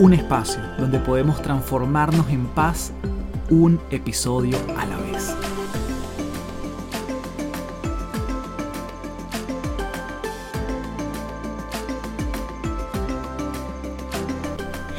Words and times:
Un 0.00 0.14
espacio 0.14 0.62
donde 0.78 0.98
podemos 0.98 1.42
transformarnos 1.42 2.30
en 2.30 2.46
paz 2.46 2.90
un 3.50 3.78
episodio 3.90 4.56
a 4.78 4.86
la 4.86 4.96
vez. 4.96 5.36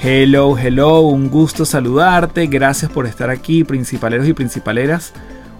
Hello, 0.03 0.55
hello, 0.55 1.01
un 1.01 1.31
gusto 1.31 1.65
saludarte, 1.65 2.45
gracias 2.45 2.91
por 2.91 3.07
estar 3.07 3.31
aquí, 3.31 3.63
principaleros 3.63 4.27
y 4.27 4.33
principaleras, 4.33 5.13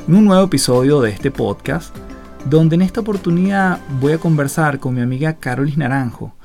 en 0.08 0.14
un 0.14 0.26
nuevo 0.26 0.44
episodio 0.44 1.02
de 1.02 1.10
este 1.10 1.32
podcast, 1.32 1.98
donde 2.46 2.76
en 2.76 2.84
esta 2.84 3.02
oportunidad 3.02 3.80
voy 4.00 4.14
a 4.14 4.20
conversar 4.20 4.78
con 4.78 4.94
mi 4.94 5.02
amiga 5.02 5.34
Carolis 5.38 5.78
Naranjo, 5.78 6.36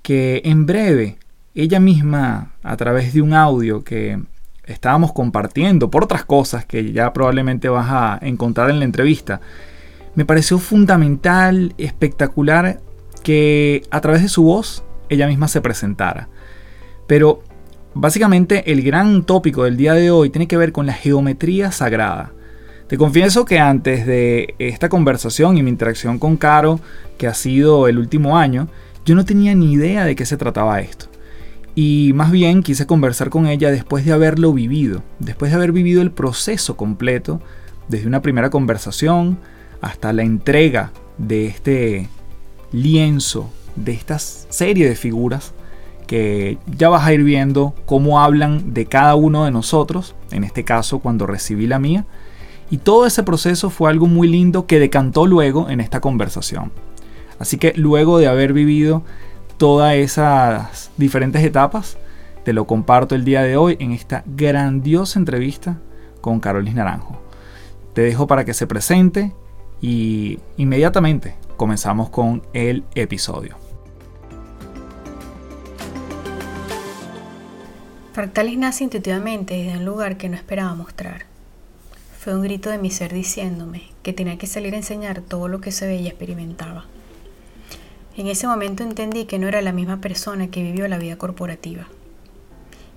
que 0.00 0.40
en 0.46 0.64
breve 0.64 1.18
ella 1.54 1.80
misma, 1.80 2.52
a 2.62 2.76
través 2.76 3.12
de 3.12 3.22
un 3.22 3.34
audio 3.34 3.82
que 3.82 4.20
estábamos 4.64 5.12
compartiendo 5.12 5.90
por 5.90 6.04
otras 6.04 6.24
cosas 6.24 6.64
que 6.64 6.92
ya 6.92 7.12
probablemente 7.12 7.68
vas 7.68 7.88
a 7.90 8.18
encontrar 8.22 8.70
en 8.70 8.78
la 8.78 8.84
entrevista, 8.84 9.40
me 10.14 10.24
pareció 10.24 10.58
fundamental, 10.58 11.74
espectacular 11.78 12.80
que 13.22 13.82
a 13.90 14.00
través 14.00 14.22
de 14.22 14.28
su 14.28 14.44
voz 14.44 14.84
ella 15.08 15.26
misma 15.26 15.48
se 15.48 15.60
presentara. 15.60 16.28
Pero 17.06 17.42
básicamente 17.94 18.70
el 18.70 18.82
gran 18.82 19.24
tópico 19.24 19.64
del 19.64 19.76
día 19.76 19.94
de 19.94 20.10
hoy 20.10 20.30
tiene 20.30 20.48
que 20.48 20.56
ver 20.56 20.72
con 20.72 20.86
la 20.86 20.92
geometría 20.92 21.72
sagrada. 21.72 22.32
Te 22.86 22.96
confieso 22.96 23.44
que 23.44 23.58
antes 23.58 24.06
de 24.06 24.54
esta 24.58 24.88
conversación 24.88 25.58
y 25.58 25.62
mi 25.62 25.70
interacción 25.70 26.18
con 26.18 26.36
Caro, 26.36 26.80
que 27.18 27.26
ha 27.26 27.34
sido 27.34 27.86
el 27.88 27.98
último 27.98 28.36
año, 28.36 28.68
yo 29.04 29.14
no 29.14 29.24
tenía 29.24 29.54
ni 29.54 29.72
idea 29.72 30.04
de 30.04 30.16
qué 30.16 30.26
se 30.26 30.36
trataba 30.36 30.80
esto. 30.80 31.09
Y 31.74 32.12
más 32.14 32.30
bien 32.30 32.62
quise 32.62 32.86
conversar 32.86 33.30
con 33.30 33.46
ella 33.46 33.70
después 33.70 34.04
de 34.04 34.12
haberlo 34.12 34.52
vivido, 34.52 35.02
después 35.18 35.50
de 35.50 35.56
haber 35.56 35.72
vivido 35.72 36.02
el 36.02 36.10
proceso 36.10 36.76
completo, 36.76 37.40
desde 37.88 38.06
una 38.06 38.22
primera 38.22 38.50
conversación 38.50 39.38
hasta 39.80 40.12
la 40.12 40.22
entrega 40.22 40.92
de 41.18 41.46
este 41.46 42.08
lienzo, 42.72 43.50
de 43.76 43.92
esta 43.92 44.18
serie 44.18 44.88
de 44.88 44.96
figuras 44.96 45.54
que 46.06 46.58
ya 46.66 46.88
vas 46.88 47.06
a 47.06 47.12
ir 47.12 47.22
viendo 47.22 47.72
cómo 47.86 48.20
hablan 48.20 48.74
de 48.74 48.86
cada 48.86 49.14
uno 49.14 49.44
de 49.44 49.52
nosotros, 49.52 50.16
en 50.32 50.42
este 50.42 50.64
caso 50.64 50.98
cuando 50.98 51.24
recibí 51.24 51.68
la 51.68 51.78
mía, 51.78 52.04
y 52.68 52.78
todo 52.78 53.06
ese 53.06 53.22
proceso 53.22 53.70
fue 53.70 53.90
algo 53.90 54.08
muy 54.08 54.26
lindo 54.26 54.66
que 54.66 54.80
decantó 54.80 55.26
luego 55.26 55.70
en 55.70 55.80
esta 55.80 56.00
conversación. 56.00 56.72
Así 57.38 57.58
que 57.58 57.72
luego 57.76 58.18
de 58.18 58.26
haber 58.26 58.52
vivido 58.52 59.04
todas 59.60 59.94
esas 59.94 60.90
diferentes 60.96 61.44
etapas, 61.44 61.98
te 62.46 62.54
lo 62.54 62.66
comparto 62.66 63.14
el 63.14 63.26
día 63.26 63.42
de 63.42 63.58
hoy 63.58 63.76
en 63.78 63.92
esta 63.92 64.24
grandiosa 64.24 65.18
entrevista 65.18 65.76
con 66.22 66.40
Carolis 66.40 66.74
Naranjo. 66.74 67.20
Te 67.92 68.00
dejo 68.00 68.26
para 68.26 68.46
que 68.46 68.54
se 68.54 68.66
presente 68.66 69.34
y 69.82 70.38
inmediatamente 70.56 71.36
comenzamos 71.58 72.08
con 72.08 72.42
el 72.54 72.84
episodio. 72.94 73.58
Fractalis 78.14 78.56
nace 78.56 78.84
intuitivamente 78.84 79.62
desde 79.62 79.76
un 79.76 79.84
lugar 79.84 80.16
que 80.16 80.30
no 80.30 80.36
esperaba 80.36 80.74
mostrar. 80.74 81.26
Fue 82.18 82.34
un 82.34 82.40
grito 82.40 82.70
de 82.70 82.78
mi 82.78 82.90
ser 82.90 83.12
diciéndome 83.12 83.82
que 84.02 84.14
tenía 84.14 84.38
que 84.38 84.46
salir 84.46 84.72
a 84.72 84.78
enseñar 84.78 85.20
todo 85.20 85.48
lo 85.48 85.60
que 85.60 85.70
se 85.70 85.86
veía 85.86 86.00
y 86.00 86.08
experimentaba. 86.08 86.86
En 88.16 88.26
ese 88.26 88.46
momento 88.46 88.82
entendí 88.82 89.24
que 89.24 89.38
no 89.38 89.46
era 89.46 89.62
la 89.62 89.72
misma 89.72 90.00
persona 90.00 90.48
que 90.48 90.62
vivió 90.62 90.88
la 90.88 90.98
vida 90.98 91.16
corporativa. 91.16 91.86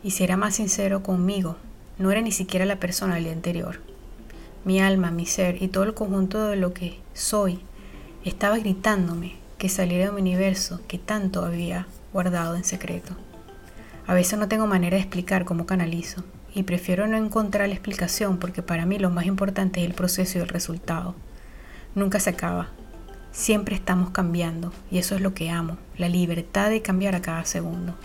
Y 0.03 0.11
si 0.11 0.23
era 0.23 0.37
más 0.37 0.55
sincero 0.55 1.03
conmigo, 1.03 1.57
no 1.99 2.11
era 2.11 2.21
ni 2.21 2.31
siquiera 2.31 2.65
la 2.65 2.79
persona 2.79 3.15
del 3.15 3.25
día 3.25 3.33
anterior. 3.33 3.79
Mi 4.65 4.81
alma, 4.81 5.11
mi 5.11 5.25
ser 5.25 5.61
y 5.61 5.67
todo 5.67 5.83
el 5.83 5.93
conjunto 5.93 6.47
de 6.47 6.55
lo 6.55 6.73
que 6.73 6.99
soy 7.13 7.59
estaba 8.25 8.57
gritándome 8.57 9.35
que 9.57 9.69
saliera 9.69 10.05
de 10.05 10.11
mi 10.11 10.21
universo 10.21 10.81
que 10.87 10.97
tanto 10.97 11.45
había 11.45 11.87
guardado 12.11 12.55
en 12.55 12.63
secreto. 12.63 13.13
A 14.07 14.13
veces 14.13 14.39
no 14.39 14.47
tengo 14.47 14.67
manera 14.67 14.97
de 14.97 15.03
explicar 15.03 15.45
cómo 15.45 15.65
canalizo 15.65 16.23
y 16.55 16.63
prefiero 16.63 17.07
no 17.07 17.17
encontrar 17.17 17.67
la 17.67 17.75
explicación 17.75 18.39
porque 18.39 18.61
para 18.61 18.85
mí 18.85 18.99
lo 18.99 19.09
más 19.09 19.25
importante 19.25 19.81
es 19.81 19.85
el 19.85 19.93
proceso 19.93 20.37
y 20.37 20.41
el 20.41 20.49
resultado. 20.49 21.15
Nunca 21.95 22.19
se 22.19 22.31
acaba, 22.31 22.69
Siempre 23.33 23.73
estamos 23.73 24.11
cambiando 24.11 24.71
y 24.91 24.99
eso 24.99 25.15
es 25.15 25.21
lo 25.21 25.33
que 25.33 25.49
amo, 25.49 25.77
la 25.97 26.07
libertad 26.07 26.69
de 26.69 26.83
cambiar 26.83 27.15
a 27.15 27.23
cada 27.23 27.45
segundo. 27.45 27.95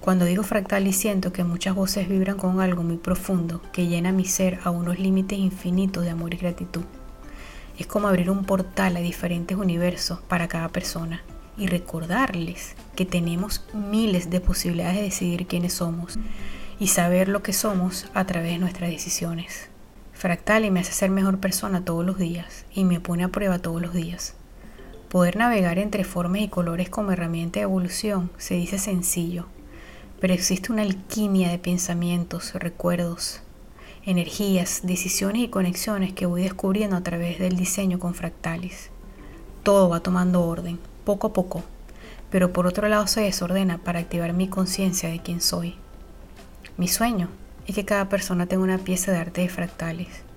Cuando 0.00 0.24
digo 0.24 0.42
fractal 0.42 0.88
y 0.88 0.92
siento 0.92 1.32
que 1.32 1.44
muchas 1.44 1.76
voces 1.76 2.08
vibran 2.08 2.36
con 2.36 2.60
algo 2.60 2.82
muy 2.82 2.96
profundo 2.96 3.62
que 3.72 3.86
llena 3.86 4.10
mi 4.10 4.24
ser 4.24 4.58
a 4.64 4.70
unos 4.70 4.98
límites 4.98 5.38
infinitos 5.38 6.02
de 6.02 6.10
amor 6.10 6.34
y 6.34 6.38
gratitud. 6.38 6.82
Es 7.78 7.86
como 7.86 8.08
abrir 8.08 8.30
un 8.32 8.44
portal 8.44 8.96
a 8.96 9.00
diferentes 9.00 9.56
universos 9.56 10.18
para 10.22 10.48
cada 10.48 10.70
persona 10.70 11.22
y 11.56 11.68
recordarles 11.68 12.74
que 12.96 13.06
tenemos 13.06 13.64
miles 13.72 14.28
de 14.28 14.40
posibilidades 14.40 14.96
de 14.96 15.02
decidir 15.02 15.46
quiénes 15.46 15.74
somos 15.74 16.18
y 16.80 16.88
saber 16.88 17.28
lo 17.28 17.44
que 17.44 17.52
somos 17.52 18.06
a 18.12 18.24
través 18.24 18.54
de 18.54 18.58
nuestras 18.58 18.90
decisiones. 18.90 19.68
Fractal 20.14 20.64
y 20.64 20.72
me 20.72 20.80
hace 20.80 20.92
ser 20.92 21.10
mejor 21.10 21.38
persona 21.38 21.84
todos 21.84 22.04
los 22.04 22.18
días 22.18 22.64
y 22.74 22.82
me 22.82 22.98
pone 22.98 23.22
a 23.22 23.28
prueba 23.28 23.60
todos 23.60 23.80
los 23.80 23.94
días. 23.94 24.34
Poder 25.08 25.36
navegar 25.36 25.78
entre 25.78 26.04
formas 26.04 26.42
y 26.42 26.48
colores 26.48 26.90
como 26.90 27.12
herramienta 27.12 27.60
de 27.60 27.64
evolución 27.64 28.30
se 28.36 28.56
dice 28.56 28.78
sencillo, 28.78 29.46
pero 30.20 30.34
existe 30.34 30.70
una 30.70 30.82
alquimia 30.82 31.48
de 31.48 31.58
pensamientos, 31.58 32.52
recuerdos, 32.52 33.40
energías, 34.04 34.80
decisiones 34.82 35.44
y 35.44 35.48
conexiones 35.48 36.12
que 36.12 36.26
voy 36.26 36.42
descubriendo 36.42 36.94
a 36.94 37.00
través 37.00 37.38
del 37.38 37.56
diseño 37.56 37.98
con 37.98 38.12
fractales. 38.12 38.90
Todo 39.62 39.88
va 39.88 40.00
tomando 40.00 40.44
orden, 40.44 40.78
poco 41.04 41.28
a 41.28 41.32
poco, 41.32 41.62
pero 42.30 42.52
por 42.52 42.66
otro 42.66 42.86
lado 42.88 43.06
se 43.06 43.22
desordena 43.22 43.78
para 43.78 44.00
activar 44.00 44.34
mi 44.34 44.48
conciencia 44.48 45.08
de 45.08 45.20
quién 45.20 45.40
soy. 45.40 45.76
Mi 46.76 46.86
sueño 46.86 47.30
es 47.66 47.74
que 47.74 47.86
cada 47.86 48.10
persona 48.10 48.44
tenga 48.44 48.62
una 48.62 48.76
pieza 48.76 49.10
de 49.10 49.18
arte 49.18 49.40
de 49.40 49.48
fractales 49.48 50.27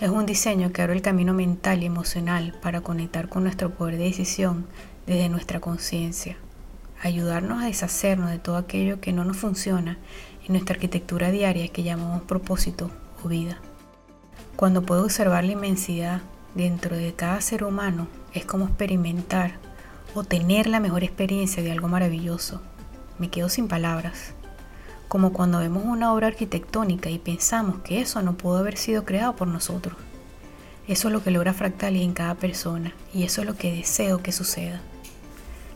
es 0.00 0.10
un 0.10 0.26
diseño 0.26 0.72
que 0.72 0.82
abre 0.82 0.94
el 0.94 1.02
camino 1.02 1.34
mental 1.34 1.82
y 1.82 1.86
emocional 1.86 2.54
para 2.62 2.82
conectar 2.82 3.28
con 3.28 3.42
nuestro 3.42 3.70
poder 3.70 3.98
de 3.98 4.04
decisión 4.04 4.66
desde 5.06 5.28
nuestra 5.28 5.58
conciencia, 5.58 6.36
ayudarnos 7.02 7.62
a 7.62 7.66
deshacernos 7.66 8.30
de 8.30 8.38
todo 8.38 8.56
aquello 8.56 9.00
que 9.00 9.12
no 9.12 9.24
nos 9.24 9.38
funciona 9.38 9.98
en 10.46 10.52
nuestra 10.52 10.74
arquitectura 10.74 11.32
diaria 11.32 11.68
que 11.68 11.82
llamamos 11.82 12.22
propósito 12.22 12.92
o 13.24 13.28
vida. 13.28 13.58
Cuando 14.54 14.82
puedo 14.82 15.02
observar 15.02 15.42
la 15.44 15.52
inmensidad 15.52 16.20
dentro 16.54 16.96
de 16.96 17.14
cada 17.14 17.40
ser 17.40 17.64
humano, 17.64 18.06
es 18.34 18.44
como 18.44 18.66
experimentar 18.66 19.54
o 20.14 20.22
tener 20.22 20.68
la 20.68 20.78
mejor 20.78 21.02
experiencia 21.02 21.62
de 21.62 21.72
algo 21.72 21.88
maravilloso. 21.88 22.62
Me 23.18 23.30
quedo 23.30 23.48
sin 23.48 23.66
palabras 23.66 24.34
como 25.08 25.32
cuando 25.32 25.58
vemos 25.58 25.84
una 25.84 26.12
obra 26.12 26.28
arquitectónica 26.28 27.10
y 27.10 27.18
pensamos 27.18 27.78
que 27.78 28.00
eso 28.00 28.22
no 28.22 28.36
pudo 28.36 28.58
haber 28.58 28.76
sido 28.76 29.04
creado 29.04 29.34
por 29.34 29.48
nosotros. 29.48 29.96
Eso 30.86 31.08
es 31.08 31.12
lo 31.12 31.22
que 31.22 31.30
logra 31.30 31.52
Fractalis 31.52 32.02
en 32.02 32.12
cada 32.12 32.34
persona 32.34 32.94
y 33.12 33.24
eso 33.24 33.40
es 33.40 33.46
lo 33.46 33.56
que 33.56 33.74
deseo 33.74 34.22
que 34.22 34.32
suceda. 34.32 34.80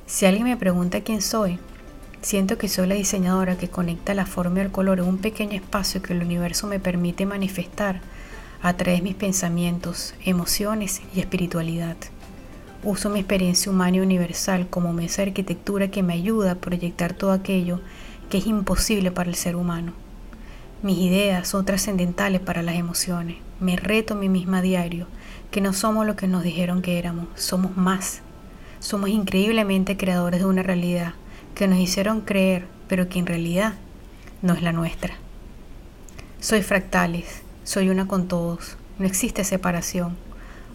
Si 0.07 0.27
alguien 0.27 0.45
me 0.45 0.57
pregunta 0.57 1.01
quién 1.01 1.23
soy, 1.23 1.59
siento 2.21 2.59
que 2.59 2.69
soy 2.69 2.87
la 2.87 2.95
diseñadora 2.95 3.57
que 3.57 3.69
conecta 3.69 4.15
la 4.15 4.27
forma 4.27 4.59
y 4.59 4.63
el 4.63 4.73
color 4.73 5.01
en 5.01 5.07
un 5.07 5.19
pequeño 5.19 5.55
espacio 5.55 6.03
que 6.03 6.13
el 6.13 6.23
universo 6.23 6.67
me 6.67 6.81
permite 6.81 7.27
manifestar 7.27 8.01
a 8.63 8.75
través 8.75 9.01
de 9.01 9.05
mis 9.05 9.15
pensamientos, 9.15 10.15
emociones 10.25 11.03
y 11.15 11.21
espiritualidad. 11.21 11.97
Uso 12.85 13.11
mi 13.11 13.21
experiencia 13.21 13.71
humana 13.71 13.99
y 13.99 14.01
universal 14.01 14.69
como 14.69 14.93
mesa 14.93 15.23
de 15.23 15.29
arquitectura 15.29 15.89
que 15.89 16.03
me 16.03 16.15
ayuda 16.15 16.53
a 16.53 16.57
proyectar 16.57 17.13
todo 17.13 17.33
aquello 17.33 17.81
que 18.33 18.39
es 18.39 18.47
imposible 18.47 19.11
para 19.11 19.29
el 19.29 19.37
ser 19.37 19.57
humano. 19.57 19.93
Mis 20.83 20.97
ideas 20.97 21.47
son 21.47 21.67
trascendentales 21.67 22.41
para 22.41 22.63
las 22.63 22.77
emociones. 22.77 23.37
Me 23.61 23.77
reto 23.77 24.15
a 24.15 24.17
mí 24.17 24.31
misma 24.31 24.59
a 24.59 24.63
diario 24.63 25.07
que 25.51 25.61
no 25.61 25.75
somos 25.75 26.07
lo 26.07 26.17
que 26.17 26.27
nos 26.29 26.43
dijeron 26.43 26.81
que 26.81 26.99
éramos, 26.99 27.27
somos 27.35 27.77
más. 27.77 28.23
Somos 28.81 29.11
increíblemente 29.11 29.99
creadores 29.99 30.41
de 30.41 30.47
una 30.47 30.63
realidad 30.63 31.13
que 31.55 31.69
nos 31.69 31.79
hicieron 31.79 32.23
creer, 32.23 32.65
pero 32.89 33.07
que 33.11 33.19
en 33.19 33.27
realidad 33.27 33.75
no 34.41 34.55
es 34.55 34.63
la 34.63 34.73
nuestra. 34.73 35.13
Soy 36.41 36.63
fractalis, 36.63 37.43
soy 37.65 37.91
una 37.91 38.09
con 38.09 38.29
todos, 38.29 38.79
no 38.99 39.05
existe 39.05 39.45
separación. 39.45 40.17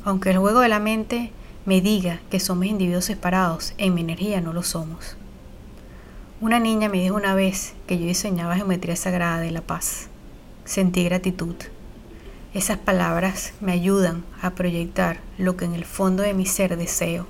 Aunque 0.05 0.29
el 0.29 0.37
juego 0.37 0.59
de 0.59 0.69
la 0.69 0.79
mente 0.79 1.31
me 1.65 1.81
diga 1.81 2.19
que 2.29 2.39
somos 2.39 2.67
individuos 2.67 3.05
separados, 3.05 3.73
en 3.79 3.95
mi 3.95 4.01
energía 4.01 4.41
no 4.41 4.53
lo 4.53 4.61
somos. 4.61 5.17
Una 6.39 6.59
niña 6.59 6.87
me 6.87 6.99
dijo 7.01 7.15
una 7.15 7.33
vez 7.33 7.73
que 7.87 7.97
yo 7.97 8.05
diseñaba 8.05 8.55
geometría 8.55 8.95
sagrada 8.95 9.39
de 9.39 9.49
la 9.49 9.61
paz. 9.61 10.07
Sentí 10.65 11.03
gratitud. 11.03 11.55
Esas 12.53 12.77
palabras 12.77 13.53
me 13.59 13.71
ayudan 13.71 14.23
a 14.39 14.51
proyectar 14.51 15.19
lo 15.39 15.57
que 15.57 15.65
en 15.65 15.73
el 15.73 15.83
fondo 15.83 16.21
de 16.21 16.35
mi 16.35 16.45
ser 16.45 16.77
deseo. 16.77 17.25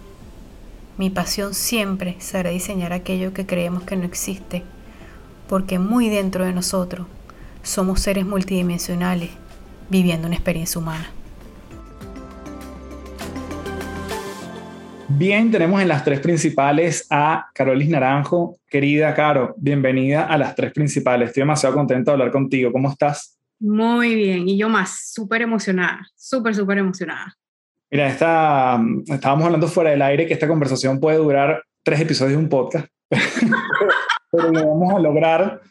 Mi 0.98 1.10
pasión 1.10 1.54
siempre 1.54 2.18
será 2.20 2.50
diseñar 2.50 2.92
aquello 2.92 3.34
que 3.34 3.46
creemos 3.46 3.84
que 3.84 3.96
no 3.96 4.04
existe, 4.04 4.64
porque 5.48 5.80
muy 5.80 6.10
dentro 6.10 6.44
de 6.44 6.52
nosotros 6.52 7.08
somos 7.64 8.02
seres 8.02 8.26
multidimensionales 8.26 9.30
viviendo 9.90 10.28
una 10.28 10.36
experiencia 10.36 10.82
humana. 10.82 11.10
Bien, 15.10 15.50
tenemos 15.50 15.82
en 15.82 15.88
las 15.88 16.04
tres 16.04 16.20
principales 16.20 17.08
a 17.10 17.50
Carolis 17.54 17.88
Naranjo. 17.88 18.58
Querida 18.68 19.14
Caro, 19.14 19.56
bienvenida 19.58 20.26
a 20.26 20.38
las 20.38 20.54
tres 20.54 20.74
principales. 20.74 21.30
Estoy 21.30 21.42
demasiado 21.42 21.76
contento 21.76 22.12
de 22.12 22.14
hablar 22.14 22.32
contigo. 22.32 22.74
¿Cómo 22.74 22.92
estás? 22.92 23.40
Muy 23.60 24.16
bien, 24.16 24.50
y 24.50 24.58
yo 24.58 24.68
más, 24.68 25.12
súper 25.14 25.42
emocionada, 25.42 26.06
súper, 26.16 26.54
súper 26.54 26.80
emocionada. 26.80 27.34
Mira, 27.90 28.10
esta, 28.10 28.80
estábamos 29.08 29.46
hablando 29.46 29.68
fuera 29.70 29.92
del 29.92 30.02
aire 30.02 30.28
que 30.28 30.34
esta 30.34 30.48
conversación 30.48 31.00
puede 31.00 31.18
durar 31.18 31.64
tres 31.84 32.02
episodios 32.02 32.38
de 32.38 32.44
un 32.44 32.50
podcast, 32.50 32.88
pero 33.10 34.52
lo 34.52 34.68
vamos 34.68 34.94
a 34.94 35.00
lograr 35.00 35.62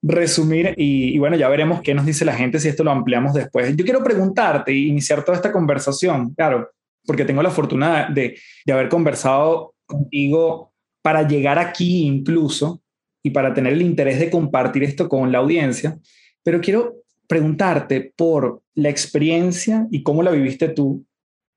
resumir 0.00 0.74
y, 0.76 1.14
y, 1.14 1.18
bueno, 1.18 1.36
ya 1.36 1.48
veremos 1.48 1.82
qué 1.82 1.92
nos 1.92 2.06
dice 2.06 2.24
la 2.24 2.34
gente 2.34 2.60
si 2.60 2.68
esto 2.68 2.84
lo 2.84 2.92
ampliamos 2.92 3.34
después. 3.34 3.76
Yo 3.76 3.84
quiero 3.84 4.04
preguntarte 4.04 4.70
e 4.70 4.76
iniciar 4.76 5.24
toda 5.24 5.36
esta 5.36 5.50
conversación, 5.50 6.32
claro, 6.34 6.70
porque 7.06 7.24
tengo 7.24 7.42
la 7.42 7.50
fortuna 7.50 8.08
de, 8.10 8.38
de 8.64 8.72
haber 8.72 8.88
conversado 8.88 9.74
contigo 9.86 10.72
para 11.02 11.26
llegar 11.26 11.58
aquí 11.58 12.04
incluso 12.04 12.82
y 13.22 13.30
para 13.30 13.54
tener 13.54 13.72
el 13.72 13.82
interés 13.82 14.18
de 14.18 14.30
compartir 14.30 14.84
esto 14.84 15.08
con 15.08 15.32
la 15.32 15.38
audiencia, 15.38 15.98
pero 16.42 16.60
quiero 16.60 16.96
preguntarte 17.26 18.12
por 18.16 18.62
la 18.74 18.88
experiencia 18.88 19.86
y 19.90 20.02
cómo 20.02 20.22
la 20.22 20.30
viviste 20.30 20.68
tú 20.68 21.04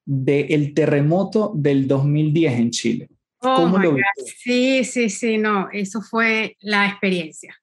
del 0.05 0.73
terremoto 0.73 1.51
del 1.55 1.87
2010 1.87 2.53
en 2.53 2.71
Chile. 2.71 3.09
Oh 3.41 3.55
¿Cómo 3.55 3.77
lo? 3.77 3.95
Sí, 4.37 4.83
sí, 4.83 5.09
sí, 5.09 5.37
no, 5.37 5.69
eso 5.71 6.01
fue 6.01 6.57
la 6.59 6.87
experiencia. 6.87 7.55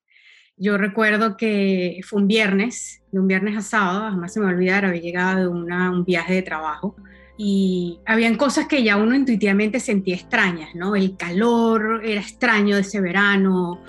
Yo 0.57 0.79
recuerdo 0.79 1.37
que 1.37 2.01
fue 2.05 2.23
un 2.23 2.29
viernes, 2.29 3.03
de 3.11 3.21
un 3.21 3.27
viernes 3.27 3.57
a 3.57 3.63
sábado, 3.63 4.01
jamás 4.11 4.33
se 4.33 4.41
me 4.41 4.47
olvidar, 4.47 4.85
había 4.85 5.03
llegado 5.03 5.41
de 5.41 5.49
una, 5.49 5.91
un 5.91 6.05
viaje 6.05 6.35
de 6.35 6.43
trabajo 6.43 6.97
y 7.39 7.99
habían 8.07 8.37
cosas 8.37 8.67
que 8.67 8.83
ya 8.83 8.97
uno 8.97 9.15
intuitivamente 9.15 9.81
sentía 9.81 10.15
extrañas, 10.15 10.75
¿no? 10.75 10.97
El 10.97 11.17
calor 11.17 12.01
era 12.05 12.21
extraño 12.21 12.77
de 12.77 12.83
ese 12.83 13.01
verano, 13.01 13.81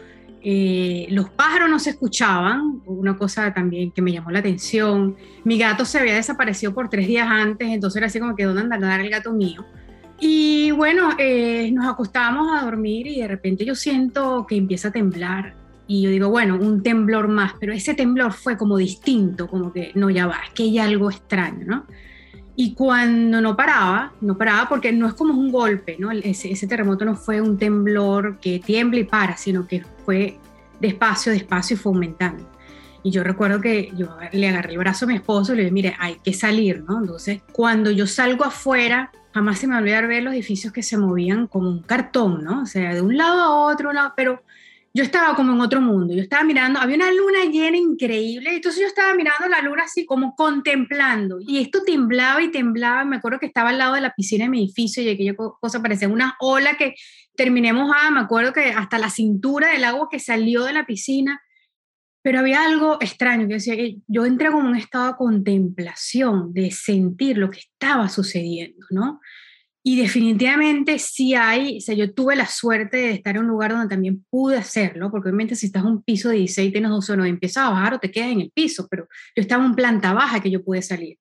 eh, 0.49 1.07
los 1.09 1.29
pájaros 1.29 1.69
no 1.69 1.79
se 1.79 1.89
escuchaban, 1.91 2.81
una 2.85 3.17
cosa 3.17 3.53
también 3.53 3.91
que 3.91 4.01
me 4.01 4.11
llamó 4.11 4.31
la 4.31 4.39
atención. 4.39 5.15
Mi 5.43 5.57
gato 5.57 5.83
se 5.83 5.99
había 5.99 6.15
desaparecido 6.15 6.73
por 6.73 6.89
tres 6.89 7.07
días 7.07 7.27
antes, 7.29 7.67
entonces 7.69 7.97
era 7.97 8.07
así 8.07 8.19
como 8.19 8.35
que 8.35 8.45
¿dónde 8.45 8.61
andar 8.73 9.01
el 9.01 9.09
gato 9.09 9.33
mío? 9.33 9.65
Y 10.19 10.71
bueno, 10.71 11.09
eh, 11.17 11.69
nos 11.73 11.85
acostábamos 11.87 12.57
a 12.57 12.63
dormir 12.63 13.07
y 13.07 13.21
de 13.21 13.27
repente 13.27 13.65
yo 13.65 13.75
siento 13.75 14.45
que 14.47 14.55
empieza 14.55 14.87
a 14.87 14.91
temblar. 14.91 15.55
Y 15.85 16.01
yo 16.01 16.09
digo, 16.09 16.29
bueno, 16.29 16.55
un 16.55 16.83
temblor 16.83 17.27
más, 17.27 17.53
pero 17.59 17.71
ese 17.73 17.93
temblor 17.93 18.33
fue 18.33 18.57
como 18.57 18.77
distinto, 18.77 19.47
como 19.47 19.71
que 19.71 19.91
no, 19.95 20.09
ya 20.09 20.27
va, 20.27 20.37
es 20.47 20.53
que 20.53 20.63
hay 20.63 20.79
algo 20.79 21.09
extraño, 21.09 21.65
¿no? 21.65 21.85
Y 22.59 22.73
cuando 22.73 23.39
no 23.39 23.55
paraba, 23.55 24.13
no 24.19 24.35
paraba 24.35 24.67
porque 24.67 24.91
no 24.91 25.07
es 25.07 25.13
como 25.13 25.35
un 25.35 25.51
golpe, 25.51 25.95
¿no? 25.99 26.09
Ese, 26.11 26.51
ese, 26.51 26.65
terremoto 26.65 27.05
no 27.05 27.15
fue 27.15 27.39
un 27.39 27.55
temblor 27.55 28.39
que 28.39 28.57
tiembla 28.57 28.99
y 28.99 29.03
para, 29.03 29.37
sino 29.37 29.67
que 29.67 29.85
fue 30.03 30.39
despacio, 30.79 31.31
despacio 31.31 31.75
y 31.75 31.77
fue 31.77 31.91
aumentando. 31.93 32.49
Y 33.03 33.11
yo 33.11 33.23
recuerdo 33.23 33.61
que 33.61 33.91
yo 33.95 34.17
le 34.31 34.49
agarré 34.49 34.71
el 34.71 34.79
brazo 34.79 35.05
a 35.05 35.09
mi 35.09 35.13
esposo 35.13 35.53
y 35.53 35.57
le 35.57 35.61
dije, 35.65 35.71
mire, 35.71 35.95
hay 35.99 36.15
que 36.15 36.33
salir, 36.33 36.83
¿no? 36.83 36.99
Entonces, 36.99 37.41
cuando 37.51 37.91
yo 37.91 38.07
salgo 38.07 38.43
afuera, 38.43 39.11
jamás 39.35 39.59
se 39.59 39.67
me 39.67 39.73
va 39.73 39.77
a 39.77 39.81
olvidar 39.81 40.07
ver 40.07 40.23
los 40.23 40.33
edificios 40.33 40.73
que 40.73 40.81
se 40.81 40.97
movían 40.97 41.45
como 41.45 41.69
un 41.69 41.83
cartón, 41.83 42.43
¿no? 42.43 42.63
O 42.63 42.65
sea, 42.65 42.91
de 42.95 43.01
un 43.01 43.15
lado 43.15 43.39
a 43.39 43.55
otro, 43.71 43.93
lado, 43.93 44.13
pero 44.17 44.41
yo 44.97 45.03
estaba 45.03 45.35
como 45.35 45.53
en 45.53 45.61
otro 45.61 45.79
mundo, 45.79 46.15
yo 46.15 46.23
estaba 46.23 46.43
mirando, 46.43 46.79
había 46.79 46.95
una 46.95 47.11
luna 47.11 47.45
llena 47.51 47.77
increíble, 47.77 48.55
entonces 48.55 48.81
yo 48.81 48.87
estaba 48.87 49.13
mirando 49.13 49.47
la 49.47 49.61
luna 49.61 49.83
así 49.83 50.07
como 50.07 50.35
contemplando, 50.35 51.37
y 51.39 51.59
esto 51.59 51.83
temblaba 51.83 52.41
y 52.41 52.49
temblaba, 52.49 53.05
me 53.05 53.17
acuerdo 53.17 53.37
que 53.37 53.45
estaba 53.45 53.69
al 53.69 53.77
lado 53.77 53.93
de 53.93 54.01
la 54.01 54.15
piscina 54.15 54.45
de 54.45 54.49
mi 54.49 54.63
edificio 54.63 55.03
y 55.03 55.09
aquella 55.09 55.35
cosa 55.35 55.83
parecía 55.83 56.09
una 56.09 56.35
ola 56.39 56.77
que 56.77 56.95
terminé 57.35 57.73
mojada, 57.73 58.09
me 58.09 58.21
acuerdo 58.21 58.53
que 58.53 58.71
hasta 58.71 58.97
la 58.97 59.11
cintura 59.11 59.69
del 59.69 59.83
agua 59.83 60.07
que 60.09 60.17
salió 60.17 60.63
de 60.63 60.73
la 60.73 60.87
piscina, 60.87 61.43
pero 62.23 62.39
había 62.39 62.65
algo 62.65 62.97
extraño, 62.99 63.47
que 63.47 63.53
decía, 63.53 63.75
yo 64.07 64.25
entré 64.25 64.47
como 64.47 64.61
en 64.61 64.71
un 64.71 64.77
estado 64.77 65.09
de 65.09 65.15
contemplación, 65.15 66.53
de 66.53 66.71
sentir 66.71 67.37
lo 67.37 67.51
que 67.51 67.59
estaba 67.59 68.09
sucediendo, 68.09 68.83
¿no? 68.89 69.19
Y 69.89 69.95
definitivamente 69.95 70.99
sí 70.99 71.33
hay, 71.33 71.77
o 71.77 71.79
sea, 71.79 71.95
yo 71.95 72.13
tuve 72.13 72.35
la 72.35 72.45
suerte 72.45 72.97
de 72.97 73.11
estar 73.11 73.37
en 73.37 73.43
un 73.43 73.47
lugar 73.47 73.71
donde 73.71 73.87
también 73.87 74.25
pude 74.29 74.57
hacerlo, 74.57 75.09
porque 75.09 75.29
obviamente 75.29 75.55
si 75.55 75.67
estás 75.67 75.81
en 75.83 75.91
un 75.91 76.03
piso 76.03 76.27
de 76.27 76.35
16 76.39 76.73
tienes 76.73 76.91
dos 76.91 77.05
zonas, 77.05 77.29
empiezas 77.29 77.63
a 77.63 77.69
bajar 77.69 77.93
o 77.93 77.99
te 77.99 78.11
quedas 78.11 78.31
en 78.31 78.41
el 78.41 78.51
piso, 78.51 78.85
pero 78.91 79.07
yo 79.33 79.41
estaba 79.41 79.65
en 79.65 79.75
planta 79.75 80.11
baja 80.11 80.41
que 80.41 80.51
yo 80.51 80.61
pude 80.61 80.81
salir. 80.81 81.17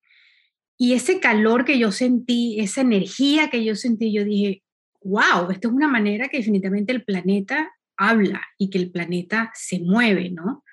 Y 0.76 0.94
ese 0.94 1.20
calor 1.20 1.64
que 1.64 1.78
yo 1.78 1.92
sentí, 1.92 2.58
esa 2.58 2.80
energía 2.80 3.50
que 3.50 3.64
yo 3.64 3.76
sentí, 3.76 4.12
yo 4.12 4.24
dije, 4.24 4.64
wow, 5.04 5.48
esto 5.52 5.68
es 5.68 5.74
una 5.74 5.86
manera 5.86 6.26
que 6.26 6.38
definitivamente 6.38 6.92
el 6.92 7.04
planeta 7.04 7.70
habla 7.96 8.42
y 8.58 8.68
que 8.70 8.78
el 8.78 8.90
planeta 8.90 9.52
se 9.54 9.78
mueve, 9.78 10.30
¿no? 10.30 10.64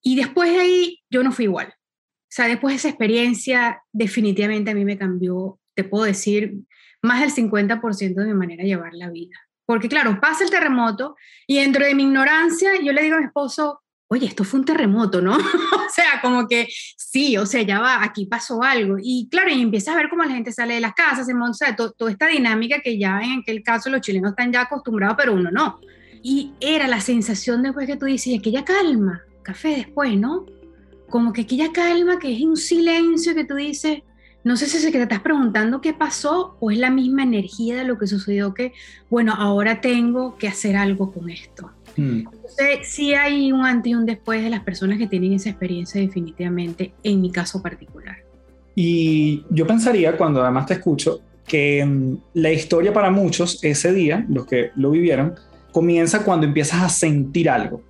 Y 0.00 0.16
después 0.16 0.50
de 0.50 0.60
ahí 0.60 1.00
yo 1.10 1.22
no 1.22 1.32
fui 1.32 1.44
igual. 1.44 1.68
O 1.68 2.30
sea, 2.30 2.48
después 2.48 2.72
de 2.72 2.76
esa 2.76 2.88
experiencia 2.88 3.82
definitivamente 3.92 4.70
a 4.70 4.74
mí 4.74 4.86
me 4.86 4.96
cambió, 4.96 5.60
te 5.74 5.84
puedo 5.84 6.04
decir, 6.04 6.54
más 7.02 7.20
del 7.20 7.32
50% 7.32 8.14
de 8.14 8.26
mi 8.26 8.34
manera 8.34 8.62
de 8.62 8.68
llevar 8.68 8.92
la 8.94 9.10
vida. 9.10 9.36
Porque 9.66 9.88
claro, 9.88 10.18
pasa 10.20 10.44
el 10.44 10.50
terremoto 10.50 11.14
y 11.46 11.58
dentro 11.58 11.84
de 11.84 11.94
mi 11.94 12.04
ignorancia 12.04 12.70
yo 12.82 12.92
le 12.92 13.02
digo 13.02 13.16
a 13.16 13.20
mi 13.20 13.26
esposo, 13.26 13.82
oye, 14.08 14.26
esto 14.26 14.42
fue 14.42 14.60
un 14.60 14.66
terremoto, 14.66 15.20
¿no? 15.20 15.36
o 15.36 15.90
sea, 15.92 16.20
como 16.22 16.48
que 16.48 16.68
sí, 16.96 17.36
o 17.36 17.44
sea, 17.44 17.62
ya 17.62 17.78
va, 17.78 18.02
aquí 18.02 18.26
pasó 18.26 18.62
algo. 18.62 18.96
Y 18.98 19.28
claro, 19.30 19.50
y 19.50 19.60
empiezas 19.60 19.94
a 19.94 19.98
ver 19.98 20.08
cómo 20.08 20.24
la 20.24 20.32
gente 20.32 20.52
sale 20.52 20.74
de 20.74 20.80
las 20.80 20.94
casas, 20.94 21.26
se 21.26 21.34
monta, 21.34 21.50
o 21.50 21.54
sea, 21.54 21.76
toda 21.76 22.10
esta 22.10 22.26
dinámica 22.28 22.80
que 22.80 22.98
ya 22.98 23.20
en 23.20 23.40
aquel 23.40 23.62
caso 23.62 23.90
los 23.90 24.00
chilenos 24.00 24.30
están 24.30 24.52
ya 24.52 24.62
acostumbrados, 24.62 25.16
pero 25.18 25.34
uno 25.34 25.50
no. 25.50 25.80
Y 26.22 26.52
era 26.60 26.88
la 26.88 27.00
sensación 27.00 27.62
después 27.62 27.86
que 27.86 27.96
tú 27.96 28.06
dices, 28.06 28.38
aquella 28.38 28.64
calma, 28.64 29.22
café 29.42 29.68
después, 29.76 30.16
¿no? 30.16 30.46
Como 31.10 31.32
que 31.32 31.42
aquella 31.42 31.72
calma 31.72 32.18
que 32.18 32.32
es 32.32 32.42
un 32.42 32.56
silencio 32.56 33.34
que 33.34 33.44
tú 33.44 33.54
dices, 33.54 34.02
no 34.44 34.56
sé 34.56 34.66
si 34.66 34.90
te 34.90 35.02
estás 35.02 35.20
preguntando 35.20 35.80
qué 35.80 35.92
pasó 35.92 36.56
o 36.60 36.70
es 36.70 36.78
la 36.78 36.90
misma 36.90 37.22
energía 37.22 37.76
de 37.76 37.84
lo 37.84 37.98
que 37.98 38.06
sucedió 38.06 38.54
que, 38.54 38.72
bueno, 39.10 39.34
ahora 39.36 39.80
tengo 39.80 40.36
que 40.38 40.48
hacer 40.48 40.76
algo 40.76 41.12
con 41.12 41.28
esto. 41.28 41.70
Hmm. 41.96 42.20
Entonces, 42.20 42.78
sí 42.84 43.14
hay 43.14 43.52
un 43.52 43.64
antes 43.64 43.90
y 43.90 43.94
un 43.94 44.06
después 44.06 44.42
de 44.42 44.50
las 44.50 44.60
personas 44.60 44.98
que 44.98 45.06
tienen 45.06 45.32
esa 45.34 45.50
experiencia 45.50 46.00
definitivamente, 46.00 46.92
en 47.02 47.20
mi 47.20 47.30
caso 47.30 47.60
particular. 47.60 48.16
Y 48.74 49.44
yo 49.50 49.66
pensaría, 49.66 50.16
cuando 50.16 50.42
además 50.42 50.66
te 50.66 50.74
escucho, 50.74 51.20
que 51.46 51.84
mm, 51.84 52.16
la 52.34 52.52
historia 52.52 52.92
para 52.92 53.10
muchos 53.10 53.62
ese 53.64 53.92
día, 53.92 54.24
los 54.28 54.46
que 54.46 54.70
lo 54.76 54.92
vivieron, 54.92 55.34
comienza 55.72 56.24
cuando 56.24 56.46
empiezas 56.46 56.82
a 56.82 56.88
sentir 56.88 57.50
algo. 57.50 57.82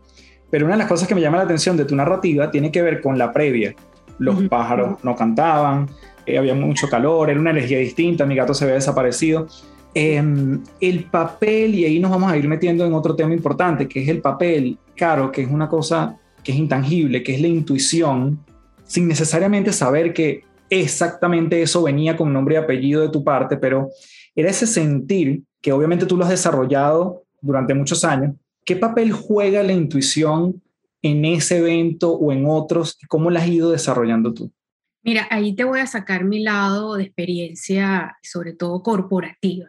Pero 0.51 0.65
una 0.65 0.77
de 0.77 0.79
las 0.79 0.89
cosas 0.89 1.07
que 1.07 1.15
me 1.15 1.21
llama 1.21 1.37
la 1.37 1.43
atención 1.43 1.77
de 1.77 1.85
tu 1.85 1.95
narrativa 1.95 2.51
tiene 2.51 2.73
que 2.73 2.81
ver 2.81 3.03
con 3.03 3.19
la 3.19 3.33
previa. 3.33 3.75
Los 4.19 4.43
pájaros 4.45 5.05
no 5.05 5.15
cantaban, 5.15 5.89
eh, 6.35 6.39
había 6.39 6.55
mucho 6.55 6.89
calor, 6.89 7.31
era 7.31 7.41
una 7.41 7.51
energía 7.51 7.79
distinta, 7.79 8.27
mi 8.27 8.35
gato 8.35 8.55
se 8.55 8.65
había 8.65 8.77
desaparecido. 8.77 9.47
Em, 9.95 10.63
el 10.81 11.05
papel, 11.05 11.75
y 11.75 11.85
ahí 11.85 11.99
nos 11.99 12.11
vamos 12.11 12.31
a 12.31 12.37
ir 12.37 12.47
metiendo 12.47 12.85
en 12.85 12.93
otro 12.93 13.17
tema 13.17 13.33
importante, 13.33 13.89
que 13.89 14.03
es 14.03 14.09
el 14.09 14.21
papel, 14.21 14.79
claro, 14.95 15.33
que 15.33 15.43
es 15.43 15.51
una 15.51 15.69
cosa 15.69 16.19
que 16.45 16.53
es 16.53 16.59
intangible, 16.59 17.23
que 17.23 17.35
es 17.35 17.41
la 17.41 17.49
intuición, 17.49 18.45
sin 18.85 19.09
necesariamente 19.09 19.73
saber 19.73 20.13
que 20.13 20.45
exactamente 20.71 21.63
eso 21.63 21.83
venía 21.83 22.17
con 22.17 22.33
nombre 22.33 22.55
y 22.55 22.59
apellido 22.59 23.03
de 23.03 23.09
tu 23.09 23.25
parte, 23.25 23.57
pero 23.57 23.91
era 24.35 24.51
ese 24.51 24.67
sentir 24.67 25.43
que 25.61 25.73
obviamente 25.73 26.07
tú 26.07 26.17
lo 26.17 26.25
has 26.25 26.31
desarrollado 26.31 27.25
durante 27.41 27.75
muchos 27.75 28.05
años. 28.05 28.35
¿Qué 28.65 28.77
papel 28.77 29.13
juega 29.13 29.63
la 29.63 29.73
intuición 29.73 30.63
en 31.03 31.25
ese 31.25 31.59
evento 31.59 32.13
o 32.13 32.33
en 32.33 32.45
otros? 32.47 32.99
¿Cómo 33.09 33.31
la 33.31 33.41
has 33.41 33.49
ido 33.49 33.71
desarrollando 33.71 34.33
tú? 34.35 34.53
Mira, 35.03 35.27
ahí 35.31 35.55
te 35.55 35.65
voy 35.65 35.81
a 35.81 35.87
sacar 35.87 36.25
mi 36.25 36.43
lado 36.43 36.97
de 36.97 37.05
experiencia, 37.05 38.17
sobre 38.23 38.53
todo 38.53 38.83
corporativa. 38.83 39.69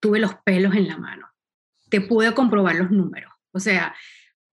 Tuve 0.00 0.18
los 0.18 0.34
pelos 0.44 0.74
en 0.74 0.88
la 0.88 0.98
mano. 0.98 1.28
Te 1.88 2.00
pude 2.00 2.34
comprobar 2.34 2.76
los 2.76 2.90
números. 2.90 3.32
O 3.52 3.60
sea, 3.60 3.94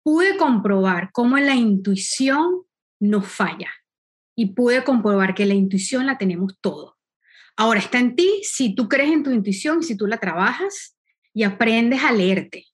pude 0.03 0.37
comprobar 0.37 1.11
cómo 1.13 1.39
la 1.39 1.55
intuición 1.55 2.63
no 3.01 3.23
falla 3.23 3.71
y 4.37 4.53
pude 4.55 4.85
comprobar 4.85 5.35
que 5.35 5.47
la 5.47 5.55
intuición 5.55 6.07
la 6.07 6.19
tenemos 6.19 6.59
todo. 6.61 6.97
Ahora 7.57 7.81
está 7.81 7.99
en 7.99 8.17
ti 8.17 8.41
si 8.43 8.75
tú 8.75 8.89
crees 8.89 9.13
en 9.13 9.23
tu 9.23 9.31
intuición 9.31 9.81
y 9.81 9.83
si 9.83 9.97
tú 9.97 10.07
la 10.07 10.19
trabajas 10.19 10.97
y 11.33 11.43
aprendes 11.43 12.03
a 12.03 12.13
leerte. 12.13 12.67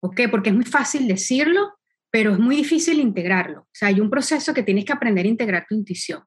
¿Ok? 0.00 0.22
Porque 0.30 0.50
es 0.50 0.56
muy 0.56 0.64
fácil 0.64 1.08
decirlo, 1.08 1.72
pero 2.10 2.32
es 2.32 2.38
muy 2.38 2.56
difícil 2.56 3.00
integrarlo. 3.00 3.62
O 3.62 3.70
sea, 3.72 3.88
hay 3.88 4.00
un 4.00 4.10
proceso 4.10 4.54
que 4.54 4.62
tienes 4.62 4.84
que 4.84 4.92
aprender 4.92 5.24
a 5.24 5.28
integrar 5.28 5.66
tu 5.68 5.74
intuición. 5.74 6.22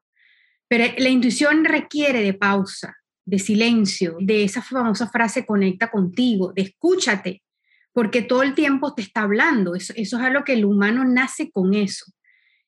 Pero 0.68 0.84
la 0.98 1.08
intuición 1.08 1.64
requiere 1.64 2.22
de 2.22 2.34
pausa, 2.34 2.96
de 3.24 3.38
silencio, 3.38 4.16
de 4.20 4.44
esa 4.44 4.62
famosa 4.62 5.08
frase 5.08 5.46
conecta 5.46 5.90
contigo, 5.90 6.52
de 6.52 6.62
escúchate, 6.62 7.42
porque 7.92 8.22
todo 8.22 8.42
el 8.42 8.54
tiempo 8.54 8.94
te 8.94 9.02
está 9.02 9.22
hablando. 9.22 9.74
Eso, 9.74 9.92
es 9.96 10.12
algo 10.14 10.44
que 10.44 10.54
el 10.54 10.64
humano 10.64 11.04
nace 11.04 11.50
con 11.50 11.74
eso. 11.74 12.06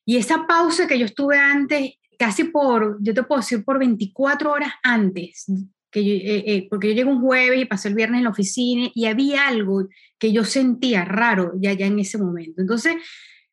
Y 0.04 0.16
esa 0.16 0.46
pausa 0.46 0.86
que 0.86 0.98
yo 0.98 1.06
estuve 1.06 1.38
antes, 1.38 1.94
casi 2.18 2.44
por, 2.44 2.98
yo 3.00 3.14
te 3.14 3.22
puedo 3.22 3.40
decir, 3.40 3.64
por 3.64 3.78
24 3.78 4.52
horas 4.52 4.72
antes, 4.82 5.46
eh, 5.94 6.44
eh, 6.46 6.66
porque 6.68 6.88
yo 6.88 6.94
llegué 6.94 7.08
un 7.08 7.20
jueves 7.20 7.60
y 7.60 7.64
pasé 7.64 7.88
el 7.88 7.94
viernes 7.94 8.18
en 8.18 8.24
la 8.24 8.30
oficina 8.30 8.90
y 8.94 9.06
había 9.06 9.46
algo 9.46 9.88
que 10.18 10.32
yo 10.32 10.44
sentía 10.44 11.04
raro 11.04 11.52
ya, 11.60 11.72
ya 11.72 11.86
en 11.86 11.98
ese 12.00 12.18
momento. 12.18 12.60
Entonces, 12.60 12.96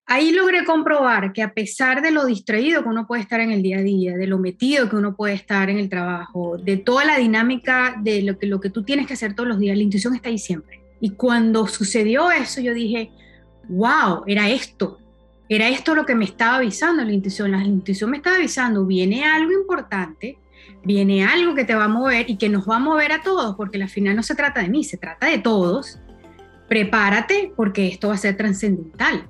ahí 0.06 0.32
logré 0.32 0.66
comprobar 0.66 1.34
que 1.34 1.42
a 1.42 1.54
pesar 1.54 2.02
de 2.02 2.12
lo 2.12 2.26
distraído 2.26 2.84
que 2.84 2.90
uno 2.90 3.08
puede 3.08 3.22
estar 3.22 3.40
en 3.40 3.52
el 3.52 3.62
día 3.62 3.78
a 3.78 3.82
día, 3.82 4.18
de 4.18 4.28
lo 4.28 4.38
metido 4.38 4.90
que 4.90 4.96
uno 4.96 5.16
puede 5.16 5.34
estar 5.34 5.70
en 5.70 5.78
el 5.78 5.90
trabajo, 5.90 6.58
de 6.58 6.78
toda 6.78 7.06
la 7.06 7.18
dinámica 7.18 7.96
de 8.02 8.22
lo 8.22 8.38
que, 8.38 8.48
lo 8.48 8.60
que 8.60 8.70
tú 8.70 8.84
tienes 8.84 9.08
que 9.08 9.14
hacer 9.14 9.36
todos 9.36 9.50
los 9.50 9.60
días, 9.60 9.78
la 9.78 9.84
intuición 9.84 10.16
está 10.16 10.30
ahí 10.30 10.38
siempre. 10.38 10.82
Y 11.00 11.12
cuando 11.12 11.68
sucedió 11.68 12.32
eso, 12.32 12.62
yo 12.62 12.74
dije, 12.74 13.12
wow, 13.70 14.24
era 14.28 14.50
esto, 14.50 15.00
era 15.54 15.68
esto 15.68 15.96
lo 15.96 16.06
que 16.06 16.16
me 16.16 16.24
estaba 16.24 16.56
avisando 16.56 17.04
la 17.04 17.12
intuición. 17.12 17.52
La 17.52 17.62
intuición 17.62 18.10
me 18.10 18.18
estaba 18.18 18.38
avisando, 18.38 18.86
viene 18.86 19.26
algo 19.26 19.52
importante, 19.52 20.38
viene 20.86 21.26
algo 21.26 21.56
que 21.56 21.66
te 21.66 21.76
va 21.76 21.86
a 21.86 21.90
mover 21.90 22.30
y 22.30 22.38
que 22.38 22.48
nos 22.48 22.70
va 22.70 22.78
a 22.78 22.80
mover 22.80 23.12
a 23.12 23.22
todos, 23.22 23.58
porque 23.58 23.82
al 23.82 23.90
final 23.90 24.16
no 24.16 24.24
se 24.24 24.34
trata 24.34 24.62
de 24.62 24.70
mí, 24.70 24.86
se 24.86 24.96
trata 24.96 25.28
de 25.28 25.40
todos. 25.40 26.00
Prepárate 26.70 27.52
porque 27.54 27.90
esto 27.90 28.08
va 28.08 28.14
a 28.14 28.18
ser 28.18 28.38
trascendental. 28.38 29.30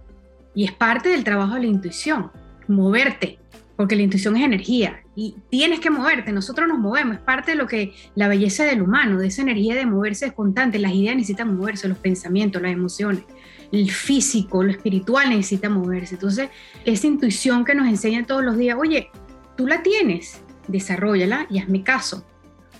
Y 0.54 0.66
es 0.66 0.72
parte 0.72 1.10
del 1.10 1.24
trabajo 1.24 1.56
de 1.56 1.62
la 1.62 1.68
intuición, 1.68 2.32
moverte, 2.68 3.40
porque 3.76 3.96
la 3.96 4.04
intuición 4.04 4.38
es 4.38 4.44
energía 4.44 5.02
y 5.16 5.36
tienes 5.50 5.80
que 5.80 5.90
moverte, 5.90 6.32
nosotros 6.32 6.68
nos 6.68 6.78
movemos, 6.78 7.16
es 7.16 7.22
parte 7.22 7.52
de 7.52 7.58
lo 7.58 7.68
que 7.68 7.94
la 8.16 8.28
belleza 8.28 8.64
del 8.64 8.82
humano, 8.82 9.20
de 9.20 9.28
esa 9.28 9.42
energía 9.42 9.76
de 9.76 9.86
moverse 9.86 10.28
es 10.28 10.34
constante, 10.34 10.80
las 10.80 10.94
ideas 10.94 11.16
necesitan 11.16 11.56
moverse, 11.56 11.88
los 11.88 11.98
pensamientos, 11.98 12.62
las 12.62 12.72
emociones 12.72 13.24
el 13.72 13.90
físico, 13.90 14.64
lo 14.64 14.72
espiritual 14.72 15.30
necesita 15.30 15.70
moverse. 15.70 16.16
Entonces, 16.16 16.50
esa 16.86 17.08
intuición 17.08 17.64
que 17.64 17.76
nos 17.76 17.88
enseña 17.88 18.26
todos 18.26 18.44
los 18.44 18.58
días, 18.58 18.78
oye, 18.80 19.10
tú 19.56 19.68
la 19.68 19.82
tienes, 19.82 20.42
desarrollala 20.68 21.48
y 21.50 21.60
hazme 21.60 21.84
caso. 21.84 22.26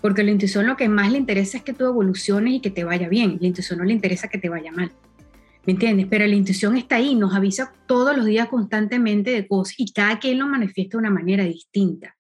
Porque 0.02 0.24
la 0.24 0.32
intuición 0.32 0.66
lo 0.68 0.76
que 0.76 0.90
más 0.90 1.12
le 1.12 1.18
interesa 1.18 1.58
es 1.58 1.64
que 1.64 1.74
tú 1.74 1.86
evoluciones 1.86 2.54
y 2.56 2.60
que 2.60 2.72
te 2.72 2.84
vaya 2.84 3.08
bien. 3.08 3.38
La 3.40 3.48
intuición 3.48 3.80
no 3.80 3.86
le 3.86 3.94
interesa 3.94 4.28
que 4.28 4.38
te 4.38 4.50
vaya 4.50 4.72
mal. 4.72 4.92
¿Me 5.66 5.74
entiendes? 5.74 6.08
Pero 6.10 6.26
la 6.26 6.36
intuición 6.36 6.76
está 6.76 6.96
ahí, 6.96 7.16
nos 7.16 7.36
avisa 7.36 7.74
todos 7.86 8.16
los 8.18 8.26
días 8.26 8.48
constantemente 8.48 9.32
de 9.32 9.48
cosas 9.48 9.76
y 9.78 9.92
cada 9.94 10.20
quien 10.20 10.40
lo 10.40 10.48
manifiesta 10.48 10.98
de 10.98 11.02
una 11.02 11.12
manera 11.12 11.44
distinta 11.44 12.16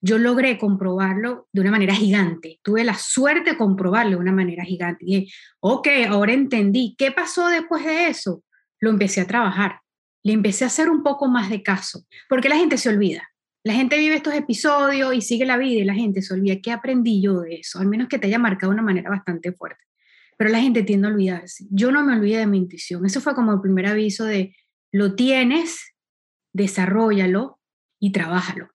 yo 0.00 0.18
logré 0.18 0.58
comprobarlo 0.58 1.48
de 1.52 1.60
una 1.60 1.70
manera 1.70 1.94
gigante. 1.94 2.60
Tuve 2.62 2.84
la 2.84 2.94
suerte 2.94 3.50
de 3.50 3.56
comprobarlo 3.56 4.12
de 4.12 4.22
una 4.22 4.32
manera 4.32 4.64
gigante. 4.64 5.04
Y 5.06 5.32
ok, 5.60 5.88
ahora 6.08 6.32
entendí. 6.32 6.94
¿Qué 6.96 7.10
pasó 7.10 7.48
después 7.48 7.84
de 7.84 8.08
eso? 8.08 8.42
Lo 8.80 8.90
empecé 8.90 9.20
a 9.20 9.26
trabajar. 9.26 9.80
Le 10.22 10.32
empecé 10.32 10.64
a 10.64 10.68
hacer 10.68 10.88
un 10.88 11.02
poco 11.02 11.28
más 11.28 11.50
de 11.50 11.62
caso. 11.62 12.04
Porque 12.28 12.48
la 12.48 12.56
gente 12.56 12.78
se 12.78 12.88
olvida. 12.88 13.28
La 13.64 13.74
gente 13.74 13.98
vive 13.98 14.14
estos 14.14 14.34
episodios 14.34 15.14
y 15.14 15.20
sigue 15.20 15.44
la 15.44 15.56
vida 15.56 15.80
y 15.80 15.84
la 15.84 15.94
gente 15.94 16.22
se 16.22 16.32
olvida. 16.32 16.56
¿Qué 16.62 16.70
aprendí 16.70 17.20
yo 17.20 17.40
de 17.40 17.56
eso? 17.56 17.80
Al 17.80 17.88
menos 17.88 18.08
que 18.08 18.18
te 18.18 18.28
haya 18.28 18.38
marcado 18.38 18.70
de 18.70 18.74
una 18.74 18.84
manera 18.84 19.10
bastante 19.10 19.52
fuerte. 19.52 19.82
Pero 20.38 20.50
la 20.50 20.60
gente 20.60 20.82
tiende 20.82 21.08
a 21.08 21.10
olvidarse. 21.10 21.66
Yo 21.70 21.92
no 21.92 22.02
me 22.02 22.16
olvidé 22.16 22.38
de 22.38 22.46
mi 22.46 22.56
intuición. 22.56 23.04
Eso 23.04 23.20
fue 23.20 23.34
como 23.34 23.52
el 23.52 23.60
primer 23.60 23.86
aviso 23.86 24.24
de, 24.24 24.54
lo 24.92 25.14
tienes, 25.14 25.94
desarrollalo 26.54 27.60
y 28.00 28.12
trabájalo 28.12 28.70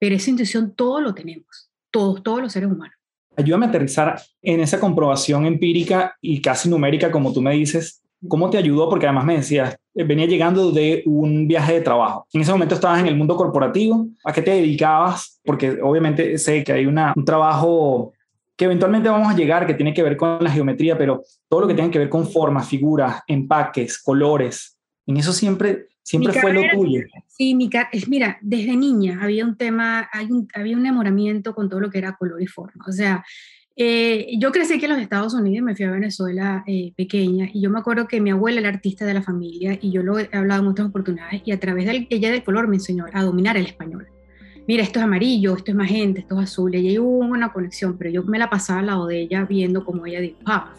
pero 0.00 0.16
esa 0.16 0.30
intuición 0.30 0.74
todo 0.74 1.00
lo 1.00 1.14
tenemos, 1.14 1.70
todos, 1.92 2.22
todos 2.22 2.40
los 2.40 2.52
seres 2.52 2.70
humanos. 2.70 2.96
Ayúdame 3.36 3.66
a 3.66 3.68
aterrizar 3.68 4.20
en 4.42 4.60
esa 4.60 4.80
comprobación 4.80 5.46
empírica 5.46 6.16
y 6.20 6.40
casi 6.40 6.68
numérica, 6.68 7.12
como 7.12 7.32
tú 7.32 7.42
me 7.42 7.52
dices, 7.52 8.02
¿cómo 8.26 8.50
te 8.50 8.58
ayudó? 8.58 8.88
Porque 8.88 9.06
además 9.06 9.26
me 9.26 9.36
decías, 9.36 9.76
eh, 9.94 10.04
venía 10.04 10.26
llegando 10.26 10.72
de 10.72 11.02
un 11.06 11.46
viaje 11.46 11.74
de 11.74 11.80
trabajo. 11.82 12.26
En 12.32 12.40
ese 12.40 12.50
momento 12.50 12.74
estabas 12.74 13.00
en 13.00 13.06
el 13.06 13.16
mundo 13.16 13.36
corporativo. 13.36 14.08
¿A 14.24 14.32
qué 14.32 14.42
te 14.42 14.52
dedicabas? 14.52 15.38
Porque 15.44 15.78
obviamente 15.82 16.38
sé 16.38 16.64
que 16.64 16.72
hay 16.72 16.86
una, 16.86 17.12
un 17.14 17.24
trabajo 17.24 18.12
que 18.60 18.66
eventualmente 18.66 19.08
vamos 19.08 19.32
a 19.32 19.34
llegar, 19.34 19.66
que 19.66 19.72
tiene 19.72 19.94
que 19.94 20.02
ver 20.02 20.18
con 20.18 20.44
la 20.44 20.50
geometría, 20.50 20.98
pero 20.98 21.22
todo 21.48 21.62
lo 21.62 21.66
que 21.66 21.72
tiene 21.72 21.90
que 21.90 21.98
ver 21.98 22.10
con 22.10 22.28
formas, 22.28 22.68
figuras, 22.68 23.22
empaques, 23.26 24.02
colores, 24.02 24.76
en 25.06 25.16
eso 25.16 25.32
siempre 25.32 25.86
Siempre 26.02 26.32
fue 26.32 26.52
lo 26.52 26.62
tuyo. 26.72 27.02
Sí, 27.26 27.54
mi 27.54 27.70
es, 27.92 28.08
mira, 28.08 28.36
desde 28.42 28.76
niña 28.76 29.20
había 29.22 29.46
un 29.46 29.56
tema, 29.56 30.10
hay 30.12 30.26
un, 30.26 30.48
había 30.54 30.76
un 30.76 30.80
enamoramiento 30.80 31.54
con 31.54 31.70
todo 31.70 31.80
lo 31.80 31.88
que 31.88 31.98
era 31.98 32.16
color 32.16 32.42
y 32.42 32.46
forma. 32.46 32.84
O 32.86 32.92
sea, 32.92 33.24
eh, 33.76 34.26
yo 34.38 34.50
crecí 34.50 34.74
aquí 34.74 34.84
en 34.86 34.90
los 34.90 35.00
Estados 35.00 35.32
Unidos 35.32 35.64
me 35.64 35.76
fui 35.76 35.84
a 35.86 35.90
Venezuela 35.90 36.64
eh, 36.66 36.92
pequeña 36.96 37.48
y 37.52 37.62
yo 37.62 37.70
me 37.70 37.78
acuerdo 37.78 38.08
que 38.08 38.20
mi 38.20 38.30
abuela 38.30 38.60
era 38.60 38.68
artista 38.68 39.06
de 39.06 39.14
la 39.14 39.22
familia 39.22 39.78
y 39.80 39.90
yo 39.92 40.02
lo 40.02 40.18
he 40.18 40.28
hablado 40.32 40.60
en 40.60 40.68
muchas 40.68 40.86
oportunidades 40.86 41.42
y 41.46 41.52
a 41.52 41.60
través 41.60 41.86
de 41.86 42.06
ella 42.10 42.30
del 42.30 42.42
color 42.42 42.66
me 42.66 42.76
enseñó 42.76 43.06
a 43.12 43.22
dominar 43.22 43.56
el 43.56 43.66
español. 43.66 44.08
Mira, 44.70 44.84
esto 44.84 45.00
es 45.00 45.04
amarillo, 45.04 45.56
esto 45.56 45.72
es 45.72 45.76
magenta, 45.76 46.20
esto 46.20 46.40
es 46.40 46.44
azul. 46.44 46.72
Y 46.76 46.86
ahí 46.86 46.96
hubo 46.96 47.18
una 47.18 47.52
conexión, 47.52 47.98
pero 47.98 48.08
yo 48.08 48.22
me 48.22 48.38
la 48.38 48.48
pasaba 48.48 48.78
al 48.78 48.86
lado 48.86 49.08
de 49.08 49.22
ella 49.22 49.44
viendo 49.44 49.84
cómo 49.84 50.06
ella 50.06 50.20
dibujaba 50.20 50.74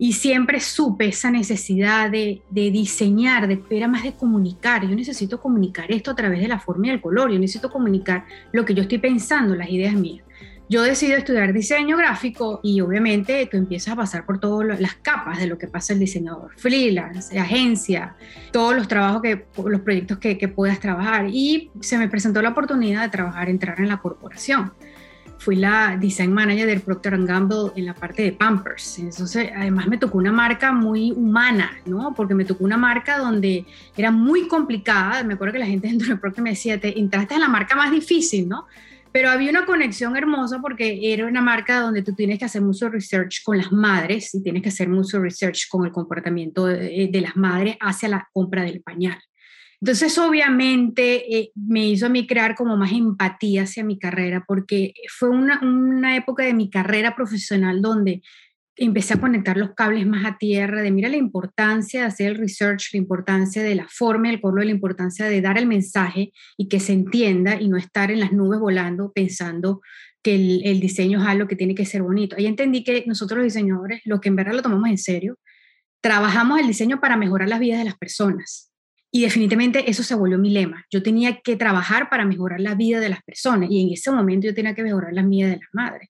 y 0.00 0.14
siempre 0.14 0.58
supe 0.58 1.06
esa 1.06 1.30
necesidad 1.30 2.10
de, 2.10 2.42
diseñar, 2.50 3.46
de, 3.46 3.62
era 3.70 3.86
más 3.86 4.02
de 4.02 4.14
comunicar. 4.14 4.82
Yo 4.88 4.96
necesito 4.96 5.40
comunicar 5.40 5.92
esto 5.92 6.10
a 6.10 6.16
través 6.16 6.40
de 6.40 6.48
la 6.48 6.58
forma 6.58 6.88
y 6.88 6.90
el 6.90 7.00
color, 7.00 7.30
yo 7.30 7.38
necesito 7.38 7.70
comunicar 7.70 8.24
lo 8.50 8.64
que 8.64 8.74
yo 8.74 8.82
estoy 8.82 8.98
pensando, 8.98 9.54
las 9.54 9.70
ideas 9.70 9.94
mías. 9.94 10.24
Yo 10.70 10.82
decido 10.82 11.16
estudiar 11.16 11.52
diseño 11.52 11.96
gráfico 11.96 12.60
y 12.62 12.80
obviamente 12.80 13.44
tú 13.50 13.56
empiezas 13.56 13.92
a 13.92 13.96
pasar 13.96 14.24
por 14.24 14.38
todas 14.38 14.80
las 14.80 14.94
capas 14.94 15.40
de 15.40 15.48
lo 15.48 15.58
que 15.58 15.66
pasa 15.66 15.94
el 15.94 15.98
diseñador, 15.98 16.52
freelance, 16.56 17.36
agencia, 17.36 18.14
todos 18.52 18.76
los 18.76 18.86
trabajos 18.86 19.20
que, 19.20 19.46
los 19.66 19.80
proyectos 19.80 20.18
que, 20.18 20.38
que 20.38 20.46
puedas 20.46 20.78
trabajar. 20.78 21.26
Y 21.28 21.72
se 21.80 21.98
me 21.98 22.08
presentó 22.08 22.40
la 22.40 22.50
oportunidad 22.50 23.02
de 23.02 23.08
trabajar, 23.08 23.48
entrar 23.48 23.80
en 23.80 23.88
la 23.88 23.96
corporación 23.96 24.70
fui 25.40 25.56
la 25.56 25.96
design 25.98 26.32
manager 26.32 26.66
del 26.66 26.82
Procter 26.82 27.16
Gamble 27.24 27.72
en 27.74 27.86
la 27.86 27.94
parte 27.94 28.22
de 28.22 28.32
Pampers. 28.32 28.98
Entonces, 28.98 29.50
además 29.56 29.88
me 29.88 29.96
tocó 29.96 30.18
una 30.18 30.30
marca 30.30 30.70
muy 30.70 31.12
humana, 31.12 31.72
¿no? 31.86 32.12
Porque 32.14 32.34
me 32.34 32.44
tocó 32.44 32.62
una 32.62 32.76
marca 32.76 33.18
donde 33.18 33.64
era 33.96 34.10
muy 34.10 34.46
complicada. 34.46 35.24
Me 35.24 35.34
acuerdo 35.34 35.54
que 35.54 35.58
la 35.58 35.66
gente 35.66 35.88
dentro 35.88 36.08
del 36.08 36.20
Procter 36.20 36.44
me 36.44 36.50
decía, 36.50 36.78
te 36.78 36.98
entraste 36.98 37.34
en 37.34 37.40
la 37.40 37.48
marca 37.48 37.74
más 37.74 37.90
difícil, 37.90 38.50
¿no? 38.50 38.66
Pero 39.12 39.30
había 39.30 39.50
una 39.50 39.66
conexión 39.66 40.16
hermosa 40.16 40.60
porque 40.60 41.12
era 41.12 41.26
una 41.26 41.42
marca 41.42 41.80
donde 41.80 42.02
tú 42.02 42.14
tienes 42.14 42.38
que 42.38 42.44
hacer 42.44 42.62
mucho 42.62 42.88
research 42.88 43.42
con 43.42 43.58
las 43.58 43.72
madres 43.72 44.34
y 44.34 44.42
tienes 44.42 44.62
que 44.62 44.68
hacer 44.68 44.88
mucho 44.88 45.18
research 45.18 45.68
con 45.68 45.84
el 45.84 45.92
comportamiento 45.92 46.66
de, 46.66 47.08
de 47.10 47.20
las 47.20 47.36
madres 47.36 47.76
hacia 47.80 48.08
la 48.08 48.28
compra 48.32 48.62
del 48.62 48.82
pañal. 48.82 49.18
Entonces, 49.80 50.18
obviamente, 50.18 51.38
eh, 51.38 51.52
me 51.54 51.86
hizo 51.86 52.06
a 52.06 52.10
mí 52.10 52.26
crear 52.26 52.54
como 52.54 52.76
más 52.76 52.92
empatía 52.92 53.62
hacia 53.62 53.82
mi 53.82 53.98
carrera, 53.98 54.44
porque 54.46 54.92
fue 55.08 55.30
una, 55.30 55.58
una, 55.62 56.16
época 56.16 56.44
de 56.44 56.52
mi 56.52 56.68
carrera 56.68 57.16
profesional 57.16 57.80
donde 57.80 58.20
empecé 58.76 59.14
a 59.14 59.20
conectar 59.20 59.56
los 59.56 59.74
cables 59.74 60.06
más 60.06 60.24
a 60.24 60.38
tierra, 60.38 60.82
de 60.82 60.90
mira 60.90 61.08
la 61.08 61.16
importancia 61.16 62.00
de 62.00 62.06
hacer 62.06 62.28
el 62.32 62.38
research, 62.38 62.90
la 62.92 62.98
importancia 62.98 63.62
de 63.62 63.74
la 63.74 63.86
forma 63.88 64.28
del 64.28 64.40
color, 64.40 64.64
la 64.64 64.70
importancia 64.70 65.26
de 65.26 65.40
dar 65.40 65.58
el 65.58 65.66
mensaje 65.66 66.32
y 66.56 66.68
que 66.68 66.80
se 66.80 66.92
entienda 66.92 67.60
y 67.60 67.68
no 67.68 67.76
estar 67.76 68.10
en 68.10 68.20
las 68.20 68.32
nubes 68.32 68.60
volando 68.60 69.12
pensando 69.12 69.80
que 70.22 70.34
el, 70.34 70.62
el 70.64 70.80
diseño 70.80 71.20
es 71.20 71.26
algo 71.26 71.48
que 71.48 71.56
tiene 71.56 71.74
que 71.74 71.86
ser 71.86 72.02
bonito. 72.02 72.36
Ahí 72.36 72.46
entendí 72.46 72.84
que 72.84 73.04
nosotros 73.06 73.38
los 73.38 73.44
diseñadores, 73.44 74.00
lo 74.04 74.20
que 74.20 74.28
en 74.28 74.36
verdad 74.36 74.54
lo 74.54 74.62
tomamos 74.62 74.88
en 74.88 74.98
serio, 74.98 75.38
trabajamos 76.00 76.60
el 76.60 76.66
diseño 76.66 77.00
para 77.00 77.16
mejorar 77.16 77.48
las 77.48 77.60
vidas 77.60 77.78
de 77.78 77.84
las 77.84 77.98
personas 77.98 78.70
y 79.12 79.22
definitivamente 79.22 79.90
eso 79.90 80.02
se 80.02 80.14
volvió 80.14 80.38
mi 80.38 80.50
lema. 80.50 80.84
Yo 80.90 81.02
tenía 81.02 81.40
que 81.40 81.56
trabajar 81.56 82.08
para 82.08 82.24
mejorar 82.24 82.60
la 82.60 82.74
vida 82.74 83.00
de 83.00 83.08
las 83.08 83.22
personas 83.22 83.68
y 83.70 83.82
en 83.82 83.92
ese 83.92 84.10
momento 84.10 84.46
yo 84.46 84.54
tenía 84.54 84.74
que 84.74 84.82
mejorar 84.82 85.12
la 85.12 85.22
vida 85.22 85.48
de 85.48 85.56
las 85.56 85.68
madres. 85.72 86.08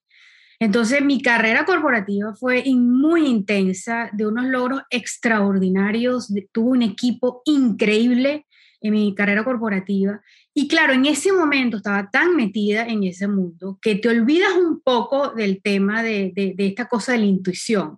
Entonces 0.61 1.03
mi 1.03 1.23
carrera 1.23 1.65
corporativa 1.65 2.35
fue 2.35 2.63
muy 2.75 3.25
intensa, 3.25 4.11
de 4.13 4.27
unos 4.27 4.45
logros 4.45 4.83
extraordinarios, 4.91 6.31
tuve 6.51 6.69
un 6.69 6.83
equipo 6.83 7.41
increíble 7.45 8.45
en 8.79 8.93
mi 8.93 9.15
carrera 9.15 9.43
corporativa. 9.43 10.21
Y 10.53 10.67
claro, 10.67 10.93
en 10.93 11.07
ese 11.07 11.31
momento 11.33 11.77
estaba 11.77 12.11
tan 12.11 12.35
metida 12.35 12.85
en 12.85 13.03
ese 13.03 13.27
mundo 13.27 13.79
que 13.81 13.95
te 13.95 14.09
olvidas 14.09 14.53
un 14.55 14.81
poco 14.81 15.29
del 15.29 15.63
tema 15.63 16.03
de, 16.03 16.31
de, 16.35 16.53
esta 16.67 16.87
cosa 16.87 17.13
de 17.13 17.17
la 17.17 17.25
intuición 17.25 17.97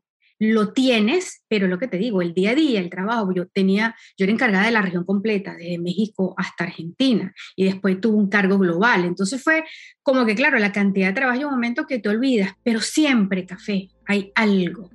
lo 0.52 0.74
tienes, 0.74 1.44
pero 1.48 1.68
lo 1.68 1.80
que 1.80 1.88
te 1.88 1.98
digo, 1.98 2.22
el 2.22 2.34
día 2.34 2.52
a 2.52 2.56
día, 2.56 2.82
el 2.82 2.90
trabajo, 2.90 3.34
yo 3.34 3.48
tenía, 3.48 3.96
yo 4.18 4.26
era 4.26 4.34
encargada 4.34 4.66
de 4.66 4.72
la 4.72 4.82
región 4.82 5.06
completa, 5.06 5.56
desde 5.56 5.80
México 5.80 6.34
hasta 6.38 6.66
Argentina, 6.66 7.34
y 7.56 7.64
después 7.64 8.02
tuve 8.02 8.18
un 8.18 8.28
cargo 8.28 8.58
global. 8.58 9.06
Entonces 9.06 9.42
fue 9.42 9.64
como 10.02 10.26
que, 10.26 10.36
claro, 10.36 10.60
la 10.60 10.74
cantidad 10.74 11.08
de 11.08 11.14
trabajo 11.14 11.40
y 11.40 11.44
un 11.46 11.52
momento 11.52 11.86
que 11.88 12.00
te 12.00 12.10
olvidas, 12.10 12.52
pero 12.62 12.82
siempre, 12.82 13.46
café, 13.46 13.90
hay 14.06 14.32
algo 14.36 14.90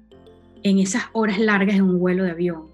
en 0.62 0.80
esas 0.80 1.04
horas 1.12 1.38
largas 1.38 1.76
en 1.76 1.82
un 1.82 1.98
vuelo 1.98 2.24
de 2.24 2.32
avión, 2.32 2.66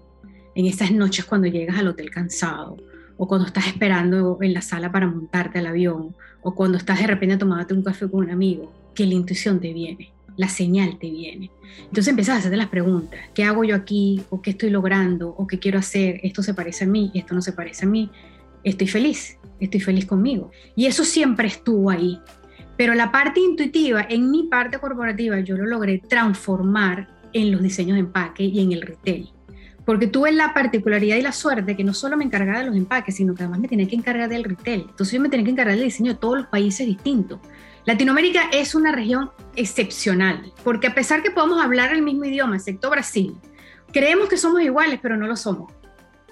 en 0.55 0.65
esas 0.65 0.91
noches 0.91 1.23
cuando 1.23 1.47
llegas 1.47 1.77
al 1.77 1.87
hotel 1.87 2.09
cansado, 2.09 2.75
o 3.15 3.27
cuando 3.27 3.47
estás 3.47 3.67
esperando 3.67 4.37
en 4.41 4.53
la 4.53 4.61
sala 4.61 4.91
para 4.91 5.07
montarte 5.07 5.59
al 5.59 5.67
avión, 5.67 6.13
o 6.41 6.53
cuando 6.53 6.77
estás 6.77 6.99
de 6.99 7.07
repente 7.07 7.37
tomándote 7.37 7.73
un 7.73 7.83
café 7.83 8.09
con 8.09 8.25
un 8.25 8.31
amigo, 8.31 8.73
que 8.93 9.05
la 9.05 9.13
intuición 9.13 9.61
te 9.61 9.71
viene 9.71 10.14
la 10.37 10.49
señal 10.49 10.97
te 10.99 11.09
viene. 11.09 11.51
Entonces 11.79 12.07
empiezas 12.07 12.35
a 12.35 12.39
hacerte 12.39 12.57
las 12.57 12.69
preguntas, 12.69 13.19
¿qué 13.33 13.43
hago 13.43 13.63
yo 13.63 13.75
aquí? 13.75 14.21
¿O 14.29 14.41
qué 14.41 14.51
estoy 14.51 14.69
logrando? 14.69 15.29
¿O 15.29 15.47
qué 15.47 15.59
quiero 15.59 15.79
hacer? 15.79 16.19
¿Esto 16.23 16.43
se 16.43 16.53
parece 16.53 16.85
a 16.85 16.87
mí? 16.87 17.11
¿Esto 17.13 17.35
no 17.35 17.41
se 17.41 17.53
parece 17.53 17.85
a 17.85 17.87
mí? 17.87 18.09
Estoy 18.63 18.87
feliz, 18.87 19.37
estoy 19.59 19.79
feliz 19.79 20.05
conmigo. 20.05 20.51
Y 20.75 20.85
eso 20.85 21.03
siempre 21.03 21.47
estuvo 21.47 21.89
ahí. 21.89 22.19
Pero 22.77 22.93
la 22.93 23.11
parte 23.11 23.39
intuitiva, 23.39 24.05
en 24.09 24.29
mi 24.29 24.43
parte 24.43 24.79
corporativa, 24.79 25.39
yo 25.39 25.55
lo 25.55 25.65
logré 25.65 25.99
transformar 25.99 27.07
en 27.31 27.51
los 27.51 27.61
diseños 27.61 27.95
de 27.95 28.01
empaque 28.01 28.43
y 28.43 28.61
en 28.61 28.71
el 28.71 28.81
retail. 28.81 29.29
Porque 29.85 30.07
tuve 30.07 30.31
la 30.31 30.53
particularidad 30.53 31.15
y 31.15 31.21
la 31.21 31.31
suerte 31.31 31.75
que 31.75 31.83
no 31.83 31.93
solo 31.93 32.17
me 32.17 32.23
encargaba 32.23 32.59
de 32.59 32.65
los 32.65 32.75
empaques, 32.75 33.15
sino 33.15 33.35
que 33.35 33.43
además 33.43 33.59
me 33.59 33.67
tenía 33.67 33.87
que 33.87 33.95
encargar 33.95 34.27
del 34.29 34.43
retail. 34.43 34.87
Entonces 34.89 35.13
yo 35.13 35.21
me 35.21 35.29
tenía 35.29 35.45
que 35.45 35.51
encargar 35.51 35.75
del 35.75 35.85
diseño 35.85 36.13
de 36.13 36.19
todos 36.19 36.37
los 36.37 36.47
países 36.47 36.87
distintos. 36.87 37.39
Latinoamérica 37.85 38.49
es 38.51 38.73
una 38.73 38.91
región 38.91 39.29
excepcional, 39.55 40.51
porque 40.63 40.87
a 40.87 40.95
pesar 40.95 41.21
que 41.21 41.29
podemos 41.29 41.63
hablar 41.63 41.93
el 41.93 42.01
mismo 42.01 42.25
idioma, 42.25 42.55
excepto 42.55 42.89
Brasil, 42.89 43.35
creemos 43.93 44.27
que 44.27 44.37
somos 44.37 44.61
iguales, 44.63 44.99
pero 45.03 45.15
no 45.17 45.27
lo 45.27 45.35
somos. 45.35 45.71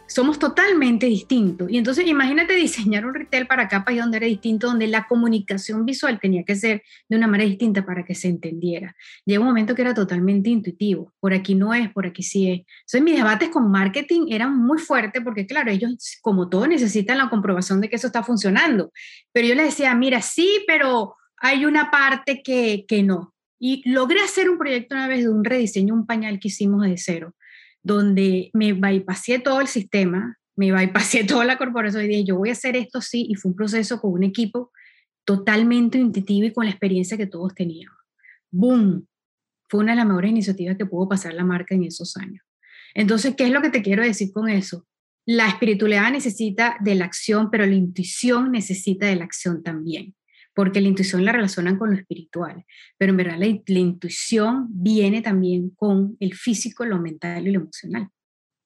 Somos 0.08 0.38
totalmente 0.38 1.06
distintos. 1.06 1.70
Y 1.72 1.78
entonces 1.78 2.08
imagínate 2.08 2.56
diseñar 2.56 3.06
un 3.06 3.14
retail 3.14 3.46
para 3.46 3.64
acá, 3.64 3.86
país 3.86 4.00
donde 4.00 4.18
era 4.18 4.26
distinto, 4.26 4.68
donde 4.68 4.88
la 4.88 5.08
comunicación 5.08 5.86
visual 5.86 6.20
tenía 6.20 6.44
que 6.44 6.56
ser 6.56 6.84
de 7.08 7.18
una 7.18 7.28
manera 7.28 7.48
distinta 7.48 7.86
para 7.86 8.04
que 8.04 8.16
se 8.16 8.30
entendiera. 8.30 8.96
Llega 9.24 9.40
un 9.40 9.46
momento 9.46 9.76
que 9.76 9.84
era 9.84 9.94
totalmente 9.94 10.50
intuitivo. 10.50 11.14
Por 11.20 11.34
aquí 11.34 11.54
no 11.54 11.74
es, 11.74 11.92
por 11.94 12.08
aquí 12.08 12.24
sí 12.24 12.50
es. 12.50 12.60
Entonces 12.60 13.02
mis 13.04 13.16
debates 13.16 13.50
con 13.50 13.72
marketing 13.72 14.26
eran 14.30 14.58
muy 14.58 14.80
fuertes 14.80 15.22
porque, 15.24 15.46
claro, 15.46 15.70
ellos, 15.70 16.18
como 16.22 16.50
todo, 16.50 16.66
necesitan 16.68 17.20
la 17.20 17.30
comprobación 17.30 17.80
de 17.80 17.90
que 17.90 17.96
eso 17.96 18.08
está 18.08 18.24
funcionando. 18.24 18.92
Pero 19.32 19.48
yo 19.48 19.56
les 19.56 19.68
decía, 19.68 19.96
mira, 19.96 20.22
sí, 20.22 20.64
pero 20.68 21.16
hay 21.44 21.66
una 21.66 21.92
parte 21.92 22.42
que, 22.42 23.04
no. 23.04 23.36
Y 23.60 23.88
logré 23.90 24.22
hacer 24.22 24.50
un 24.50 24.58
proyecto 24.58 24.96
una 24.96 25.10
vez 25.10 25.24
de 25.24 25.30
un 25.30 25.44
rediseño, 25.44 25.94
un 25.94 26.06
pañal 26.06 26.40
que 26.40 26.48
hicimos 26.48 26.86
de 26.86 26.98
cero, 26.98 27.36
donde 27.84 28.50
me 28.54 28.72
bypassé 28.72 29.40
todo 29.40 29.60
el 29.60 29.68
sistema, 29.68 30.38
me 30.56 30.72
bypassé 30.72 31.24
toda 31.28 31.44
la 31.44 31.58
corporación 31.58 32.06
y 32.06 32.08
dije, 32.08 32.24
yo 32.24 32.38
voy 32.38 32.50
a 32.50 32.54
hacer 32.54 32.78
esto 32.78 33.02
sí, 33.02 33.28
y 33.30 33.36
fue 33.36 33.52
un 33.52 33.58
proceso 33.58 34.00
con 34.00 34.14
un 34.14 34.24
equipo 34.24 34.72
totalmente 35.26 35.98
intuitivo 35.98 36.48
y 36.48 36.54
con 36.54 36.64
la 36.64 36.72
experiencia 36.72 37.18
que 37.18 37.28
todos 37.28 37.54
teníamos. 37.54 37.98
¡Boom! 38.50 39.06
Fue 39.68 39.82
una 39.82 39.92
de 39.92 39.98
las 39.98 40.06
mejores 40.06 40.32
iniciativas 40.32 40.78
que 40.78 40.86
pudo 40.86 41.10
pasar 41.10 41.34
la 41.34 41.44
marca 41.44 41.76
en 41.76 41.84
esos 41.84 42.16
años. 42.16 42.46
Entonces, 42.94 43.36
¿qué 43.36 43.46
es 43.46 43.52
lo 43.52 43.62
que 43.62 43.70
te 43.70 43.82
quiero 43.82 44.02
decir 44.02 44.32
con 44.32 44.48
eso? 44.48 44.88
La 45.26 45.50
espiritualidad 45.50 46.10
necesita 46.10 46.78
de 46.80 46.96
la 46.96 47.04
acción, 47.04 47.50
pero 47.52 47.66
la 47.66 47.76
intuición 47.76 48.52
necesita 48.52 49.08
de 49.08 49.18
la 49.18 49.26
acción 49.26 49.62
también 49.62 50.16
porque 50.54 50.82
la 50.82 50.88
intuición 50.88 51.26
la 51.26 51.32
relacionan 51.32 51.78
con 51.78 51.92
lo 51.92 51.98
espiritual, 51.98 52.66
pero 52.98 53.12
en 53.12 53.18
verdad 53.18 53.38
la, 53.38 53.80
intuición 53.80 54.68
viene 54.70 55.22
también 55.22 55.72
con 55.72 56.16
el 56.20 56.34
físico, 56.34 56.86
lo 56.86 57.00
mental 57.00 57.48
y 57.48 57.52
lo 57.52 57.62
emocional. 57.62 58.10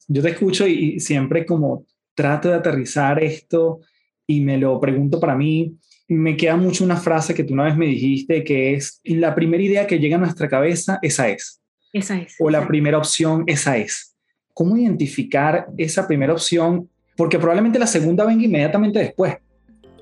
Yo 0.07 0.21
te 0.21 0.29
escucho 0.29 0.67
y, 0.67 0.99
siempre 0.99 1.45
como 1.45 1.85
trato 2.13 2.49
de 2.49 2.55
aterrizar 2.55 3.23
esto 3.23 3.81
y 4.25 4.41
me 4.41 4.57
lo 4.57 4.79
pregunto 4.79 5.19
para 5.19 5.35
mí, 5.35 5.77
me 6.09 6.37
queda 6.37 6.55
mucho 6.55 6.83
una 6.83 6.95
frase 6.95 7.33
que 7.33 7.43
tú 7.43 7.53
una 7.53 7.65
vez 7.65 7.77
me 7.77 7.85
dijiste 7.85 8.43
que 8.43 8.73
es, 8.73 9.01
la 9.03 9.35
primera 9.35 9.63
idea 9.63 9.87
que 9.87 9.99
llega 9.99 10.15
a 10.15 10.19
nuestra 10.19 10.47
cabeza, 10.47 10.99
esa 11.01 11.29
es. 11.29 11.61
Esa 11.93 12.19
es. 12.19 12.35
O 12.39 12.49
la 12.49 12.67
primera 12.67 12.97
opción, 12.97 13.43
esa 13.47 13.77
es. 13.77 14.15
¿Cómo 14.53 14.77
identificar 14.77 15.67
esa 15.77 16.07
primera 16.07 16.33
opción? 16.33 16.89
Porque 17.15 17.37
probablemente 17.37 17.79
la 17.79 17.87
segunda 17.87 18.25
venga 18.25 18.43
inmediatamente 18.43 18.99
después 18.99 19.37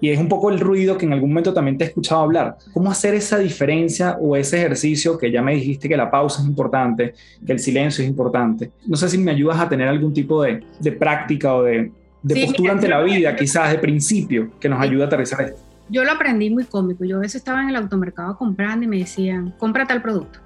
y 0.01 0.09
es 0.09 0.19
un 0.19 0.27
poco 0.27 0.49
el 0.49 0.59
ruido 0.59 0.97
que 0.97 1.05
en 1.05 1.13
algún 1.13 1.29
momento 1.29 1.53
también 1.53 1.77
te 1.77 1.85
he 1.85 1.87
escuchado 1.87 2.21
hablar. 2.21 2.57
¿Cómo 2.73 2.91
hacer 2.91 3.13
esa 3.13 3.37
diferencia 3.37 4.17
o 4.19 4.35
ese 4.35 4.57
ejercicio 4.57 5.17
que 5.17 5.31
ya 5.31 5.41
me 5.41 5.55
dijiste 5.55 5.87
que 5.87 5.97
la 5.97 6.11
pausa 6.11 6.41
es 6.41 6.47
importante, 6.47 7.13
que 7.45 7.53
el 7.53 7.59
silencio 7.59 8.03
es 8.03 8.09
importante? 8.09 8.71
No 8.85 8.97
sé 8.97 9.09
si 9.09 9.17
me 9.17 9.31
ayudas 9.31 9.59
a 9.59 9.69
tener 9.69 9.87
algún 9.87 10.13
tipo 10.13 10.43
de, 10.43 10.63
de 10.79 10.91
práctica 10.91 11.55
o 11.55 11.63
de, 11.63 11.91
de 12.21 12.45
postura 12.45 12.73
ante 12.73 12.87
la 12.87 13.01
vida, 13.01 13.35
quizás 13.35 13.71
de 13.71 13.79
principio, 13.79 14.51
que 14.59 14.69
nos 14.69 14.81
ayude 14.81 15.03
a 15.03 15.07
aterrizar 15.07 15.41
esto. 15.41 15.61
Yo 15.89 16.03
lo 16.03 16.11
aprendí 16.11 16.49
muy 16.49 16.65
cómico. 16.65 17.05
Yo 17.05 17.17
a 17.17 17.19
veces 17.19 17.35
estaba 17.35 17.61
en 17.61 17.69
el 17.69 17.75
automercado 17.75 18.37
comprando 18.37 18.85
y 18.85 18.87
me 18.87 18.97
decían, 18.97 19.53
compra 19.57 19.85
tal 19.85 20.01
producto. 20.01 20.39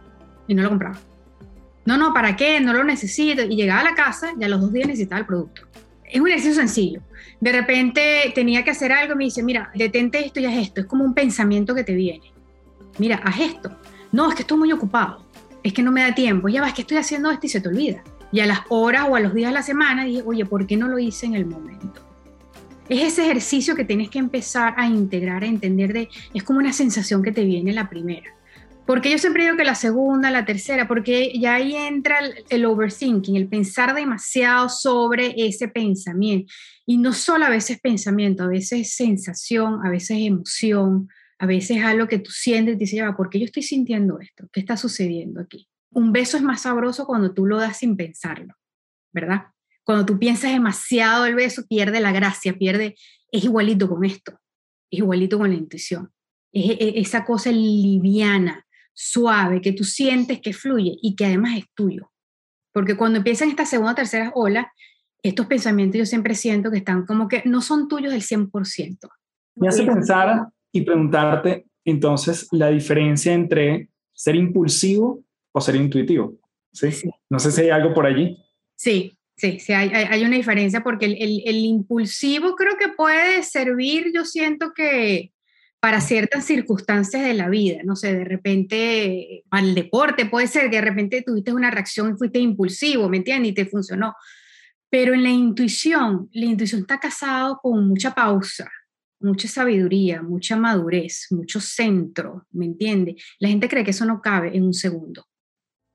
Y 0.47 0.53
no 0.53 0.63
lo 0.63 0.69
compraba. 0.69 0.97
No, 1.85 1.97
no, 1.97 2.13
¿para 2.13 2.35
qué? 2.35 2.59
No 2.59 2.73
lo 2.73 2.83
necesito. 2.83 3.43
Y 3.43 3.55
llegaba 3.55 3.81
a 3.81 3.83
la 3.85 3.95
casa 3.95 4.33
y 4.39 4.43
a 4.43 4.49
los 4.49 4.59
dos 4.59 4.73
días 4.73 4.87
necesitaba 4.87 5.21
el 5.21 5.25
producto 5.25 5.61
es 6.09 6.19
un 6.19 6.27
ejercicio 6.27 6.55
sencillo. 6.55 7.01
De 7.39 7.51
repente 7.51 8.31
tenía 8.35 8.63
que 8.63 8.71
hacer 8.71 8.91
algo 8.91 9.13
y 9.13 9.17
me 9.17 9.23
dice, 9.25 9.43
mira, 9.43 9.71
detente 9.75 10.25
esto 10.25 10.39
y 10.39 10.45
haz 10.45 10.57
esto. 10.57 10.81
Es 10.81 10.87
como 10.87 11.03
un 11.03 11.13
pensamiento 11.13 11.75
que 11.75 11.83
te 11.83 11.93
viene. 11.93 12.33
Mira, 12.97 13.21
haz 13.23 13.39
esto. 13.39 13.77
No, 14.11 14.29
es 14.29 14.35
que 14.35 14.41
estoy 14.41 14.57
muy 14.57 14.71
ocupado. 14.71 15.23
Es 15.63 15.71
que 15.71 15.83
no 15.83 15.91
me 15.91 16.01
da 16.01 16.15
tiempo. 16.15 16.49
Ya 16.49 16.61
vas, 16.61 16.73
que 16.73 16.81
estoy 16.81 16.97
haciendo 16.97 17.29
esto 17.29 17.45
y 17.45 17.49
se 17.49 17.61
te 17.61 17.69
olvida. 17.69 18.03
Y 18.31 18.39
a 18.39 18.45
las 18.45 18.61
horas 18.69 19.05
o 19.09 19.15
a 19.15 19.19
los 19.19 19.33
días 19.33 19.51
de 19.51 19.53
la 19.53 19.63
semana 19.63 20.03
dije, 20.03 20.23
oye, 20.25 20.45
¿por 20.45 20.65
qué 20.65 20.77
no 20.77 20.87
lo 20.87 20.99
hice 20.99 21.25
en 21.25 21.35
el 21.35 21.45
momento? 21.45 22.01
Es 22.89 23.01
ese 23.03 23.23
ejercicio 23.23 23.75
que 23.75 23.85
tienes 23.85 24.09
que 24.09 24.17
empezar 24.17 24.73
a 24.77 24.87
integrar, 24.87 25.43
a 25.43 25.47
entender 25.47 25.93
de, 25.93 26.09
es 26.33 26.43
como 26.43 26.59
una 26.59 26.73
sensación 26.73 27.21
que 27.21 27.31
te 27.31 27.43
viene 27.43 27.71
la 27.71 27.87
primera. 27.87 28.33
Porque 28.89 29.11
yo 29.11 29.19
siempre 29.19 29.43
digo 29.43 29.55
que 29.55 29.65
la 29.65 29.75
segunda, 29.75 30.31
la 30.31 30.45
tercera, 30.45 30.87
porque 30.87 31.31
ya 31.39 31.53
ahí 31.53 31.75
entra 31.75 32.21
el, 32.49 32.65
overthinking, 32.65 33.35
el 33.35 33.47
pensar 33.47 33.93
demasiado 33.93 34.67
sobre 34.67 35.35
ese 35.37 35.67
pensamiento. 35.67 36.51
Y 36.87 36.97
no 36.97 37.13
solo 37.13 37.45
a 37.45 37.51
veces 37.51 37.79
pensamiento, 37.79 38.41
a 38.41 38.47
veces 38.47 38.95
sensación, 38.95 39.85
a 39.85 39.91
veces 39.91 40.17
emoción, 40.21 41.07
a 41.37 41.45
veces 41.45 41.83
algo 41.83 42.07
que 42.07 42.17
tú 42.17 42.31
sientes 42.31 42.73
y 42.73 42.77
dices, 42.79 43.03
¿por 43.15 43.29
qué 43.29 43.37
yo 43.37 43.45
estoy 43.45 43.61
sintiendo 43.61 44.19
esto? 44.19 44.49
¿Qué 44.51 44.59
está 44.59 44.75
sucediendo 44.75 45.39
aquí? 45.39 45.69
Un 45.91 46.11
beso 46.11 46.37
es 46.37 46.41
más 46.41 46.63
sabroso 46.63 47.05
cuando 47.05 47.31
tú 47.31 47.45
lo 47.45 47.57
das 47.59 47.77
sin 47.77 47.95
pensarlo, 47.95 48.55
¿verdad? 49.13 49.49
Cuando 49.83 50.03
tú 50.03 50.17
piensas 50.17 50.51
demasiado 50.51 51.27
el 51.27 51.35
beso, 51.35 51.67
pierde 51.67 51.99
la 51.99 52.11
gracia, 52.11 52.57
pierde, 52.57 52.95
es 53.31 53.43
igualito 53.43 53.87
con 53.87 54.03
esto, 54.03 54.39
es 54.89 54.97
igualito 54.97 55.37
con 55.37 55.51
la 55.51 55.57
intuición. 55.57 56.11
Es 56.51 56.75
esa 56.79 57.23
cosa 57.23 57.51
liviana, 57.51 58.65
suave, 59.01 59.61
que 59.61 59.71
tú 59.71 59.85
sientes 59.85 60.41
que 60.41 60.51
fluye 60.51 60.97
y 61.01 61.15
que 61.15 61.25
además 61.25 61.57
es 61.57 61.65
tuyo. 61.73 62.11
Porque 62.73 62.97
cuando 62.97 63.19
empiezan 63.19 63.47
estas 63.47 63.69
segunda 63.69 63.93
o 63.93 63.95
tercera 63.95 64.29
olas, 64.35 64.65
estos 65.23 65.45
pensamientos 65.45 65.99
yo 65.99 66.05
siempre 66.05 66.35
siento 66.35 66.69
que 66.69 66.79
están 66.79 67.05
como 67.05 67.29
que 67.29 67.41
no 67.45 67.61
son 67.61 67.87
tuyos 67.87 68.11
del 68.11 68.23
100%. 68.23 69.07
Me 69.55 69.69
hace 69.69 69.85
pensar 69.85 70.49
y 70.73 70.81
preguntarte 70.81 71.65
entonces 71.85 72.49
la 72.51 72.67
diferencia 72.71 73.31
entre 73.31 73.89
ser 74.13 74.35
impulsivo 74.35 75.23
o 75.53 75.61
ser 75.61 75.75
intuitivo. 75.75 76.37
¿Sí? 76.73 76.89
No 77.29 77.39
sé 77.39 77.51
si 77.53 77.61
hay 77.61 77.69
algo 77.69 77.93
por 77.93 78.05
allí. 78.05 78.37
Sí, 78.75 79.17
sí, 79.37 79.59
sí, 79.59 79.71
hay, 79.71 79.89
hay, 79.91 80.23
una 80.25 80.35
diferencia 80.35 80.83
porque 80.83 81.05
el, 81.05 81.15
el, 81.21 81.41
el, 81.45 81.55
impulsivo 81.65 82.55
creo 82.55 82.75
que 82.77 82.89
puede 82.89 83.43
servir, 83.43 84.11
yo 84.13 84.25
siento 84.25 84.73
que 84.75 85.31
para 85.79 86.01
ciertas 86.01 86.45
circunstancias 86.45 87.23
de 87.23 87.33
la 87.33 87.47
vida, 87.47 87.79
no 87.85 87.95
sé, 87.95 88.13
de 88.13 88.25
repente 88.25 89.43
al 89.49 89.73
deporte 89.73 90.25
puede 90.25 90.47
ser, 90.47 90.69
de 90.69 90.81
repente 90.81 91.23
tuviste 91.25 91.53
una 91.53 91.71
reacción 91.71 92.11
y 92.13 92.17
fuiste 92.17 92.39
impulsivo, 92.39 93.07
¿me 93.07 93.17
entiendes? 93.17 93.51
Y 93.51 93.55
te 93.55 93.65
funcionó. 93.65 94.13
Pero 94.89 95.13
en 95.13 95.23
la 95.23 95.29
intuición, 95.29 96.29
la 96.33 96.45
intuición 96.45 96.81
está 96.81 96.99
casado 96.99 97.59
con 97.61 97.87
mucha 97.87 98.13
pausa, 98.13 98.69
mucha 99.21 99.47
sabiduría, 99.47 100.21
mucha 100.21 100.57
madurez, 100.57 101.27
mucho 101.29 101.61
centro, 101.61 102.45
¿me 102.51 102.65
entiendes? 102.65 103.23
La 103.39 103.47
gente 103.47 103.69
cree 103.69 103.83
que 103.85 103.91
eso 103.91 104.05
no 104.05 104.21
cabe 104.21 104.57
en 104.57 104.63
un 104.63 104.73
segundo, 104.73 105.27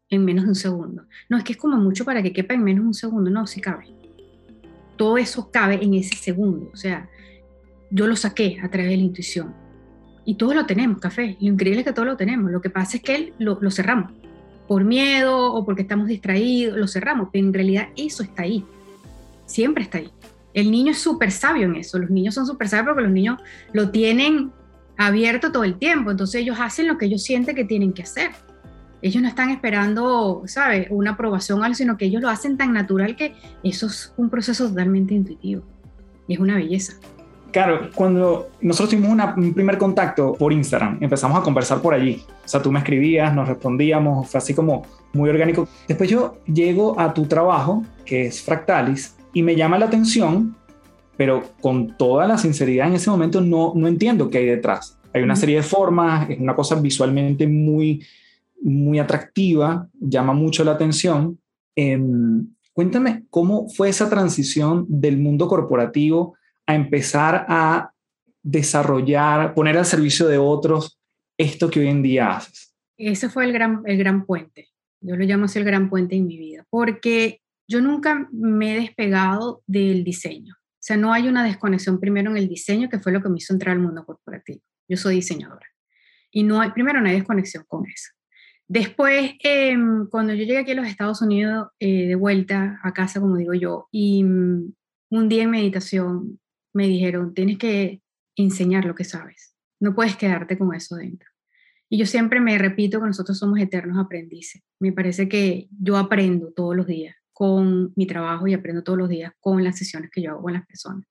en 0.08 0.24
menos 0.24 0.44
de 0.44 0.50
un 0.50 0.54
segundo. 0.54 1.06
No, 1.28 1.36
es 1.36 1.44
que 1.44 1.52
es 1.52 1.58
como 1.58 1.76
mucho 1.76 2.06
para 2.06 2.22
que 2.22 2.32
quepa 2.32 2.54
en 2.54 2.64
menos 2.64 2.84
de 2.84 2.88
un 2.88 2.94
segundo, 2.94 3.30
no, 3.30 3.46
sí 3.46 3.60
cabe. 3.60 3.94
Todo 4.96 5.18
eso 5.18 5.50
cabe 5.50 5.80
en 5.82 5.92
ese 5.92 6.16
segundo, 6.16 6.70
o 6.72 6.76
sea, 6.76 7.10
yo 7.90 8.06
lo 8.06 8.16
saqué 8.16 8.58
a 8.62 8.70
través 8.70 8.90
de 8.92 8.96
la 8.96 9.02
intuición 9.02 9.63
y 10.24 10.34
todos 10.36 10.54
lo 10.54 10.66
tenemos, 10.66 10.98
café. 10.98 11.36
Lo 11.40 11.48
increíble 11.48 11.80
es 11.80 11.86
que 11.86 11.92
todos 11.92 12.08
lo 12.08 12.16
tenemos. 12.16 12.50
Lo 12.50 12.60
que 12.60 12.70
pasa 12.70 12.96
es 12.96 13.02
que 13.02 13.32
lo, 13.38 13.58
cerramos. 13.70 14.12
Por 14.66 14.84
miedo 14.84 15.52
o 15.52 15.64
porque 15.64 15.82
estamos 15.82 16.08
distraídos, 16.08 16.78
lo 16.78 16.88
cerramos. 16.88 17.28
Pero 17.32 17.46
en 17.46 17.52
realidad 17.52 17.88
eso 17.96 18.22
está 18.22 18.42
ahí. 18.42 18.64
Siempre 19.46 19.84
está 19.84 19.98
ahí. 19.98 20.10
El 20.54 20.70
niño 20.70 20.92
es 20.92 20.98
súper 20.98 21.30
sabio 21.30 21.66
en 21.66 21.76
eso. 21.76 21.98
Los 21.98 22.10
niños 22.10 22.34
son 22.34 22.46
súper 22.46 22.68
sabios 22.68 22.94
porque 22.94 23.02
los 23.02 23.12
niños 23.12 23.38
lo 23.72 23.90
tienen 23.90 24.52
abierto 24.96 25.52
todo 25.52 25.64
el 25.64 25.76
tiempo. 25.76 26.10
Entonces 26.10 26.40
ellos 26.40 26.56
hacen 26.58 26.86
lo 26.86 26.96
que 26.96 27.06
ellos 27.06 27.22
sienten 27.22 27.54
que 27.54 27.64
tienen 27.64 27.92
que 27.92 28.02
hacer. 28.02 28.30
Ellos 29.02 29.22
no 29.22 29.28
están 29.28 29.50
esperando, 29.50 30.44
¿sabes?, 30.46 30.86
una 30.88 31.10
aprobación 31.10 31.62
algo, 31.62 31.74
sino 31.74 31.98
que 31.98 32.06
ellos 32.06 32.22
lo 32.22 32.30
hacen 32.30 32.56
tan 32.56 32.72
natural 32.72 33.16
que 33.16 33.34
eso 33.62 33.86
es 33.86 34.14
un 34.16 34.30
proceso 34.30 34.66
totalmente 34.66 35.12
intuitivo. 35.12 35.62
Y 36.26 36.34
es 36.34 36.40
una 36.40 36.56
belleza. 36.56 36.94
Claro, 37.54 37.88
cuando 37.94 38.48
nosotros 38.62 38.90
tuvimos 38.90 39.16
un 39.36 39.54
primer 39.54 39.78
contacto 39.78 40.32
por 40.32 40.52
Instagram, 40.52 40.98
empezamos 41.00 41.38
a 41.38 41.40
conversar 41.40 41.80
por 41.80 41.94
allí. 41.94 42.20
O 42.44 42.48
sea, 42.48 42.60
tú 42.60 42.72
me 42.72 42.80
escribías, 42.80 43.32
nos 43.32 43.46
respondíamos, 43.46 44.28
fue 44.28 44.38
así 44.38 44.54
como 44.54 44.84
muy 45.12 45.30
orgánico. 45.30 45.68
Después 45.86 46.10
yo 46.10 46.38
llego 46.52 46.98
a 46.98 47.14
tu 47.14 47.26
trabajo, 47.26 47.84
que 48.04 48.26
es 48.26 48.42
Fractalis, 48.42 49.14
y 49.32 49.44
me 49.44 49.54
llama 49.54 49.78
la 49.78 49.86
atención, 49.86 50.56
pero 51.16 51.44
con 51.60 51.96
toda 51.96 52.26
la 52.26 52.38
sinceridad 52.38 52.88
en 52.88 52.94
ese 52.94 53.08
momento 53.08 53.40
no, 53.40 53.72
no 53.76 53.86
entiendo 53.86 54.30
qué 54.30 54.38
hay 54.38 54.46
detrás. 54.46 54.98
Hay 55.12 55.22
una 55.22 55.36
serie 55.36 55.54
de 55.54 55.62
formas, 55.62 56.28
es 56.28 56.40
una 56.40 56.56
cosa 56.56 56.74
visualmente 56.74 57.46
muy 57.46 58.04
muy 58.62 58.98
atractiva, 58.98 59.86
llama 60.00 60.32
mucho 60.32 60.64
la 60.64 60.72
atención. 60.72 61.38
Em, 61.76 62.48
cuéntame 62.72 63.26
cómo 63.30 63.68
fue 63.68 63.90
esa 63.90 64.10
transición 64.10 64.86
del 64.88 65.18
mundo 65.18 65.46
corporativo 65.46 66.34
a 66.66 66.74
empezar 66.74 67.46
a 67.48 67.92
desarrollar, 68.42 69.54
poner 69.54 69.78
al 69.78 69.86
servicio 69.86 70.28
de 70.28 70.38
otros 70.38 71.00
esto 71.38 71.70
que 71.70 71.80
hoy 71.80 71.88
en 71.88 72.02
día 72.02 72.36
haces. 72.36 72.74
Ese 72.96 73.28
fue 73.28 73.44
el 73.44 73.52
gran, 73.52 73.82
el 73.86 73.98
gran 73.98 74.24
puente. 74.24 74.68
Yo 75.00 75.16
lo 75.16 75.24
llamo 75.24 75.46
así 75.46 75.58
el 75.58 75.64
gran 75.64 75.90
puente 75.90 76.16
en 76.16 76.26
mi 76.26 76.38
vida, 76.38 76.64
porque 76.70 77.40
yo 77.68 77.80
nunca 77.80 78.28
me 78.32 78.74
he 78.74 78.80
despegado 78.80 79.62
del 79.66 80.04
diseño. 80.04 80.54
O 80.54 80.86
sea, 80.86 80.96
no 80.96 81.12
hay 81.12 81.28
una 81.28 81.44
desconexión 81.44 81.98
primero 81.98 82.30
en 82.30 82.36
el 82.36 82.48
diseño, 82.48 82.88
que 82.88 82.98
fue 82.98 83.12
lo 83.12 83.22
que 83.22 83.28
me 83.28 83.38
hizo 83.38 83.52
entrar 83.52 83.74
al 83.74 83.82
mundo 83.82 84.04
corporativo. 84.04 84.60
Yo 84.88 84.96
soy 84.96 85.16
diseñadora. 85.16 85.66
Y 86.30 86.42
no 86.42 86.60
hay, 86.60 86.70
primero 86.72 87.00
no 87.00 87.08
hay 87.08 87.14
desconexión 87.14 87.64
con 87.66 87.86
eso. 87.86 88.10
Después, 88.66 89.32
em, 89.40 90.06
cuando 90.08 90.32
yo 90.32 90.44
llegué 90.44 90.58
aquí 90.58 90.72
a 90.72 90.74
los 90.74 90.86
Estados 90.86 91.22
Unidos, 91.22 91.68
eh, 91.78 92.06
de 92.06 92.14
vuelta 92.14 92.80
a 92.82 92.92
casa, 92.92 93.20
como 93.20 93.36
digo 93.36 93.54
yo, 93.54 93.88
y 93.90 94.24
mm, 94.24 94.72
un 95.10 95.28
día 95.28 95.42
en 95.44 95.50
meditación 95.50 96.40
me 96.74 96.86
dijeron, 96.86 97.32
tienes 97.32 97.56
que 97.56 98.02
enseñar 98.36 98.84
lo 98.84 98.94
que 98.94 99.04
sabes, 99.04 99.54
no 99.80 99.94
puedes 99.94 100.16
quedarte 100.16 100.58
con 100.58 100.74
eso 100.74 100.96
dentro. 100.96 101.30
Y 101.88 101.98
yo 101.98 102.06
siempre 102.06 102.40
me 102.40 102.58
repito 102.58 103.00
que 103.00 103.06
nosotros 103.06 103.38
somos 103.38 103.60
eternos 103.60 103.98
aprendices. 103.98 104.62
Me 104.80 104.92
parece 104.92 105.28
que 105.28 105.68
yo 105.70 105.96
aprendo 105.96 106.52
todos 106.52 106.74
los 106.74 106.86
días 106.86 107.14
con 107.32 107.92
mi 107.94 108.06
trabajo 108.06 108.46
y 108.46 108.54
aprendo 108.54 108.82
todos 108.82 108.98
los 108.98 109.08
días 109.08 109.32
con 109.40 109.62
las 109.62 109.78
sesiones 109.78 110.10
que 110.10 110.22
yo 110.22 110.32
hago 110.32 110.42
con 110.42 110.54
las 110.54 110.66
personas. 110.66 111.06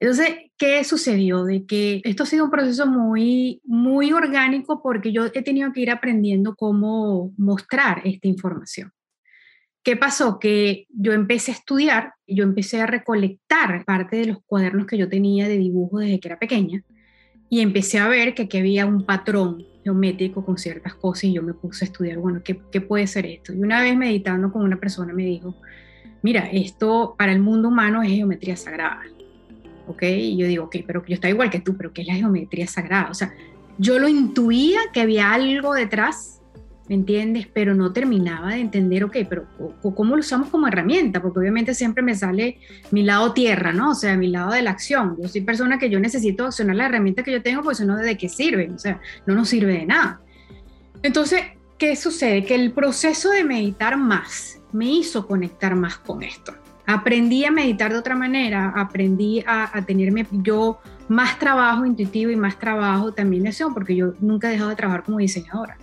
Entonces, 0.00 0.30
¿qué 0.58 0.82
sucedió? 0.82 1.44
De 1.44 1.64
que 1.64 2.00
esto 2.04 2.24
ha 2.24 2.26
sido 2.26 2.44
un 2.44 2.50
proceso 2.50 2.86
muy, 2.86 3.60
muy 3.64 4.12
orgánico 4.12 4.82
porque 4.82 5.12
yo 5.12 5.26
he 5.26 5.42
tenido 5.42 5.72
que 5.72 5.80
ir 5.80 5.90
aprendiendo 5.90 6.56
cómo 6.56 7.32
mostrar 7.36 8.02
esta 8.04 8.26
información. 8.26 8.92
¿Qué 9.82 9.96
pasó? 9.96 10.38
Que 10.38 10.86
yo 10.90 11.12
empecé 11.12 11.50
a 11.50 11.54
estudiar, 11.54 12.14
yo 12.26 12.44
empecé 12.44 12.80
a 12.80 12.86
recolectar 12.86 13.84
parte 13.84 14.16
de 14.16 14.26
los 14.26 14.38
cuadernos 14.46 14.86
que 14.86 14.96
yo 14.96 15.08
tenía 15.08 15.48
de 15.48 15.58
dibujo 15.58 15.98
desde 15.98 16.20
que 16.20 16.28
era 16.28 16.38
pequeña 16.38 16.84
y 17.50 17.60
empecé 17.60 17.98
a 17.98 18.08
ver 18.08 18.34
que 18.34 18.44
aquí 18.44 18.58
había 18.58 18.86
un 18.86 19.04
patrón 19.04 19.66
geométrico 19.84 20.44
con 20.44 20.56
ciertas 20.56 20.94
cosas 20.94 21.24
y 21.24 21.34
yo 21.34 21.42
me 21.42 21.54
puse 21.54 21.84
a 21.84 21.86
estudiar, 21.86 22.18
bueno, 22.18 22.40
¿qué, 22.44 22.60
¿qué 22.70 22.80
puede 22.80 23.06
ser 23.06 23.26
esto? 23.26 23.52
Y 23.52 23.58
una 23.58 23.82
vez 23.82 23.96
meditando 23.96 24.52
con 24.52 24.62
una 24.62 24.78
persona 24.78 25.12
me 25.12 25.24
dijo, 25.24 25.56
mira, 26.22 26.48
esto 26.52 27.14
para 27.18 27.32
el 27.32 27.40
mundo 27.40 27.68
humano 27.68 28.02
es 28.02 28.10
geometría 28.10 28.56
sagrada. 28.56 29.02
¿ok? 29.86 30.02
Y 30.02 30.36
yo 30.36 30.46
digo, 30.46 30.64
ok, 30.64 30.76
pero 30.86 31.04
yo 31.06 31.14
estoy 31.14 31.30
igual 31.30 31.50
que 31.50 31.60
tú, 31.60 31.76
pero 31.76 31.92
¿qué 31.92 32.02
es 32.02 32.08
la 32.08 32.14
geometría 32.14 32.66
sagrada? 32.66 33.10
O 33.10 33.14
sea, 33.14 33.34
yo 33.78 33.98
lo 33.98 34.08
intuía 34.08 34.78
que 34.92 35.00
había 35.00 35.32
algo 35.32 35.74
detrás, 35.74 36.40
¿me 36.88 36.94
entiendes? 36.94 37.46
Pero 37.52 37.74
no 37.74 37.92
terminaba 37.92 38.50
de 38.50 38.60
entender, 38.60 39.04
ok, 39.04 39.18
pero 39.28 39.46
¿cómo 39.94 40.14
lo 40.16 40.20
usamos 40.20 40.48
como 40.48 40.66
herramienta? 40.66 41.20
Porque 41.22 41.38
obviamente 41.38 41.74
siempre 41.74 42.02
me 42.02 42.14
sale 42.14 42.58
mi 42.90 43.02
lado 43.02 43.32
tierra, 43.32 43.72
¿no? 43.72 43.90
O 43.90 43.94
sea, 43.94 44.16
mi 44.16 44.28
lado 44.28 44.52
de 44.52 44.62
la 44.62 44.70
acción. 44.70 45.16
Yo 45.20 45.28
soy 45.28 45.42
persona 45.42 45.78
que 45.78 45.90
yo 45.90 46.00
necesito 46.00 46.46
accionar 46.46 46.76
la 46.76 46.86
herramienta 46.86 47.22
que 47.22 47.32
yo 47.32 47.42
tengo, 47.42 47.62
porque 47.62 47.76
si 47.76 47.84
no, 47.84 47.96
¿de 47.96 48.16
qué 48.16 48.28
sirve? 48.28 48.70
O 48.74 48.78
sea, 48.78 49.00
no 49.26 49.34
nos 49.34 49.48
sirve 49.48 49.72
de 49.74 49.86
nada. 49.86 50.20
Entonces, 51.02 51.42
¿qué 51.78 51.96
sucede? 51.96 52.44
Que 52.44 52.54
el 52.54 52.72
proceso 52.72 53.30
de 53.30 53.44
meditar 53.44 53.96
más 53.96 54.60
me 54.72 54.86
hizo 54.86 55.26
conectar 55.26 55.74
más 55.74 55.98
con 55.98 56.22
esto 56.22 56.54
aprendí 56.86 57.44
a 57.44 57.50
meditar 57.50 57.92
de 57.92 57.98
otra 57.98 58.14
manera, 58.14 58.72
aprendí 58.76 59.42
a, 59.46 59.76
a 59.76 59.82
tenerme 59.82 60.26
yo 60.30 60.80
más 61.08 61.38
trabajo 61.38 61.84
intuitivo 61.84 62.30
y 62.30 62.36
más 62.36 62.58
trabajo 62.58 63.12
también 63.12 63.44
de 63.44 63.50
acción, 63.50 63.74
porque 63.74 63.94
yo 63.94 64.14
nunca 64.20 64.48
he 64.48 64.52
dejado 64.52 64.70
de 64.70 64.76
trabajar 64.76 65.04
como 65.04 65.18
diseñadora. 65.18 65.76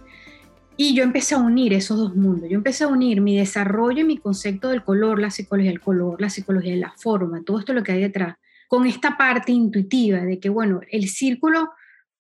Y 0.82 0.94
yo 0.94 1.04
empecé 1.04 1.36
a 1.36 1.40
unir 1.40 1.74
esos 1.74 1.98
dos 1.98 2.16
mundos. 2.16 2.50
Yo 2.50 2.56
empecé 2.56 2.86
a 2.86 2.88
unir 2.88 3.20
mi 3.20 3.36
desarrollo 3.36 4.00
y 4.00 4.06
mi 4.06 4.18
concepto 4.18 4.70
del 4.70 4.82
color, 4.82 5.20
la 5.20 5.30
psicología 5.30 5.72
del 5.72 5.82
color, 5.82 6.22
la 6.22 6.30
psicología 6.30 6.72
de 6.72 6.80
la 6.80 6.94
forma, 6.96 7.44
todo 7.44 7.60
esto 7.60 7.74
lo 7.74 7.84
que 7.84 7.92
hay 7.92 8.00
detrás, 8.00 8.38
con 8.70 8.88
esta 8.88 9.18
parte 9.18 9.52
intuitiva 9.52 10.20
de 10.20 10.40
que, 10.40 10.48
bueno, 10.48 10.80
el 10.90 11.10
círculo 11.10 11.70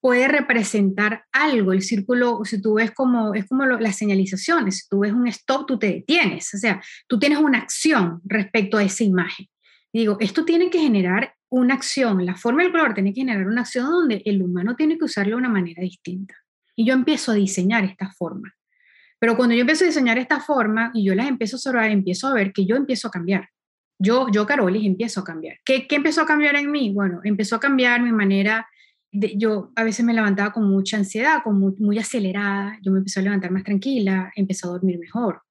puede 0.01 0.27
representar 0.27 1.23
algo. 1.31 1.71
El 1.71 1.81
círculo, 1.81 2.41
si 2.43 2.61
tú 2.61 2.73
ves 2.73 2.91
como, 2.91 3.33
es 3.33 3.47
como 3.47 3.65
las 3.65 3.95
señalizaciones, 3.95 4.79
si 4.79 4.89
tú 4.89 4.99
ves 4.99 5.13
un 5.13 5.27
stop, 5.27 5.65
tú 5.65 5.79
te 5.79 5.87
detienes, 5.87 6.53
o 6.53 6.57
sea, 6.57 6.81
tú 7.07 7.17
tienes 7.17 7.39
una 7.39 7.59
acción 7.59 8.19
respecto 8.25 8.75
a 8.75 8.83
esa 8.83 9.05
imagen. 9.05 9.47
digo, 9.93 10.17
esto 10.19 10.43
tiene 10.43 10.69
que 10.69 10.79
generar 10.79 11.33
una 11.47 11.75
acción, 11.75 12.25
la 12.25 12.35
forma 12.35 12.63
del 12.63 12.73
color 12.73 12.93
tiene 12.93 13.13
que 13.13 13.21
generar 13.21 13.47
una 13.47 13.61
acción 13.61 13.85
donde 13.89 14.21
el 14.25 14.41
humano 14.41 14.75
tiene 14.75 14.97
que 14.97 15.05
usarlo 15.05 15.37
de 15.37 15.37
una 15.37 15.49
manera 15.49 15.81
distinta. 15.81 16.35
Y 16.79 16.85
yo 16.85 16.93
empiezo 16.93 17.33
a 17.33 17.35
diseñar 17.35 17.83
esta 17.83 18.09
forma. 18.13 18.53
Pero 19.19 19.35
cuando 19.35 19.53
yo 19.53 19.61
empiezo 19.61 19.83
a 19.83 19.87
diseñar 19.87 20.17
esta 20.17 20.39
forma 20.39 20.91
y 20.93 21.03
yo 21.03 21.13
las 21.13 21.27
empiezo 21.27 21.55
a 21.55 21.57
observar, 21.57 21.91
empiezo 21.91 22.27
a 22.29 22.33
ver 22.33 22.53
que 22.53 22.65
yo 22.65 22.77
empiezo 22.77 23.09
a 23.09 23.11
cambiar. 23.11 23.49
Yo, 23.99 24.27
yo 24.31 24.45
Carolis, 24.45 24.85
empiezo 24.85 25.19
a 25.19 25.25
cambiar. 25.25 25.57
¿Qué, 25.65 25.87
¿Qué 25.89 25.97
empezó 25.97 26.21
a 26.21 26.25
cambiar 26.25 26.55
en 26.55 26.71
mí? 26.71 26.93
Bueno, 26.93 27.19
empezó 27.25 27.57
a 27.57 27.59
cambiar 27.59 28.01
mi 28.01 28.13
manera 28.13 28.65
yo 29.11 29.71
a 29.75 29.83
veces 29.83 30.05
me 30.05 30.13
levantaba 30.13 30.53
con 30.53 30.69
mucha 30.69 30.95
ansiedad, 30.95 31.41
con 31.43 31.59
muy, 31.59 31.97
acelerada, 31.97 32.77
yo 32.81 32.91
me 32.91 32.99
empecé 32.99 33.19
a 33.19 33.23
levantar 33.23 33.51
más 33.51 33.63
tranquila, 33.63 34.31
empecé 34.35 34.67
a 34.67 34.69
dormir 34.69 34.99
mejor, 34.99 35.41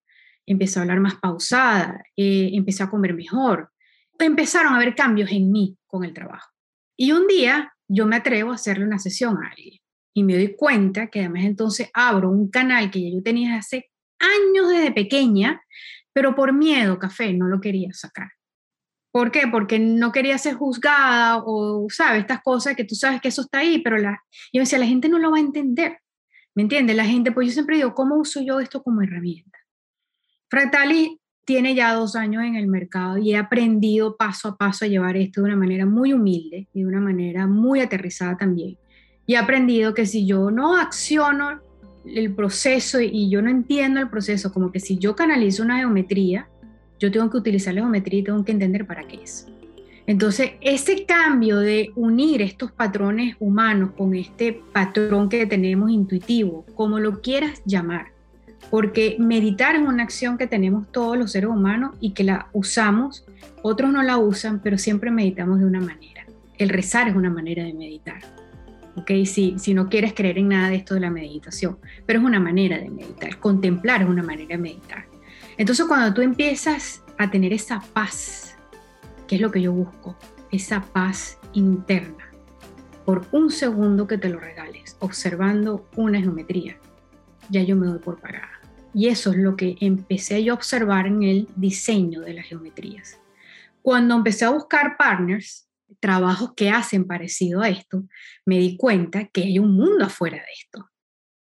empecé 0.46 0.78
a 0.78 0.82
hablar 0.82 1.00
más 1.00 1.16
pausada, 1.16 2.02
eh, 2.16 2.50
empecé 2.54 2.84
a 2.84 2.90
comer 2.90 3.14
mejor. 3.14 3.70
Empezaron 4.18 4.72
a 4.72 4.76
haber 4.76 4.94
cambios 4.94 5.30
en 5.30 5.50
mí 5.50 5.76
con 5.86 6.04
el 6.04 6.14
trabajo. 6.14 6.50
Y 6.96 7.12
un 7.12 7.26
día 7.26 7.72
yo 7.86 8.06
me 8.06 8.16
atrevo 8.16 8.52
a 8.52 8.54
hacerle 8.54 8.84
una 8.84 8.98
sesión 8.98 9.36
a 9.38 9.50
alguien 9.50 9.80
y 10.18 10.24
me 10.24 10.34
doy 10.34 10.56
cuenta 10.56 11.06
que 11.06 11.20
además 11.20 11.44
entonces 11.44 11.90
abro 11.94 12.28
un 12.28 12.50
canal 12.50 12.90
que 12.90 13.12
yo 13.12 13.22
tenía 13.22 13.54
hace 13.54 13.88
años 14.18 14.68
desde 14.68 14.90
pequeña, 14.90 15.62
pero 16.12 16.34
por 16.34 16.52
miedo, 16.52 16.98
café, 16.98 17.32
no 17.32 17.46
lo 17.46 17.60
quería 17.60 17.90
sacar. 17.92 18.32
¿Por 19.12 19.30
qué? 19.30 19.46
Porque 19.46 19.78
no 19.78 20.10
quería 20.10 20.36
ser 20.36 20.54
juzgada 20.54 21.40
o, 21.46 21.86
¿sabes? 21.88 22.22
Estas 22.22 22.42
cosas 22.42 22.74
que 22.74 22.82
tú 22.82 22.96
sabes 22.96 23.20
que 23.20 23.28
eso 23.28 23.42
está 23.42 23.60
ahí, 23.60 23.80
pero 23.80 23.96
la, 23.96 24.20
yo 24.52 24.60
decía, 24.60 24.80
la 24.80 24.86
gente 24.86 25.08
no 25.08 25.20
lo 25.20 25.30
va 25.30 25.36
a 25.36 25.40
entender. 25.40 25.98
¿Me 26.56 26.62
entiendes? 26.62 26.96
La 26.96 27.04
gente, 27.04 27.30
pues 27.30 27.46
yo 27.46 27.52
siempre 27.52 27.76
digo, 27.76 27.94
¿cómo 27.94 28.16
uso 28.16 28.40
yo 28.42 28.58
esto 28.58 28.82
como 28.82 29.02
herramienta? 29.02 29.56
Fractali 30.50 31.20
tiene 31.44 31.76
ya 31.76 31.94
dos 31.94 32.16
años 32.16 32.42
en 32.42 32.56
el 32.56 32.66
mercado 32.66 33.18
y 33.18 33.34
he 33.34 33.36
aprendido 33.36 34.16
paso 34.16 34.48
a 34.48 34.56
paso 34.56 34.84
a 34.84 34.88
llevar 34.88 35.16
esto 35.16 35.42
de 35.42 35.46
una 35.46 35.56
manera 35.56 35.86
muy 35.86 36.12
humilde 36.12 36.68
y 36.72 36.80
de 36.80 36.88
una 36.88 37.00
manera 37.00 37.46
muy 37.46 37.78
aterrizada 37.78 38.36
también. 38.36 38.76
Y 39.28 39.34
he 39.34 39.36
aprendido 39.36 39.92
que 39.92 40.06
si 40.06 40.24
yo 40.24 40.50
no 40.50 40.78
acciono 40.78 41.60
el 42.06 42.34
proceso 42.34 42.98
y 42.98 43.28
yo 43.28 43.42
no 43.42 43.50
entiendo 43.50 44.00
el 44.00 44.08
proceso, 44.08 44.54
como 44.54 44.72
que 44.72 44.80
si 44.80 44.96
yo 44.96 45.14
canalizo 45.14 45.62
una 45.62 45.76
geometría, 45.76 46.48
yo 46.98 47.12
tengo 47.12 47.28
que 47.28 47.36
utilizar 47.36 47.74
la 47.74 47.82
geometría 47.82 48.20
y 48.20 48.22
tengo 48.22 48.42
que 48.42 48.52
entender 48.52 48.86
para 48.86 49.06
qué 49.06 49.22
es. 49.22 49.46
Entonces, 50.06 50.52
ese 50.62 51.04
cambio 51.04 51.58
de 51.58 51.90
unir 51.94 52.40
estos 52.40 52.72
patrones 52.72 53.36
humanos 53.38 53.90
con 53.98 54.14
este 54.14 54.62
patrón 54.72 55.28
que 55.28 55.44
tenemos 55.44 55.90
intuitivo, 55.90 56.64
como 56.74 56.98
lo 56.98 57.20
quieras 57.20 57.60
llamar, 57.66 58.12
porque 58.70 59.16
meditar 59.18 59.76
es 59.76 59.82
una 59.82 60.04
acción 60.04 60.38
que 60.38 60.46
tenemos 60.46 60.90
todos 60.90 61.18
los 61.18 61.32
seres 61.32 61.50
humanos 61.50 61.94
y 62.00 62.12
que 62.12 62.24
la 62.24 62.48
usamos, 62.54 63.26
otros 63.62 63.92
no 63.92 64.02
la 64.02 64.16
usan, 64.16 64.62
pero 64.62 64.78
siempre 64.78 65.10
meditamos 65.10 65.58
de 65.58 65.66
una 65.66 65.80
manera. 65.80 66.24
El 66.56 66.70
rezar 66.70 67.08
es 67.08 67.14
una 67.14 67.28
manera 67.28 67.62
de 67.62 67.74
meditar. 67.74 68.37
¿Ok? 68.98 69.10
Si, 69.24 69.54
si 69.58 69.74
no 69.74 69.88
quieres 69.88 70.12
creer 70.12 70.38
en 70.38 70.48
nada 70.48 70.70
de 70.70 70.76
esto 70.76 70.94
de 70.94 71.00
la 71.00 71.10
meditación, 71.10 71.78
pero 72.06 72.18
es 72.18 72.24
una 72.24 72.40
manera 72.40 72.78
de 72.78 72.90
meditar. 72.90 73.38
Contemplar 73.38 74.02
es 74.02 74.08
una 74.08 74.22
manera 74.22 74.56
de 74.56 74.58
meditar. 74.58 75.06
Entonces 75.56 75.86
cuando 75.86 76.14
tú 76.14 76.22
empiezas 76.22 77.02
a 77.18 77.30
tener 77.30 77.52
esa 77.52 77.80
paz, 77.92 78.56
que 79.26 79.36
es 79.36 79.40
lo 79.40 79.50
que 79.50 79.60
yo 79.60 79.72
busco, 79.72 80.16
esa 80.50 80.80
paz 80.80 81.38
interna, 81.52 82.30
por 83.04 83.26
un 83.32 83.50
segundo 83.50 84.06
que 84.06 84.18
te 84.18 84.28
lo 84.28 84.38
regales, 84.38 84.96
observando 85.00 85.88
una 85.96 86.20
geometría, 86.20 86.76
ya 87.50 87.62
yo 87.62 87.76
me 87.76 87.86
doy 87.86 87.98
por 87.98 88.20
pagada. 88.20 88.60
Y 88.94 89.08
eso 89.08 89.30
es 89.30 89.36
lo 89.38 89.56
que 89.56 89.76
empecé 89.80 90.42
yo 90.42 90.52
a 90.52 90.56
observar 90.56 91.06
en 91.06 91.22
el 91.22 91.48
diseño 91.56 92.20
de 92.20 92.34
las 92.34 92.46
geometrías. 92.46 93.18
Cuando 93.82 94.16
empecé 94.16 94.44
a 94.44 94.50
buscar 94.50 94.96
partners, 94.96 95.67
trabajos 96.00 96.54
que 96.54 96.70
hacen 96.70 97.06
parecido 97.06 97.62
a 97.62 97.68
esto, 97.68 98.04
me 98.46 98.58
di 98.58 98.76
cuenta 98.76 99.26
que 99.28 99.42
hay 99.42 99.58
un 99.58 99.74
mundo 99.74 100.04
afuera 100.04 100.36
de 100.36 100.52
esto. 100.52 100.88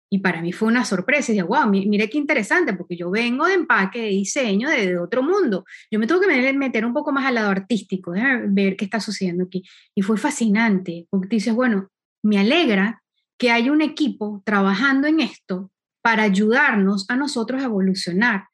Y 0.10 0.20
para 0.20 0.42
mí 0.42 0.54
fue 0.54 0.70
una 0.70 0.86
sorpresa. 0.86 1.32
Y 1.32 1.36
dije, 1.36 1.48
wow, 1.48 1.70
mire 1.70 2.10
qué 2.10 2.18
interesante, 2.18 2.74
porque 2.74 2.96
yo 2.96 3.12
vengo 3.12 3.46
de 3.46 3.56
empaque, 3.56 4.02
de 4.02 4.08
diseño, 4.08 4.70
de, 4.70 4.98
otro 4.98 5.22
mundo. 5.22 5.66
Yo 5.92 6.00
me 6.00 6.08
tuve 6.08 6.28
que 6.28 6.54
meter 6.54 6.86
un 6.86 6.94
poco 6.94 7.12
más 7.12 7.26
al 7.26 7.36
lado 7.36 7.50
artístico, 7.50 8.14
ver 8.48 8.78
qué 8.78 8.86
está 8.86 9.00
sucediendo 9.02 9.44
aquí. 9.44 9.64
Y 9.94 10.02
fue 10.02 10.18
fascinante, 10.18 11.08
porque 11.10 11.36
dices, 11.36 11.54
bueno, 11.54 11.90
me 12.24 12.40
alegra 12.40 13.04
que 13.38 13.52
haya 13.52 13.72
un 13.72 13.82
equipo 13.82 14.42
trabajando 14.46 15.08
en 15.08 15.20
esto 15.20 15.72
para 16.02 16.24
ayudarnos 16.24 17.10
a 17.10 17.18
nosotros 17.18 17.62
a 17.62 17.66
evolucionar 17.66 18.46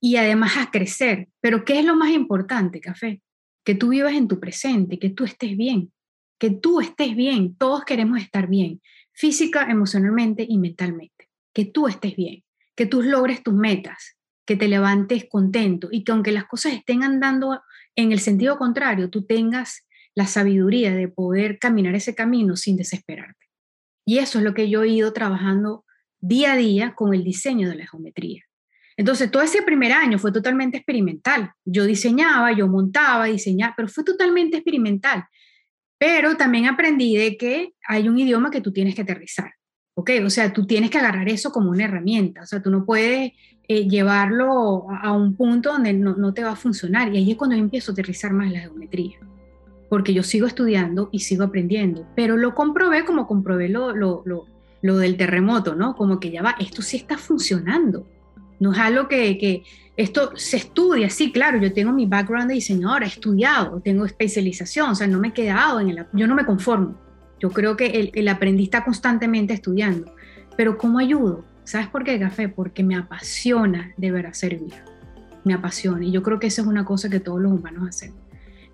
y 0.00 0.16
además 0.16 0.56
a 0.56 0.70
crecer. 0.70 1.28
Pero 1.40 1.64
¿qué 1.64 1.80
es 1.80 1.84
lo 1.84 1.96
más 1.96 2.10
importante, 2.10 2.80
Café? 2.80 3.20
Que 3.64 3.74
tú 3.74 3.88
vivas 3.88 4.14
en 4.14 4.28
tu 4.28 4.38
presente, 4.40 4.98
que 4.98 5.10
tú 5.10 5.24
estés 5.24 5.56
bien, 5.56 5.92
que 6.38 6.50
tú 6.50 6.80
estés 6.80 7.16
bien. 7.16 7.56
Todos 7.56 7.84
queremos 7.84 8.20
estar 8.20 8.48
bien, 8.48 8.80
física, 9.12 9.70
emocionalmente 9.70 10.46
y 10.48 10.58
mentalmente. 10.58 11.28
Que 11.52 11.64
tú 11.64 11.88
estés 11.88 12.16
bien, 12.16 12.44
que 12.76 12.86
tú 12.86 13.02
logres 13.02 13.42
tus 13.42 13.54
metas, 13.54 14.16
que 14.46 14.56
te 14.56 14.68
levantes 14.68 15.26
contento 15.28 15.88
y 15.90 16.04
que 16.04 16.12
aunque 16.12 16.32
las 16.32 16.44
cosas 16.44 16.74
estén 16.74 17.02
andando 17.02 17.62
en 17.96 18.12
el 18.12 18.20
sentido 18.20 18.58
contrario, 18.58 19.08
tú 19.10 19.24
tengas 19.24 19.86
la 20.14 20.26
sabiduría 20.26 20.94
de 20.94 21.08
poder 21.08 21.58
caminar 21.58 21.94
ese 21.94 22.14
camino 22.14 22.56
sin 22.56 22.76
desesperarte. 22.76 23.46
Y 24.06 24.18
eso 24.18 24.38
es 24.38 24.44
lo 24.44 24.54
que 24.54 24.68
yo 24.68 24.82
he 24.82 24.88
ido 24.88 25.12
trabajando 25.12 25.84
día 26.20 26.52
a 26.52 26.56
día 26.56 26.94
con 26.94 27.14
el 27.14 27.24
diseño 27.24 27.68
de 27.68 27.76
la 27.76 27.86
geometría. 27.86 28.43
Entonces, 28.96 29.30
todo 29.30 29.42
ese 29.42 29.62
primer 29.62 29.92
año 29.92 30.18
fue 30.18 30.32
totalmente 30.32 30.76
experimental. 30.76 31.52
Yo 31.64 31.84
diseñaba, 31.84 32.52
yo 32.52 32.68
montaba, 32.68 33.26
diseñaba, 33.26 33.74
pero 33.76 33.88
fue 33.88 34.04
totalmente 34.04 34.56
experimental. 34.58 35.24
Pero 35.98 36.36
también 36.36 36.66
aprendí 36.66 37.16
de 37.16 37.36
que 37.36 37.74
hay 37.88 38.08
un 38.08 38.18
idioma 38.18 38.50
que 38.50 38.60
tú 38.60 38.72
tienes 38.72 38.94
que 38.94 39.02
aterrizar. 39.02 39.52
¿Ok? 39.96 40.10
O 40.24 40.30
sea, 40.30 40.52
tú 40.52 40.66
tienes 40.66 40.90
que 40.90 40.98
agarrar 40.98 41.28
eso 41.28 41.50
como 41.50 41.70
una 41.70 41.84
herramienta. 41.84 42.42
O 42.42 42.46
sea, 42.46 42.62
tú 42.62 42.70
no 42.70 42.84
puedes 42.84 43.32
eh, 43.68 43.88
llevarlo 43.88 44.86
a, 44.90 45.12
un 45.12 45.36
punto 45.36 45.72
donde 45.72 45.92
no, 45.92 46.14
no, 46.16 46.34
te 46.34 46.42
va 46.42 46.52
a 46.52 46.56
funcionar. 46.56 47.12
Y 47.12 47.18
ahí 47.18 47.30
es 47.32 47.36
cuando 47.36 47.56
yo 47.56 47.62
empiezo 47.62 47.90
a 47.90 47.94
aterrizar 47.94 48.32
más 48.32 48.50
la 48.52 48.60
geometría. 48.60 49.18
Porque 49.88 50.12
yo 50.12 50.22
sigo 50.22 50.46
estudiando 50.46 51.08
y 51.12 51.20
sigo 51.20 51.44
aprendiendo. 51.44 52.06
Pero 52.16 52.36
lo 52.36 52.54
comprobé 52.54 53.04
como 53.04 53.26
comprobé 53.26 53.68
lo, 53.68 53.94
lo, 53.94 54.22
lo, 54.24 54.46
lo 54.82 54.96
del 54.98 55.16
terremoto, 55.16 55.74
¿no? 55.74 55.94
Como 55.94 56.20
que 56.20 56.30
ya 56.30 56.42
va, 56.42 56.56
esto 56.58 56.82
sí 56.82 56.96
está 56.96 57.16
funcionando. 57.16 58.06
No 58.60 58.72
es 58.72 58.78
algo 58.78 59.08
que, 59.08 59.36
que, 59.38 59.62
esto 59.96 60.32
se 60.34 60.56
estudia, 60.56 61.08
sí, 61.08 61.30
claro, 61.30 61.58
yo 61.58 61.72
tengo 61.72 61.92
mi 61.92 62.06
background 62.06 62.48
de 62.48 62.54
diseñadora, 62.54 63.06
he 63.06 63.08
estudiado, 63.08 63.80
tengo 63.80 64.04
especialización, 64.04 64.90
o 64.90 64.94
sea, 64.94 65.06
no 65.06 65.20
me 65.20 65.28
he 65.28 65.32
quedado 65.32 65.78
en 65.78 65.90
el... 65.90 66.06
Yo 66.12 66.26
no 66.26 66.34
me 66.34 66.44
conformo. 66.44 66.98
Yo 67.38 67.50
creo 67.50 67.76
que 67.76 68.10
el, 68.12 68.28
aprendiz 68.28 68.64
está 68.68 68.84
constantemente 68.84 69.54
estudiando. 69.54 70.12
Pero 70.56 70.78
¿cómo 70.78 70.98
ayudo? 70.98 71.44
¿Sabes 71.64 71.88
por 71.88 72.02
qué, 72.02 72.18
Café? 72.18 72.48
Porque 72.48 72.82
me 72.82 72.96
apasiona 72.96 73.92
de 73.96 74.10
ver 74.10 74.26
a 74.26 74.34
servir. 74.34 74.72
Me 75.44 75.54
apasiona. 75.54 76.04
Y 76.04 76.10
yo 76.10 76.22
creo 76.22 76.40
que 76.40 76.46
eso 76.46 76.62
es 76.62 76.68
una 76.68 76.84
cosa 76.84 77.08
que 77.08 77.20
todos 77.20 77.40
los 77.40 77.52
humanos 77.52 77.88
hacemos. 77.88 78.18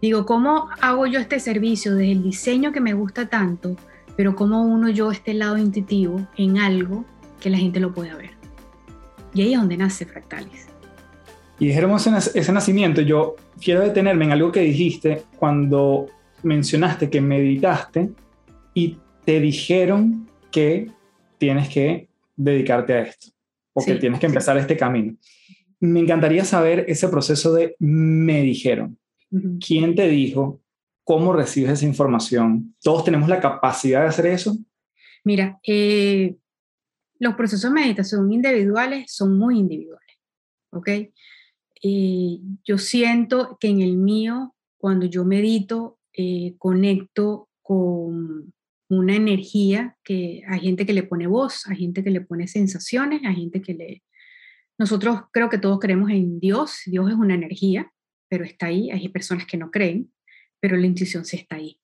Digo, 0.01 0.25
¿cómo 0.25 0.69
hago 0.81 1.07
yo 1.07 1.21
este 1.21 1.41
servicio 1.41 1.95
desde 1.95 2.13
el 2.13 2.23
diseño 2.23 2.73
que 2.73 2.81
me 2.81 2.95
gusta 2.95 3.29
tanto, 3.29 3.77
pero 4.17 4.35
cómo 4.35 4.63
uno 4.63 4.89
yo 4.89 5.11
este 5.11 5.35
lado 5.35 5.59
intuitivo 5.59 6.27
en 6.37 6.59
algo 6.59 7.05
que 7.41 7.51
la 7.51 7.59
gente 7.59 7.81
lo 7.81 7.93
pueda 7.93 8.17
ver? 8.17 8.40
Y 9.35 9.43
ahí 9.43 9.53
es 9.55 9.61
donde 9.61 9.77
nace 9.77 10.05
Fractalis. 10.07 10.67
Y 11.59 11.67
dijeron 11.67 11.95
ese, 11.95 12.53
nacimiento, 12.53 13.03
yo 13.03 13.37
quiero 13.63 13.83
detenerme 13.83 14.25
en 14.25 14.33
algo 14.33 14.51
que 14.51 14.61
dijiste 14.61 15.25
cuando 15.39 16.07
mencionaste 16.43 17.11
que 17.11 17.21
meditaste 17.21 18.11
y 18.73 18.97
te 19.27 19.41
dijeron 19.41 20.27
que 20.51 20.91
tienes 21.37 21.69
que 21.69 22.09
dedicarte 22.35 22.95
a 22.95 23.01
esto 23.03 23.29
o 23.75 23.85
que 23.85 23.97
tienes 23.97 24.21
que 24.21 24.27
empezar 24.27 24.57
este 24.57 24.77
camino. 24.77 25.15
Me 25.81 26.01
encantaría 26.01 26.45
saber 26.47 26.87
ese 26.89 27.09
proceso 27.09 27.53
de 27.53 27.77
me 27.79 28.41
dijeron. 28.41 28.99
¿Quién 29.65 29.95
te 29.95 30.09
dijo? 30.09 30.61
¿Cómo 31.05 31.35
recibes 31.35 31.73
esa 31.73 31.87
información? 31.87 32.75
¿Todos 32.83 33.05
tenemos 33.05 33.29
la 33.29 33.39
capacidad 33.39 34.01
de 34.01 34.09
hacer 34.09 34.27
eso? 34.27 34.57
Mira, 35.25 35.61
eh, 35.67 36.37
los 37.21 37.35
procesos 37.35 37.71
de 37.71 37.81
meditación 37.81 38.33
individuales 38.33 39.13
son 39.13 39.39
muy 39.39 39.59
individuales, 39.59 40.17
¿ok? 40.73 40.89
Eh, 41.83 42.41
yo 42.65 42.79
siento 42.79 43.59
que 43.61 43.69
en 43.69 43.83
el 43.83 43.97
mío, 43.97 44.55
cuando 44.79 45.07
yo 45.07 45.25
medito, 45.25 45.99
eh, 46.15 46.55
conecto 46.59 47.49
con 47.63 48.53
una 48.89 49.15
energía 49.15 49.97
que 50.03 50.43
hay 50.49 50.61
gente 50.61 50.85
que 50.85 50.95
le 50.95 51.03
pone 51.03 51.27
voz, 51.27 51.67
hay 51.69 51.77
gente 51.77 52.03
que 52.03 52.11
le 52.11 52.23
pone 52.23 52.49
sensaciones, 52.49 53.21
hay 53.25 53.37
gente 53.37 53.63
que 53.63 53.75
le... 53.75 54.03
Nosotros 54.79 55.21
creo 55.31 55.51
que 55.51 55.59
todos 55.59 55.79
creemos 55.79 56.11
en 56.11 56.41
Dios, 56.41 56.81
Dios 56.87 57.11
es 57.11 57.17
una 57.17 57.35
energía, 57.35 57.93
pero 58.29 58.45
está 58.45 58.67
ahí, 58.67 58.91
hay 58.91 59.09
personas 59.11 59.47
que 59.47 59.59
no 59.59 59.71
creen, 59.71 60.11
pero 60.59 60.77
la 60.77 60.87
intuición 60.87 61.25
sí 61.27 61.37
está 61.37 61.57
ahí. 61.57 61.79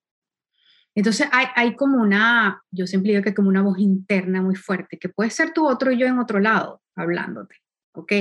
Entonces 0.96 1.28
hay, 1.30 1.46
hay 1.54 1.76
como 1.76 2.00
una, 2.00 2.64
yo 2.70 2.86
siempre 2.86 3.12
digo 3.12 3.22
que 3.22 3.34
como 3.34 3.50
una 3.50 3.62
voz 3.62 3.78
interna 3.78 4.40
muy 4.40 4.54
fuerte, 4.54 4.98
que 4.98 5.10
puede 5.10 5.28
ser 5.28 5.52
tu 5.52 5.68
otro 5.68 5.92
yo 5.92 6.06
en 6.06 6.18
otro 6.18 6.40
lado, 6.40 6.80
hablándote, 6.96 7.56
¿ok? 7.92 8.12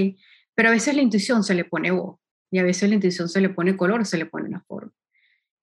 Pero 0.53 0.69
a 0.69 0.73
veces 0.73 0.93
la 0.93 1.01
intuición 1.01 1.45
se 1.45 1.55
le 1.55 1.63
pone 1.63 1.91
voz 1.91 2.19
y 2.51 2.59
a 2.59 2.63
veces 2.63 2.89
la 2.89 2.95
intuición 2.95 3.29
se 3.29 3.39
le 3.39 3.49
pone 3.49 3.77
color, 3.77 4.05
se 4.05 4.17
le 4.17 4.25
pone 4.25 4.49
una 4.49 4.61
forma. 4.67 4.91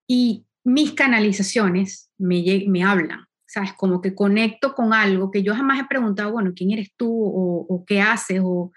Y 0.09 0.47
mis 0.65 0.95
canalizaciones 0.95 2.11
me, 2.17 2.43
me 2.67 2.83
hablan, 2.83 3.27
¿sabes? 3.45 3.75
Como 3.75 4.01
que 4.01 4.15
conecto 4.15 4.75
con 4.75 4.95
algo 4.95 5.31
que 5.31 5.43
yo 5.43 5.55
jamás 5.55 5.81
he 5.81 5.85
preguntado, 5.85 6.33
bueno, 6.33 6.53
¿quién 6.57 6.71
eres 6.71 6.95
tú 6.97 7.13
o, 7.13 7.67
o 7.69 7.85
qué 7.85 8.01
haces? 8.01 8.41
O, 8.43 8.73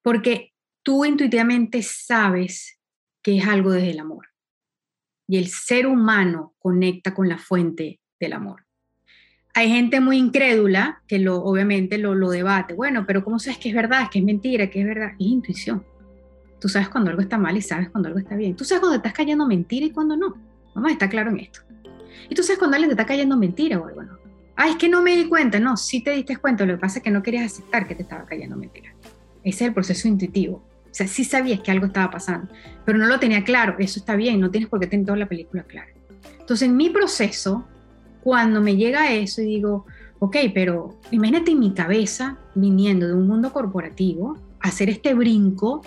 porque 0.00 0.54
tú 0.82 1.04
intuitivamente 1.04 1.82
sabes 1.82 2.80
que 3.22 3.36
es 3.36 3.46
algo 3.46 3.72
desde 3.72 3.90
el 3.90 3.98
amor 3.98 4.26
y 5.26 5.38
el 5.38 5.48
ser 5.48 5.86
humano 5.86 6.54
conecta 6.58 7.14
con 7.14 7.28
la 7.28 7.38
fuente 7.38 8.00
del 8.20 8.32
amor. 8.32 8.64
Hay 9.54 9.68
gente 9.68 10.00
muy 10.00 10.18
incrédula 10.18 11.02
que 11.06 11.18
lo, 11.18 11.36
obviamente 11.36 11.96
lo, 11.98 12.14
lo 12.14 12.30
debate. 12.30 12.74
Bueno, 12.74 13.04
pero 13.06 13.22
¿cómo 13.22 13.38
sabes 13.38 13.58
que 13.58 13.68
es 13.68 13.74
verdad, 13.74 14.08
que 14.10 14.18
es 14.18 14.24
mentira, 14.24 14.68
que 14.68 14.80
es 14.80 14.86
verdad? 14.86 15.12
Es 15.12 15.26
intuición. 15.26 15.84
Tú 16.60 16.68
sabes 16.68 16.88
cuando 16.88 17.10
algo 17.10 17.22
está 17.22 17.38
mal 17.38 17.56
y 17.56 17.62
sabes 17.62 17.88
cuando 17.90 18.08
algo 18.08 18.18
está 18.18 18.36
bien. 18.36 18.56
Tú 18.56 18.64
sabes 18.64 18.80
cuando 18.80 18.96
estás 18.96 19.12
cayendo 19.12 19.46
mentira 19.46 19.86
y 19.86 19.90
cuando 19.90 20.16
no. 20.16 20.34
Vamos 20.74 20.90
a 20.90 20.92
estar 20.92 21.08
claro 21.08 21.30
en 21.30 21.40
esto. 21.40 21.60
Y 22.28 22.34
tú 22.34 22.42
sabes 22.42 22.58
cuando 22.58 22.76
alguien 22.76 22.88
te 22.88 22.94
está 22.94 23.06
cayendo 23.06 23.36
mentira 23.36 23.78
o 23.78 23.86
algo 23.86 24.02
no. 24.02 24.18
Ah, 24.56 24.68
es 24.68 24.76
que 24.76 24.88
no 24.88 25.02
me 25.02 25.14
di 25.16 25.28
cuenta. 25.28 25.60
No, 25.60 25.76
sí 25.76 26.02
te 26.02 26.10
diste 26.10 26.36
cuenta. 26.36 26.66
Lo 26.66 26.74
que 26.74 26.80
pasa 26.80 26.98
es 26.98 27.04
que 27.04 27.10
no 27.10 27.22
querías 27.22 27.52
aceptar 27.52 27.86
que 27.86 27.94
te 27.94 28.02
estaba 28.02 28.24
cayendo 28.24 28.56
mentira. 28.56 28.92
Ese 29.44 29.64
es 29.64 29.68
el 29.68 29.74
proceso 29.74 30.08
intuitivo. 30.08 30.64
O 30.94 30.96
sea, 30.96 31.08
sí 31.08 31.24
sabías 31.24 31.58
que 31.58 31.72
algo 31.72 31.86
estaba 31.86 32.08
pasando, 32.08 32.54
pero 32.84 32.98
no 32.98 33.08
lo 33.08 33.18
tenía 33.18 33.42
claro. 33.42 33.74
Eso 33.80 33.98
está 33.98 34.14
bien, 34.14 34.38
no 34.38 34.48
tienes 34.48 34.68
por 34.68 34.78
qué 34.78 34.86
tener 34.86 35.04
toda 35.04 35.18
la 35.18 35.26
película 35.26 35.64
clara. 35.64 35.88
Entonces, 36.38 36.68
en 36.68 36.76
mi 36.76 36.88
proceso, 36.88 37.66
cuando 38.22 38.60
me 38.60 38.76
llega 38.76 39.12
eso 39.12 39.42
y 39.42 39.46
digo, 39.46 39.86
ok, 40.20 40.36
pero 40.54 41.00
imagínate 41.10 41.50
en 41.50 41.58
mi 41.58 41.74
cabeza, 41.74 42.38
viniendo 42.54 43.08
de 43.08 43.14
un 43.14 43.26
mundo 43.26 43.52
corporativo, 43.52 44.38
hacer 44.60 44.88
este 44.88 45.14
brinco 45.14 45.82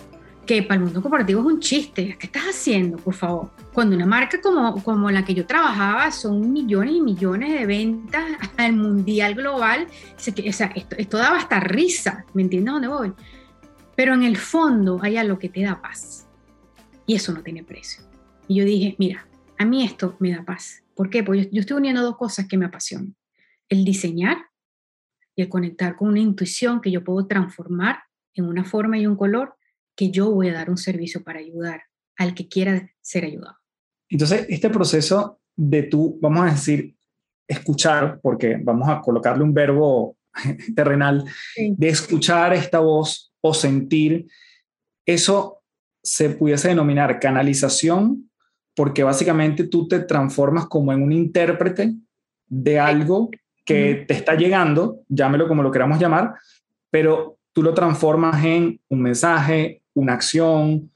que 0.45 0.61
para 0.61 0.75
el 0.75 0.83
mundo 0.83 1.01
corporativo 1.01 1.39
es 1.39 1.45
un 1.45 1.61
chiste. 1.61 2.17
¿Qué 2.19 2.25
estás 2.25 2.43
haciendo, 2.43 2.97
por 2.97 3.13
favor? 3.13 3.51
Cuando 3.71 3.95
una 3.95 4.05
marca 4.05 4.41
como, 4.41 4.83
como 4.83 5.09
la 5.09 5.23
que 5.23 5.33
yo 5.33 5.45
trabajaba 5.45 6.11
son 6.11 6.51
millones 6.51 6.95
y 6.95 6.99
millones 6.99 7.57
de 7.57 7.65
ventas 7.65 8.25
al 8.57 8.73
mundial 8.73 9.35
global, 9.35 9.87
o 9.87 10.51
sea, 10.51 10.67
esto, 10.75 10.97
esto 10.97 11.17
daba 11.17 11.37
hasta 11.37 11.61
risa, 11.61 12.25
¿me 12.33 12.41
entiendes 12.41 12.73
dónde 12.73 12.89
voy? 12.89 13.13
Pero 13.97 14.13
en 14.13 14.21
el 14.21 14.37
fondo 14.37 14.99
hay 15.01 15.17
algo 15.17 15.39
que 15.39 15.49
te 15.49 15.63
da 15.63 15.81
paz. 15.81 16.27
Y 17.07 17.15
eso 17.15 17.33
no 17.33 17.41
tiene 17.41 17.63
precio. 17.63 18.03
Y 18.47 18.59
yo 18.59 18.63
dije, 18.63 18.95
mira, 18.99 19.27
a 19.57 19.65
mí 19.65 19.83
esto 19.83 20.15
me 20.19 20.31
da 20.31 20.45
paz. 20.45 20.83
¿Por 20.93 21.09
qué? 21.09 21.23
Porque 21.23 21.49
yo, 21.51 21.59
estoy 21.59 21.77
uniendo 21.77 22.03
dos 22.03 22.15
cosas 22.15 22.47
que 22.47 22.59
me 22.59 22.65
apasionan. 22.65 23.15
El 23.67 23.83
diseñar 23.83 24.37
y 25.35 25.41
el 25.41 25.49
conectar 25.49 25.95
con 25.95 26.09
una 26.09 26.19
intuición 26.19 26.79
que 26.79 26.91
yo 26.91 27.03
puedo 27.03 27.25
transformar 27.25 27.97
en 28.35 28.45
una 28.45 28.63
forma 28.63 28.99
y 28.99 29.07
un 29.07 29.15
color 29.15 29.55
que 29.95 30.11
yo 30.11 30.29
voy 30.31 30.49
a 30.49 30.53
dar 30.53 30.69
un 30.69 30.77
servicio 30.77 31.23
para 31.23 31.39
ayudar 31.39 31.81
al 32.17 32.35
que 32.35 32.47
quiera 32.47 32.91
ser 33.01 33.25
ayudado. 33.25 33.57
Entonces, 34.09 34.45
este 34.47 34.69
proceso 34.69 35.39
de 35.55 35.83
tú, 35.83 36.19
vamos 36.21 36.41
a 36.41 36.51
decir, 36.51 36.95
escuchar, 37.47 38.19
porque 38.21 38.59
vamos 38.61 38.87
a 38.89 39.01
colocarle 39.01 39.43
un 39.43 39.55
verbo 39.55 40.17
terrenal, 40.75 41.25
de 41.55 41.89
escuchar 41.89 42.53
esta 42.53 42.79
voz 42.79 43.33
o 43.47 43.53
sentir, 43.53 44.27
eso 45.05 45.61
se 46.03 46.29
pudiese 46.29 46.69
denominar 46.69 47.19
canalización 47.19 48.29
porque 48.75 49.03
básicamente 49.03 49.65
tú 49.65 49.87
te 49.87 49.99
transformas 50.01 50.67
como 50.67 50.93
en 50.93 51.01
un 51.01 51.11
intérprete 51.11 51.95
de 52.47 52.79
algo 52.79 53.29
que 53.65 54.05
te 54.07 54.13
está 54.13 54.35
llegando, 54.35 55.01
llámelo 55.09 55.47
como 55.47 55.61
lo 55.61 55.71
queramos 55.71 55.99
llamar, 55.99 56.35
pero 56.89 57.37
tú 57.51 57.63
lo 57.63 57.73
transformas 57.73 58.43
en 58.45 58.79
un 58.87 59.01
mensaje, 59.01 59.81
una 59.93 60.13
acción, 60.13 60.89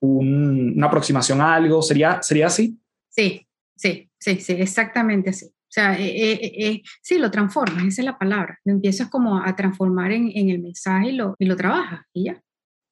una 0.00 0.86
aproximación 0.86 1.40
a 1.40 1.54
algo. 1.54 1.82
¿Sería, 1.82 2.22
¿Sería 2.22 2.46
así? 2.46 2.78
Sí, 3.10 3.46
sí, 3.76 4.10
sí, 4.18 4.40
sí, 4.40 4.52
exactamente 4.54 5.30
así. 5.30 5.52
Sea, 5.76 5.92
eh, 6.00 6.06
eh, 6.06 6.52
eh, 6.56 6.82
sí, 7.02 7.18
lo 7.18 7.30
transformas, 7.30 7.84
esa 7.84 8.00
es 8.00 8.06
la 8.06 8.16
palabra. 8.16 8.58
Lo 8.64 8.72
empiezas 8.72 9.10
como 9.10 9.44
a 9.44 9.54
transformar 9.54 10.10
en, 10.10 10.32
en 10.34 10.48
el 10.48 10.62
mensaje 10.62 11.10
y 11.10 11.12
lo, 11.12 11.36
y 11.38 11.44
lo 11.44 11.54
trabajas 11.54 12.00
y 12.14 12.24
ya. 12.24 12.42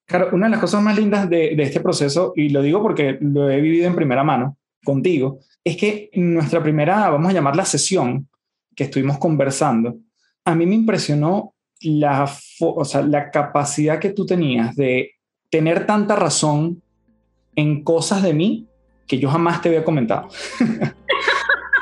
Claro, 0.06 0.28
una 0.32 0.48
de 0.48 0.50
las 0.50 0.60
cosas 0.60 0.82
más 0.82 0.94
lindas 0.94 1.30
de, 1.30 1.56
de, 1.56 1.62
este 1.62 1.80
proceso, 1.80 2.34
y 2.36 2.50
lo 2.50 2.60
digo 2.60 2.82
porque 2.82 3.16
lo 3.22 3.48
he 3.48 3.62
vivido 3.62 3.86
en 3.86 3.94
primera 3.94 4.22
mano 4.22 4.58
contigo, 4.84 5.38
es 5.64 5.78
que 5.78 6.10
nuestra 6.12 6.62
primera, 6.62 7.08
vamos 7.08 7.30
a 7.30 7.32
llamarla 7.32 7.64
sesión, 7.64 8.28
que 8.76 8.84
estuvimos 8.84 9.16
conversando, 9.16 9.96
a 10.44 10.54
mí 10.54 10.66
me 10.66 10.74
impresionó 10.74 11.54
la, 11.80 12.30
o 12.60 12.84
sea, 12.84 13.00
la 13.00 13.30
capacidad 13.30 13.98
que 13.98 14.10
tú 14.10 14.26
tenías 14.26 14.76
de 14.76 15.12
tener 15.48 15.86
tanta 15.86 16.16
razón 16.16 16.82
en 17.56 17.82
cosas 17.82 18.22
de 18.22 18.34
mí 18.34 18.66
que 19.06 19.18
yo 19.18 19.30
jamás 19.30 19.62
te 19.62 19.70
había 19.70 19.84
comentado. 19.84 20.28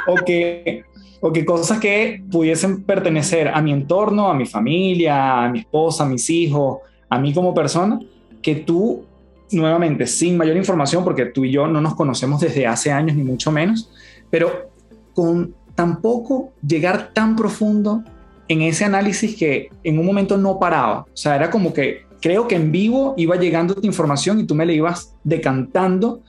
o, 0.06 0.14
que, 0.16 0.84
o 1.20 1.32
que 1.32 1.44
cosas 1.44 1.78
que 1.78 2.22
pudiesen 2.30 2.82
pertenecer 2.82 3.48
a 3.48 3.60
mi 3.60 3.72
entorno, 3.72 4.28
a 4.28 4.34
mi 4.34 4.46
familia, 4.46 5.44
a 5.44 5.48
mi 5.48 5.60
esposa, 5.60 6.04
a 6.04 6.08
mis 6.08 6.28
hijos, 6.30 6.78
a 7.08 7.18
mí 7.18 7.32
como 7.32 7.54
persona, 7.54 8.00
que 8.40 8.56
tú, 8.56 9.04
nuevamente, 9.50 10.06
sin 10.06 10.36
mayor 10.36 10.56
información, 10.56 11.04
porque 11.04 11.26
tú 11.26 11.44
y 11.44 11.52
yo 11.52 11.66
no 11.66 11.80
nos 11.80 11.94
conocemos 11.94 12.40
desde 12.40 12.66
hace 12.66 12.90
años, 12.90 13.16
ni 13.16 13.22
mucho 13.22 13.52
menos, 13.52 13.90
pero 14.30 14.70
con 15.14 15.54
tampoco 15.74 16.52
llegar 16.66 17.12
tan 17.12 17.36
profundo 17.36 18.02
en 18.48 18.62
ese 18.62 18.84
análisis 18.84 19.36
que 19.36 19.70
en 19.84 19.98
un 19.98 20.06
momento 20.06 20.36
no 20.36 20.58
paraba. 20.58 21.06
O 21.12 21.16
sea, 21.16 21.36
era 21.36 21.50
como 21.50 21.72
que 21.72 22.06
creo 22.20 22.46
que 22.46 22.56
en 22.56 22.72
vivo 22.72 23.14
iba 23.16 23.36
llegando 23.36 23.74
tu 23.74 23.86
información 23.86 24.40
y 24.40 24.44
tú 24.44 24.54
me 24.54 24.66
la 24.66 24.72
ibas 24.72 25.14
decantando, 25.24 26.22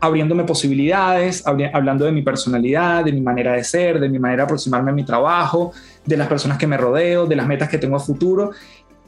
abriéndome 0.00 0.44
posibilidades, 0.44 1.44
hablando 1.46 2.04
de 2.04 2.12
mi 2.12 2.22
personalidad, 2.22 3.04
de 3.04 3.12
mi 3.12 3.20
manera 3.20 3.52
de 3.52 3.64
ser, 3.64 3.98
de 3.98 4.08
mi 4.08 4.18
manera 4.18 4.42
de 4.42 4.44
aproximarme 4.44 4.90
a 4.90 4.94
mi 4.94 5.04
trabajo, 5.04 5.72
de 6.04 6.16
las 6.16 6.28
personas 6.28 6.58
que 6.58 6.66
me 6.66 6.76
rodeo, 6.76 7.26
de 7.26 7.36
las 7.36 7.46
metas 7.46 7.68
que 7.68 7.78
tengo 7.78 7.96
a 7.96 8.00
futuro. 8.00 8.50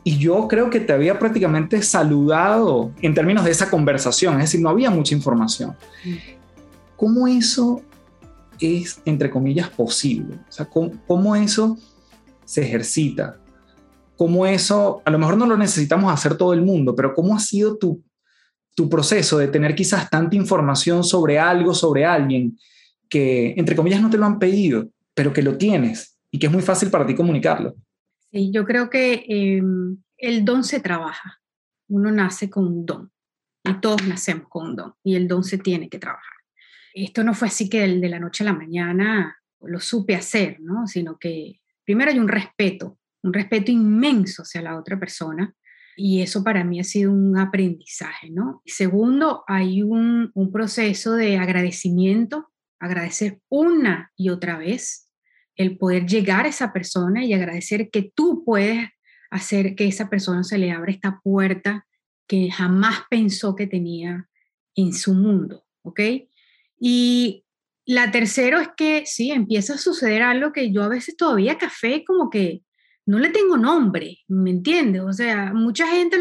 Y 0.03 0.16
yo 0.16 0.48
creo 0.48 0.70
que 0.70 0.81
te 0.81 0.92
había 0.92 1.18
prácticamente 1.18 1.83
saludado 1.83 2.92
en 3.03 3.14
términos 3.14 3.44
de 3.44 3.51
esa 3.51 3.68
conversación, 3.68 4.35
es 4.35 4.46
decir, 4.46 4.61
no 4.61 4.70
había 4.70 4.90
mucha 4.90 5.14
información. 5.14 5.77
¿Cómo 6.96 7.29
eso 7.29 7.83
es, 8.59 9.01
entre 9.05 9.31
comillas, 9.31 9.68
posible? 9.68 10.37
O 10.48 10.53
sea, 10.53 10.66
¿cómo, 10.66 11.37
eso 11.37 11.77
se 12.44 12.62
ejercita? 12.62 13.37
¿Cómo 14.16 14.46
eso, 14.46 15.03
a 15.05 15.11
lo 15.11 15.18
mejor 15.18 15.37
no 15.37 15.46
lo 15.46 15.57
necesitamos 15.57 16.12
hacer 16.12 16.37
todo 16.37 16.55
el 16.55 16.62
mundo, 16.62 16.96
pero 16.96 17.14
cómo 17.14 17.37
ha 17.37 17.40
sido 17.40 17.77
tu, 17.77 18.03
tu 18.79 18.88
proceso 18.88 19.38
de 19.38 19.49
tener 19.49 19.75
quizás 19.75 20.09
tanta 20.09 20.37
información 20.37 21.03
sobre 21.03 21.37
algo, 21.37 21.75
sobre 21.75 22.05
alguien, 22.05 22.57
que, 23.09 23.55
entre 23.57 23.75
comillas, 23.75 24.01
no 24.01 24.09
te 24.09 24.17
lo 24.17 24.25
han 24.25 24.38
pedido, 24.38 24.88
pero 25.14 25.33
que 25.33 25.43
lo 25.43 25.59
tienes 25.59 26.17
y 26.31 26.38
que 26.38 26.47
es 26.47 26.53
muy 26.53 26.62
fácil 26.62 26.88
para 26.88 27.05
ti 27.05 27.17
comunicarlo? 27.17 27.75
Sí, 28.31 28.53
yo 28.53 28.64
creo 28.64 28.88
que 28.88 29.25
em, 29.27 30.01
el 30.17 30.45
don 30.45 30.62
se 30.62 30.79
trabaja. 30.79 31.41
Uno 31.88 32.12
nace 32.12 32.49
con 32.49 32.69
un 32.69 32.87
don 32.87 33.11
y 33.64 33.81
todos 33.81 34.07
nacemos 34.07 34.47
con 34.49 34.69
un 34.69 34.77
don 34.77 34.95
y 35.03 35.17
el 35.17 35.27
don 35.27 35.43
se 35.43 35.59
tiene 35.59 35.88
que 35.88 35.99
trabajar. 35.99 36.37
Esto 36.95 37.25
no 37.25 37.35
fue 37.35 37.49
así 37.49 37.69
que 37.69 37.81
de 37.81 38.09
la 38.09 38.21
noche 38.21 38.45
a 38.45 38.47
la 38.47 38.53
mañana 38.53 39.37
lo 39.61 39.81
supe 39.81 40.14
hacer, 40.14 40.61
¿no? 40.61 40.87
Sino 40.87 41.19
que 41.19 41.59
primero 41.85 42.12
hay 42.12 42.21
un 42.21 42.29
respeto, 42.29 42.97
un 43.25 43.33
respeto 43.33 43.73
inmenso 43.73 44.43
hacia 44.43 44.62
la 44.62 44.79
otra 44.79 45.01
persona 45.01 45.53
y 45.99 46.23
eso 46.23 46.45
para 46.45 46.63
mí 46.63 46.79
ha 46.79 46.85
sido 46.85 47.13
un 47.13 47.37
aprendizaje, 47.37 48.31
¿no? 48.31 48.63
Segundo, 48.65 49.43
hay 49.49 49.83
un, 49.83 50.31
un 50.33 50.53
proceso 50.53 51.15
de 51.15 51.37
agradecimiento, 51.39 52.51
agradecer 52.79 53.41
una 53.49 54.13
y 54.17 54.29
otra 54.31 54.57
vez 54.57 55.11
el 55.57 55.77
poder 55.77 56.07
llegar 56.07 56.47
a 56.47 56.51
esa 56.51 56.73
persona 56.73 57.25
y 57.25 57.33
agradecer 57.33 57.91
que 57.91 58.13
tú 58.15 58.45
puedes 58.45 58.89
hacer 59.31 59.75
que 59.75 59.89
esa 59.89 60.09
persona 60.09 60.45
se 60.45 60.57
le 60.57 60.71
abra 60.71 60.93
esta 60.93 61.21
puerta 61.23 61.85
que 62.29 62.49
jamás 62.51 63.01
pensó 63.11 63.57
que 63.57 63.67
tenía 63.67 64.29
en 64.77 64.93
su 64.93 65.15
mundo, 65.15 65.65
¿ok? 65.83 66.01
Y 66.79 67.45
la 67.85 68.13
tercera 68.13 68.63
es 68.63 68.69
que 68.77 69.05
sí, 69.05 69.33
empieza 69.33 69.75
a 69.75 69.79
suceder 69.79 70.23
algo 70.23 70.53
que 70.53 70.71
yo 70.71 70.85
a 70.85 70.89
veces 70.89 71.17
todavía 71.17 71.59
café 71.59 72.05
como 72.07 72.31
que 72.31 72.63
no 73.09 73.18
le 73.18 73.31
tengo 73.31 73.57
nombre, 73.57 74.18
¿me 74.29 74.51
entiendes? 74.51 75.03
O 75.03 75.12
sea, 75.12 75.53
mucha 75.53 75.87
gente 75.88 76.18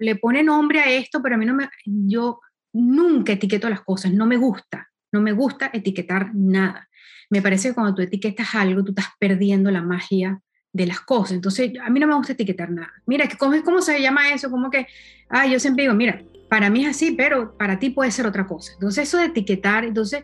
le 0.00 0.16
pone 0.16 0.42
nombre 0.42 0.80
a 0.80 0.90
esto, 0.90 1.22
pero 1.22 1.36
a 1.36 1.38
mí 1.38 1.46
no 1.46 1.54
me, 1.54 1.68
yo 1.84 2.40
nunca 2.72 3.32
etiqueto 3.32 3.68
las 3.70 3.80
cosas, 3.80 4.12
no 4.12 4.26
me 4.26 4.36
gusta, 4.36 4.88
no 5.12 5.20
me 5.20 5.32
gusta 5.32 5.70
etiquetar 5.72 6.34
nada 6.34 6.88
me 7.30 7.42
parece 7.42 7.68
que 7.68 7.74
cuando 7.74 7.94
tú 7.94 8.02
etiquetas 8.02 8.54
algo, 8.54 8.82
tú 8.82 8.92
estás 8.92 9.08
perdiendo 9.18 9.70
la 9.70 9.82
magia 9.82 10.40
de 10.72 10.86
las 10.86 11.00
cosas. 11.00 11.32
Entonces, 11.32 11.72
a 11.82 11.90
mí 11.90 12.00
no 12.00 12.06
me 12.06 12.14
gusta 12.14 12.32
etiquetar 12.32 12.70
nada. 12.70 12.92
Mira, 13.06 13.28
¿cómo, 13.38 13.62
cómo 13.62 13.82
se 13.82 14.00
llama 14.00 14.32
eso? 14.32 14.50
Como 14.50 14.70
que, 14.70 14.86
ah, 15.28 15.46
yo 15.46 15.60
siempre 15.60 15.84
digo, 15.84 15.94
mira, 15.94 16.22
para 16.48 16.70
mí 16.70 16.84
es 16.84 16.90
así, 16.90 17.12
pero 17.12 17.56
para 17.56 17.78
ti 17.78 17.90
puede 17.90 18.10
ser 18.10 18.26
otra 18.26 18.46
cosa. 18.46 18.72
Entonces, 18.74 19.08
eso 19.08 19.18
de 19.18 19.26
etiquetar, 19.26 19.84
entonces, 19.84 20.22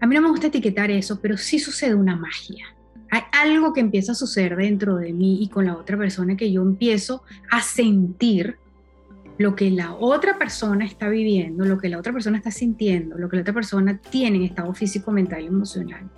a 0.00 0.06
mí 0.06 0.14
no 0.14 0.22
me 0.22 0.28
gusta 0.28 0.46
etiquetar 0.48 0.90
eso, 0.90 1.20
pero 1.20 1.36
sí 1.36 1.58
sucede 1.58 1.94
una 1.94 2.16
magia. 2.16 2.73
Hay 3.14 3.22
algo 3.30 3.72
que 3.72 3.78
empieza 3.78 4.10
a 4.10 4.14
suceder 4.16 4.56
dentro 4.56 4.96
de 4.96 5.12
mí 5.12 5.40
y 5.40 5.46
con 5.46 5.66
la 5.66 5.76
otra 5.76 5.96
persona 5.96 6.36
que 6.36 6.50
yo 6.50 6.62
empiezo 6.62 7.22
a 7.48 7.62
sentir 7.62 8.56
lo 9.38 9.54
que 9.54 9.70
la 9.70 9.94
otra 9.94 10.36
persona 10.36 10.84
está 10.84 11.08
viviendo, 11.08 11.64
lo 11.64 11.78
que 11.78 11.88
la 11.88 12.00
otra 12.00 12.12
persona 12.12 12.38
está 12.38 12.50
sintiendo, 12.50 13.16
lo 13.16 13.28
que 13.28 13.36
la 13.36 13.42
otra 13.42 13.54
persona 13.54 13.98
tiene 13.98 14.38
en 14.38 14.42
estado 14.42 14.74
físico, 14.74 15.12
mental 15.12 15.44
y 15.44 15.46
emocional. 15.46 16.10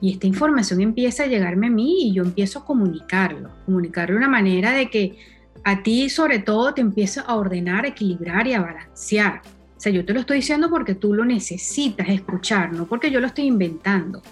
Y 0.00 0.12
esta 0.12 0.28
información 0.28 0.80
empieza 0.80 1.24
a 1.24 1.26
llegarme 1.26 1.66
a 1.66 1.70
mí 1.70 2.02
y 2.02 2.12
yo 2.12 2.22
empiezo 2.22 2.60
a 2.60 2.64
comunicarlo, 2.64 3.50
comunicarlo 3.66 4.14
de 4.14 4.18
una 4.18 4.28
manera 4.28 4.70
de 4.70 4.88
que 4.90 5.18
a 5.64 5.82
ti 5.82 6.08
sobre 6.08 6.38
todo 6.38 6.72
te 6.72 6.82
empieza 6.82 7.22
a 7.22 7.34
ordenar, 7.34 7.84
equilibrar 7.84 8.46
y 8.46 8.52
a 8.52 8.60
balancear. 8.60 9.42
O 9.76 9.80
sea, 9.80 9.90
yo 9.90 10.04
te 10.04 10.12
lo 10.12 10.20
estoy 10.20 10.36
diciendo 10.36 10.70
porque 10.70 10.94
tú 10.94 11.14
lo 11.14 11.24
necesitas 11.24 12.08
escuchar, 12.08 12.72
no 12.72 12.86
porque 12.86 13.10
yo 13.10 13.18
lo 13.18 13.26
estoy 13.26 13.46
inventando. 13.46 14.22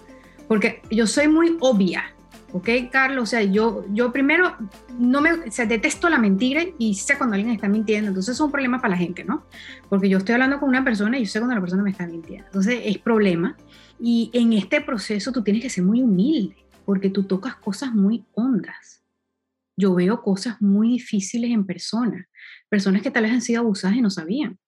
Porque 0.53 0.83
yo 0.91 1.07
soy 1.07 1.29
muy 1.29 1.57
obvia, 1.61 2.15
¿ok, 2.53 2.69
Carlos? 2.91 3.23
O 3.23 3.27
sea, 3.27 3.43
yo, 3.43 3.87
yo 3.95 4.13
primero 4.13 4.55
no 4.99 5.23
me, 5.23 5.33
o 5.33 5.51
sea, 5.51 5.65
detesto 5.65 6.11
la 6.11 6.19
mentira 6.19 6.63
y 6.79 6.93
sé 6.93 7.17
cuando 7.17 7.37
alguien 7.37 7.55
está 7.55 7.69
mintiendo, 7.69 8.09
entonces 8.09 8.35
es 8.35 8.41
un 8.43 8.53
problema 8.53 8.79
para 8.79 8.91
la 8.91 8.99
gente, 8.99 9.25
¿no? 9.25 9.47
Porque 9.89 10.11
yo 10.11 10.19
estoy 10.19 10.35
hablando 10.35 10.61
con 10.61 10.69
una 10.69 10.85
persona 10.85 11.17
y 11.17 11.25
yo 11.25 11.31
sé 11.31 11.39
cuando 11.39 11.55
la 11.55 11.63
persona 11.63 11.83
me 11.83 11.93
está 11.93 12.07
mintiendo, 12.07 12.45
entonces 12.49 12.83
es 12.85 12.99
problema. 12.99 13.57
Y 13.99 14.31
en 14.35 14.53
este 14.53 14.83
proceso 14.83 15.33
tú 15.33 15.43
tienes 15.43 15.63
que 15.63 15.71
ser 15.71 15.85
muy 15.85 16.03
humilde, 16.03 16.55
porque 16.85 17.09
tú 17.09 17.23
tocas 17.23 17.55
cosas 17.55 17.95
muy 17.95 18.27
hondas. 18.35 19.03
Yo 19.75 19.95
veo 19.95 20.21
cosas 20.21 20.61
muy 20.61 20.89
difíciles 20.89 21.51
en 21.51 21.65
personas, 21.65 22.27
personas 22.69 23.01
que 23.01 23.11
tal 23.11 23.23
vez 23.23 23.33
han 23.33 23.41
sido 23.41 23.61
abusadas 23.61 23.97
y 23.97 24.03
no 24.03 24.11
sabían 24.11 24.59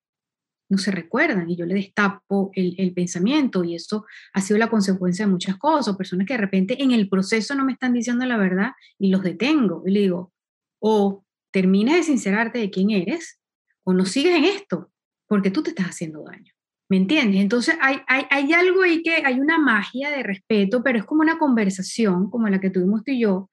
no 0.74 0.78
se 0.78 0.90
recuerdan 0.90 1.48
y 1.48 1.56
yo 1.56 1.66
le 1.66 1.74
destapo 1.74 2.50
el, 2.54 2.92
pensamiento 2.94 3.62
y 3.62 3.76
eso 3.76 4.04
ha 4.32 4.40
sido 4.40 4.58
la 4.58 4.68
consecuencia 4.68 5.24
de 5.24 5.30
muchas 5.30 5.56
cosas, 5.56 5.96
personas 5.96 6.26
que 6.26 6.34
de 6.34 6.40
repente 6.40 6.82
en 6.82 6.90
el 6.90 7.08
proceso 7.08 7.54
no 7.54 7.64
me 7.64 7.72
están 7.72 7.92
diciendo 7.92 8.26
la 8.26 8.36
verdad 8.36 8.72
y 8.98 9.10
los 9.10 9.22
detengo 9.22 9.84
y 9.86 9.92
le 9.92 10.00
digo, 10.00 10.32
o 10.80 11.24
terminas 11.52 11.94
de 11.94 12.02
sincerarte 12.02 12.58
de 12.58 12.70
quién 12.70 12.90
eres 12.90 13.40
o 13.84 13.92
no 13.92 14.04
sigues 14.04 14.34
en 14.34 14.44
esto 14.44 14.90
porque 15.28 15.52
tú 15.52 15.62
te 15.62 15.70
estás 15.70 15.86
haciendo 15.86 16.24
daño. 16.24 16.52
¿Me 16.90 16.96
entiendes? 16.96 17.40
Entonces 17.40 17.76
hay, 17.80 18.00
hay, 18.08 18.52
algo 18.52 18.82
ahí 18.82 19.00
que 19.02 19.22
hay 19.24 19.38
una 19.38 19.58
magia 19.58 20.10
de 20.10 20.24
respeto, 20.24 20.82
pero 20.82 20.98
es 20.98 21.04
como 21.04 21.22
una 21.22 21.38
conversación 21.38 22.28
como 22.30 22.48
la 22.48 22.60
que 22.60 22.70
tuvimos 22.70 23.04
tú 23.04 23.12
y 23.12 23.20
yo. 23.20 23.48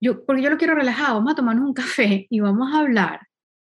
Yo, 0.00 0.24
porque 0.24 0.42
yo 0.42 0.50
lo 0.50 0.56
quiero 0.56 0.74
relajado, 0.74 1.16
vamos 1.16 1.32
a 1.32 1.36
tomarnos 1.36 1.66
un 1.66 1.74
café 1.74 2.26
y 2.30 2.40
vamos 2.40 2.72
a 2.72 2.78
hablar 2.78 3.20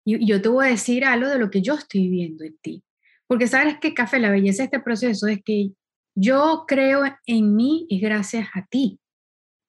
y 0.04 0.26
yo 0.26 0.40
te 0.40 0.48
voy 0.48 0.66
a 0.66 0.70
decir 0.70 1.04
algo 1.04 1.28
de 1.28 1.38
lo 1.38 1.50
que 1.50 1.62
yo 1.62 1.74
estoy 1.74 2.08
viendo 2.08 2.44
en 2.44 2.56
ti. 2.58 2.84
Porque 3.26 3.46
sabes 3.46 3.78
que, 3.80 3.94
Café, 3.94 4.18
la 4.18 4.30
belleza 4.30 4.62
de 4.62 4.66
este 4.66 4.80
proceso 4.80 5.26
es 5.26 5.42
que 5.42 5.72
yo 6.14 6.64
creo 6.68 7.02
en 7.26 7.56
mí 7.56 7.86
y 7.88 7.98
gracias 7.98 8.48
a 8.54 8.66
ti, 8.66 9.00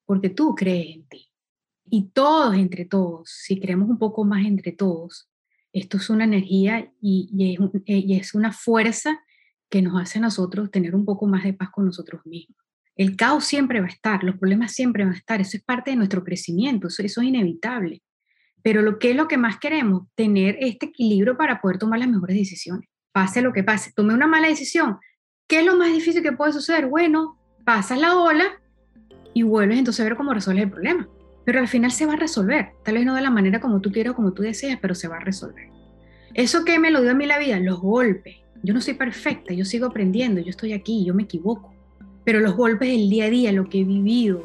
porque 0.04 0.28
tú 0.28 0.54
crees 0.54 0.96
en 0.96 1.08
ti. 1.08 1.28
Y 1.88 2.10
todos 2.10 2.54
entre 2.56 2.84
todos, 2.84 3.30
si 3.30 3.60
creemos 3.60 3.88
un 3.88 3.98
poco 3.98 4.24
más 4.24 4.44
entre 4.44 4.72
todos, 4.72 5.28
esto 5.72 5.96
es 5.98 6.10
una 6.10 6.24
energía 6.24 6.92
y, 7.00 7.30
y, 7.86 8.16
es, 8.16 8.34
una 8.34 8.52
fuerza 8.52 9.20
que 9.68 9.82
nos 9.82 10.00
hace 10.00 10.18
a 10.18 10.22
nosotros 10.22 10.70
tener 10.70 10.94
un 10.94 11.04
poco 11.04 11.26
más 11.26 11.44
de 11.44 11.52
paz 11.52 11.70
con 11.70 11.84
nosotros 11.86 12.22
mismos. 12.24 12.56
El 12.94 13.16
caos 13.16 13.44
siempre 13.44 13.80
va 13.80 13.86
a 13.86 13.90
estar, 13.90 14.24
los 14.24 14.38
problemas 14.38 14.72
siempre 14.72 15.04
van 15.04 15.12
a 15.12 15.18
estar, 15.18 15.40
eso 15.40 15.56
es 15.56 15.62
parte 15.62 15.90
de 15.90 15.96
nuestro 15.96 16.24
crecimiento, 16.24 16.88
eso 16.88 17.02
es 17.02 17.16
inevitable. 17.18 18.02
Pero 18.66 18.82
lo 18.82 18.98
que 18.98 19.10
es 19.10 19.16
lo 19.16 19.28
que 19.28 19.36
más 19.36 19.60
queremos, 19.60 20.08
tener 20.16 20.56
este 20.58 20.86
equilibrio 20.86 21.36
para 21.36 21.60
poder 21.60 21.78
tomar 21.78 22.00
las 22.00 22.08
mejores 22.08 22.36
decisiones. 22.36 22.88
Pase 23.12 23.40
lo 23.40 23.52
que 23.52 23.62
pase, 23.62 23.92
tome 23.94 24.12
una 24.12 24.26
mala 24.26 24.48
decisión. 24.48 24.98
¿Qué 25.46 25.60
es 25.60 25.64
lo 25.64 25.76
más 25.76 25.92
difícil 25.92 26.20
que 26.20 26.32
puede 26.32 26.52
suceder? 26.52 26.86
Bueno, 26.86 27.38
pasas 27.64 28.00
la 28.00 28.16
ola 28.16 28.60
y 29.34 29.44
vuelves 29.44 29.78
entonces 29.78 30.00
a 30.00 30.08
ver 30.08 30.16
cómo 30.16 30.34
resuelves 30.34 30.64
el 30.64 30.70
problema. 30.72 31.08
Pero 31.44 31.60
al 31.60 31.68
final 31.68 31.92
se 31.92 32.06
va 32.06 32.14
a 32.14 32.16
resolver. 32.16 32.70
Tal 32.84 32.94
vez 32.94 33.06
no 33.06 33.14
de 33.14 33.22
la 33.22 33.30
manera 33.30 33.60
como 33.60 33.80
tú 33.80 33.92
quieras 33.92 34.14
o 34.14 34.16
como 34.16 34.32
tú 34.32 34.42
deseas, 34.42 34.80
pero 34.82 34.96
se 34.96 35.06
va 35.06 35.18
a 35.18 35.20
resolver. 35.20 35.68
Eso 36.34 36.64
que 36.64 36.80
me 36.80 36.90
lo 36.90 37.02
dio 37.02 37.12
a 37.12 37.14
mí 37.14 37.24
la 37.24 37.38
vida, 37.38 37.60
los 37.60 37.78
golpes. 37.80 38.38
Yo 38.64 38.74
no 38.74 38.80
soy 38.80 38.94
perfecta, 38.94 39.54
yo 39.54 39.64
sigo 39.64 39.86
aprendiendo, 39.86 40.40
yo 40.40 40.50
estoy 40.50 40.72
aquí, 40.72 41.04
yo 41.04 41.14
me 41.14 41.22
equivoco. 41.22 41.72
pero 42.24 42.40
los 42.40 42.56
golpes 42.56 42.88
del 42.88 43.08
día 43.08 43.26
a 43.26 43.30
día, 43.30 43.52
lo 43.52 43.68
que 43.68 43.82
he 43.82 43.84
vivido, 43.84 44.44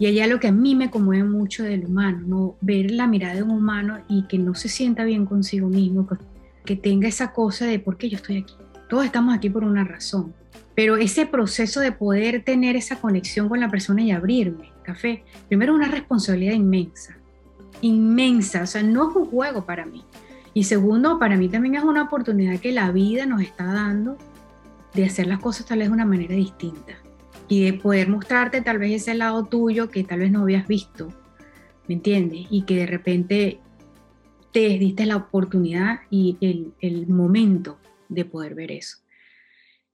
y 0.00 0.06
allá 0.06 0.26
lo 0.26 0.40
que 0.40 0.48
a 0.48 0.52
mí 0.52 0.74
me 0.74 0.90
conmueve 0.90 1.24
mucho 1.24 1.62
del 1.62 1.84
humano, 1.84 2.22
¿no? 2.26 2.56
ver 2.62 2.90
la 2.90 3.06
mirada 3.06 3.34
de 3.34 3.42
un 3.42 3.50
humano 3.50 3.98
y 4.08 4.22
que 4.22 4.38
no 4.38 4.54
se 4.54 4.70
sienta 4.70 5.04
bien 5.04 5.26
consigo 5.26 5.68
mismo, 5.68 6.08
que 6.64 6.74
tenga 6.74 7.06
esa 7.06 7.34
cosa 7.34 7.66
de 7.66 7.78
por 7.78 7.98
qué 7.98 8.08
yo 8.08 8.16
estoy 8.16 8.38
aquí. 8.38 8.54
Todos 8.88 9.04
estamos 9.04 9.34
aquí 9.34 9.50
por 9.50 9.62
una 9.62 9.84
razón. 9.84 10.32
Pero 10.74 10.96
ese 10.96 11.26
proceso 11.26 11.80
de 11.80 11.92
poder 11.92 12.42
tener 12.44 12.76
esa 12.76 12.96
conexión 12.98 13.50
con 13.50 13.60
la 13.60 13.68
persona 13.68 14.00
y 14.00 14.10
abrirme, 14.10 14.72
café, 14.82 15.22
primero 15.48 15.74
una 15.74 15.88
responsabilidad 15.88 16.54
inmensa, 16.54 17.18
inmensa, 17.82 18.62
o 18.62 18.66
sea, 18.66 18.82
no 18.82 19.10
es 19.10 19.16
un 19.16 19.26
juego 19.26 19.66
para 19.66 19.84
mí. 19.84 20.02
Y 20.54 20.64
segundo, 20.64 21.18
para 21.18 21.36
mí 21.36 21.50
también 21.50 21.74
es 21.74 21.84
una 21.84 22.04
oportunidad 22.04 22.58
que 22.58 22.72
la 22.72 22.90
vida 22.90 23.26
nos 23.26 23.42
está 23.42 23.66
dando 23.66 24.16
de 24.94 25.04
hacer 25.04 25.26
las 25.26 25.40
cosas 25.40 25.66
tal 25.66 25.80
vez 25.80 25.88
de 25.88 25.94
una 25.94 26.06
manera 26.06 26.34
distinta 26.34 26.99
y 27.50 27.64
de 27.64 27.72
poder 27.74 28.08
mostrarte 28.08 28.62
tal 28.62 28.78
vez 28.78 29.02
ese 29.02 29.12
lado 29.14 29.44
tuyo 29.44 29.90
que 29.90 30.04
tal 30.04 30.20
vez 30.20 30.30
no 30.30 30.42
habías 30.42 30.68
visto, 30.68 31.08
¿me 31.88 31.94
entiendes? 31.96 32.46
Y 32.48 32.62
que 32.62 32.76
de 32.76 32.86
repente 32.86 33.60
te 34.52 34.78
diste 34.78 35.04
la 35.04 35.16
oportunidad 35.16 35.98
y 36.10 36.38
el, 36.40 36.72
el 36.80 37.08
momento 37.08 37.80
de 38.08 38.24
poder 38.24 38.54
ver 38.54 38.70
eso. 38.70 38.98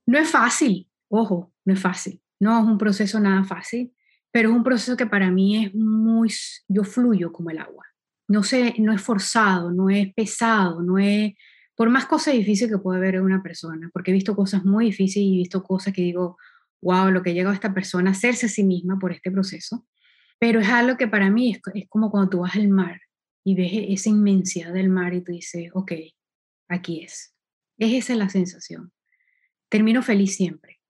No 0.04 0.18
es 0.18 0.28
fácil, 0.28 0.86
ojo, 1.08 1.50
no 1.64 1.72
es 1.72 1.80
fácil, 1.80 2.20
no 2.38 2.60
es 2.60 2.66
un 2.66 2.76
proceso 2.76 3.18
nada 3.20 3.42
fácil, 3.42 3.90
pero 4.30 4.50
es 4.50 4.54
un 4.54 4.62
proceso 4.62 4.94
que 4.94 5.06
para 5.06 5.30
mí 5.30 5.64
es 5.64 5.74
muy, 5.74 6.30
yo 6.68 6.84
fluyo 6.84 7.32
como 7.32 7.48
el 7.48 7.58
agua. 7.58 7.86
No, 8.28 8.42
sé, 8.42 8.74
no 8.78 8.92
es 8.92 9.00
forzado, 9.00 9.72
no 9.72 9.88
es 9.88 10.12
pesado, 10.12 10.82
no 10.82 10.98
es, 10.98 11.32
por 11.74 11.88
más 11.88 12.04
cosas 12.04 12.34
difíciles 12.34 12.70
que 12.70 12.82
puede 12.82 12.98
haber 12.98 13.14
en 13.14 13.22
una 13.22 13.42
persona, 13.42 13.88
porque 13.94 14.10
he 14.10 14.14
visto 14.14 14.36
cosas 14.36 14.62
muy 14.62 14.86
difíciles 14.86 15.26
y 15.26 15.34
he 15.36 15.38
visto 15.38 15.62
cosas 15.62 15.94
que 15.94 16.02
digo, 16.02 16.36
wow, 16.82 17.10
lo 17.10 17.22
que 17.22 17.34
llega 17.34 17.50
a 17.50 17.54
esta 17.54 17.74
persona 17.74 18.10
a 18.10 18.12
hacerse 18.12 18.46
a 18.46 18.48
sí 18.48 18.64
misma 18.64 18.98
por 18.98 19.12
este 19.12 19.30
proceso, 19.30 19.86
pero 20.38 20.60
es 20.60 20.68
algo 20.68 20.96
que 20.96 21.08
para 21.08 21.30
mí 21.30 21.52
es, 21.52 21.88
como 21.88 22.10
cuando 22.10 22.30
tú 22.30 22.38
vas 22.40 22.56
al 22.56 22.68
mar 22.68 23.00
y 23.44 23.54
ves 23.54 23.70
esa 23.72 24.10
inmensidad 24.10 24.72
del 24.72 24.88
mar 24.88 25.14
y 25.14 25.22
tú 25.22 25.32
dices, 25.32 25.70
ok, 25.72 25.92
aquí 26.68 27.02
es. 27.02 27.34
Es 27.78 27.92
esa 27.92 28.14
la 28.14 28.28
sensación 28.28 28.92
termino 29.68 30.02
feliz 30.02 30.36
siempre. 30.36 30.80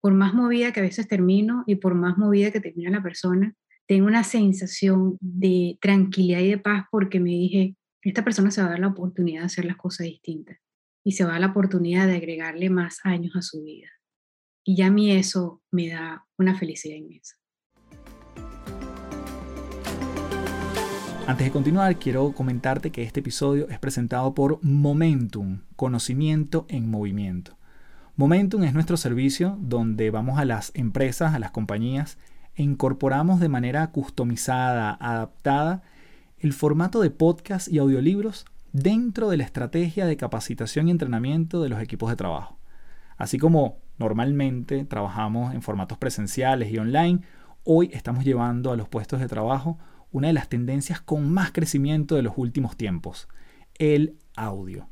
Por 0.00 0.14
más 0.14 0.34
movida 0.34 0.72
que 0.72 0.80
a 0.80 0.84
veces 0.84 1.08
termino 1.08 1.64
y 1.66 1.76
por 1.76 1.94
más 1.94 2.16
movida 2.18 2.50
que 2.50 2.60
termina 2.60 2.90
la 2.90 3.02
persona, 3.02 3.54
tengo 3.86 4.06
una 4.06 4.24
sensación 4.24 5.16
de 5.20 5.78
tranquilidad 5.80 6.40
y 6.40 6.50
de 6.50 6.58
paz 6.58 6.84
porque 6.90 7.20
me 7.20 7.30
dije, 7.30 7.76
esta 8.02 8.24
persona 8.24 8.50
se 8.50 8.60
va 8.60 8.68
a 8.68 8.70
dar 8.70 8.80
la 8.80 8.88
oportunidad 8.88 9.40
de 9.40 9.46
hacer 9.46 9.64
las 9.64 9.76
cosas 9.76 10.06
distintas 10.06 10.58
y 11.04 11.12
se 11.12 11.24
va 11.24 11.30
a 11.30 11.32
dar 11.32 11.40
la 11.40 11.46
oportunidad 11.48 12.06
de 12.06 12.16
agregarle 12.16 12.68
más 12.70 12.98
años 13.04 13.34
a 13.36 13.42
su 13.42 13.62
vida. 13.62 13.88
Y 14.68 14.82
a 14.82 14.90
mí 14.90 15.12
eso 15.12 15.62
me 15.70 15.90
da 15.90 16.26
una 16.38 16.58
felicidad 16.58 16.96
inmensa. 16.96 17.36
Antes 21.28 21.46
de 21.46 21.52
continuar, 21.52 21.96
quiero 22.00 22.32
comentarte 22.32 22.90
que 22.90 23.04
este 23.04 23.20
episodio 23.20 23.68
es 23.68 23.78
presentado 23.78 24.34
por 24.34 24.58
Momentum, 24.64 25.60
conocimiento 25.76 26.66
en 26.68 26.90
movimiento. 26.90 27.56
Momentum 28.16 28.64
es 28.64 28.74
nuestro 28.74 28.96
servicio 28.96 29.56
donde 29.60 30.10
vamos 30.10 30.36
a 30.36 30.44
las 30.44 30.72
empresas, 30.74 31.32
a 31.32 31.38
las 31.38 31.52
compañías 31.52 32.18
e 32.56 32.64
incorporamos 32.64 33.38
de 33.38 33.48
manera 33.48 33.92
customizada, 33.92 34.96
adaptada, 35.00 35.84
el 36.38 36.52
formato 36.52 37.00
de 37.00 37.10
podcast 37.10 37.68
y 37.68 37.78
audiolibros 37.78 38.46
dentro 38.72 39.30
de 39.30 39.36
la 39.36 39.44
estrategia 39.44 40.06
de 40.06 40.16
capacitación 40.16 40.88
y 40.88 40.90
entrenamiento 40.90 41.62
de 41.62 41.68
los 41.68 41.80
equipos 41.80 42.10
de 42.10 42.16
trabajo. 42.16 42.58
Así 43.16 43.38
como 43.38 43.85
normalmente 43.98 44.84
trabajamos 44.84 45.54
en 45.54 45.62
formatos 45.62 45.96
presenciales 45.98 46.72
y 46.72 46.78
online, 46.78 47.20
hoy 47.64 47.90
estamos 47.92 48.24
llevando 48.24 48.72
a 48.72 48.76
los 48.76 48.88
puestos 48.88 49.20
de 49.20 49.28
trabajo 49.28 49.78
una 50.12 50.28
de 50.28 50.34
las 50.34 50.48
tendencias 50.48 51.00
con 51.00 51.28
más 51.30 51.50
crecimiento 51.52 52.14
de 52.14 52.22
los 52.22 52.34
últimos 52.36 52.76
tiempos, 52.76 53.28
el 53.78 54.16
audio. 54.34 54.88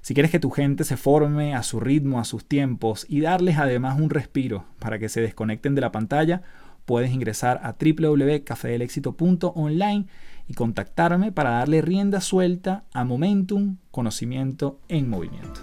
Si 0.00 0.14
quieres 0.14 0.30
que 0.30 0.38
tu 0.38 0.50
gente 0.50 0.84
se 0.84 0.96
forme 0.96 1.54
a 1.54 1.64
su 1.64 1.80
ritmo, 1.80 2.20
a 2.20 2.24
sus 2.24 2.46
tiempos 2.46 3.04
y 3.08 3.22
darles 3.22 3.58
además 3.58 3.98
un 3.98 4.10
respiro 4.10 4.64
para 4.78 4.98
que 4.98 5.08
se 5.08 5.20
desconecten 5.20 5.74
de 5.74 5.80
la 5.80 5.90
pantalla, 5.90 6.42
puedes 6.84 7.12
ingresar 7.12 7.60
a 7.64 7.74
www.cafedelexito.online 7.78 10.06
y 10.46 10.54
contactarme 10.54 11.32
para 11.32 11.50
darle 11.50 11.82
rienda 11.82 12.20
suelta 12.20 12.84
a 12.92 13.04
Momentum, 13.04 13.78
conocimiento 13.90 14.78
en 14.88 15.10
movimiento. 15.10 15.60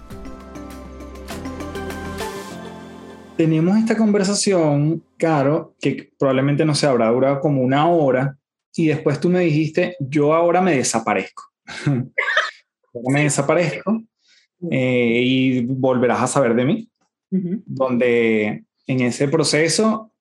Tenemos 3.37 3.75
esta 3.77 3.97
conversación, 3.97 5.03
Caro, 5.17 5.75
que 5.81 6.11
probablemente 6.19 6.65
no 6.65 6.75
se 6.75 6.85
habrá 6.85 7.09
durado 7.09 7.39
como 7.39 7.63
una 7.63 7.87
hora, 7.87 8.37
y 8.75 8.87
después 8.87 9.19
tú 9.19 9.29
me 9.29 9.39
dijiste, 9.39 9.95
yo 9.99 10.33
ahora 10.33 10.61
me 10.61 10.75
desaparezco. 10.75 11.43
me 13.09 13.23
desaparezco 13.23 14.03
eh, 14.69 15.21
y 15.23 15.65
volverás 15.65 16.21
a 16.21 16.27
saber 16.27 16.53
de 16.55 16.65
mí, 16.65 16.89
donde 17.31 18.65
en 18.85 19.01
ese 19.01 19.27
proceso, 19.27 20.11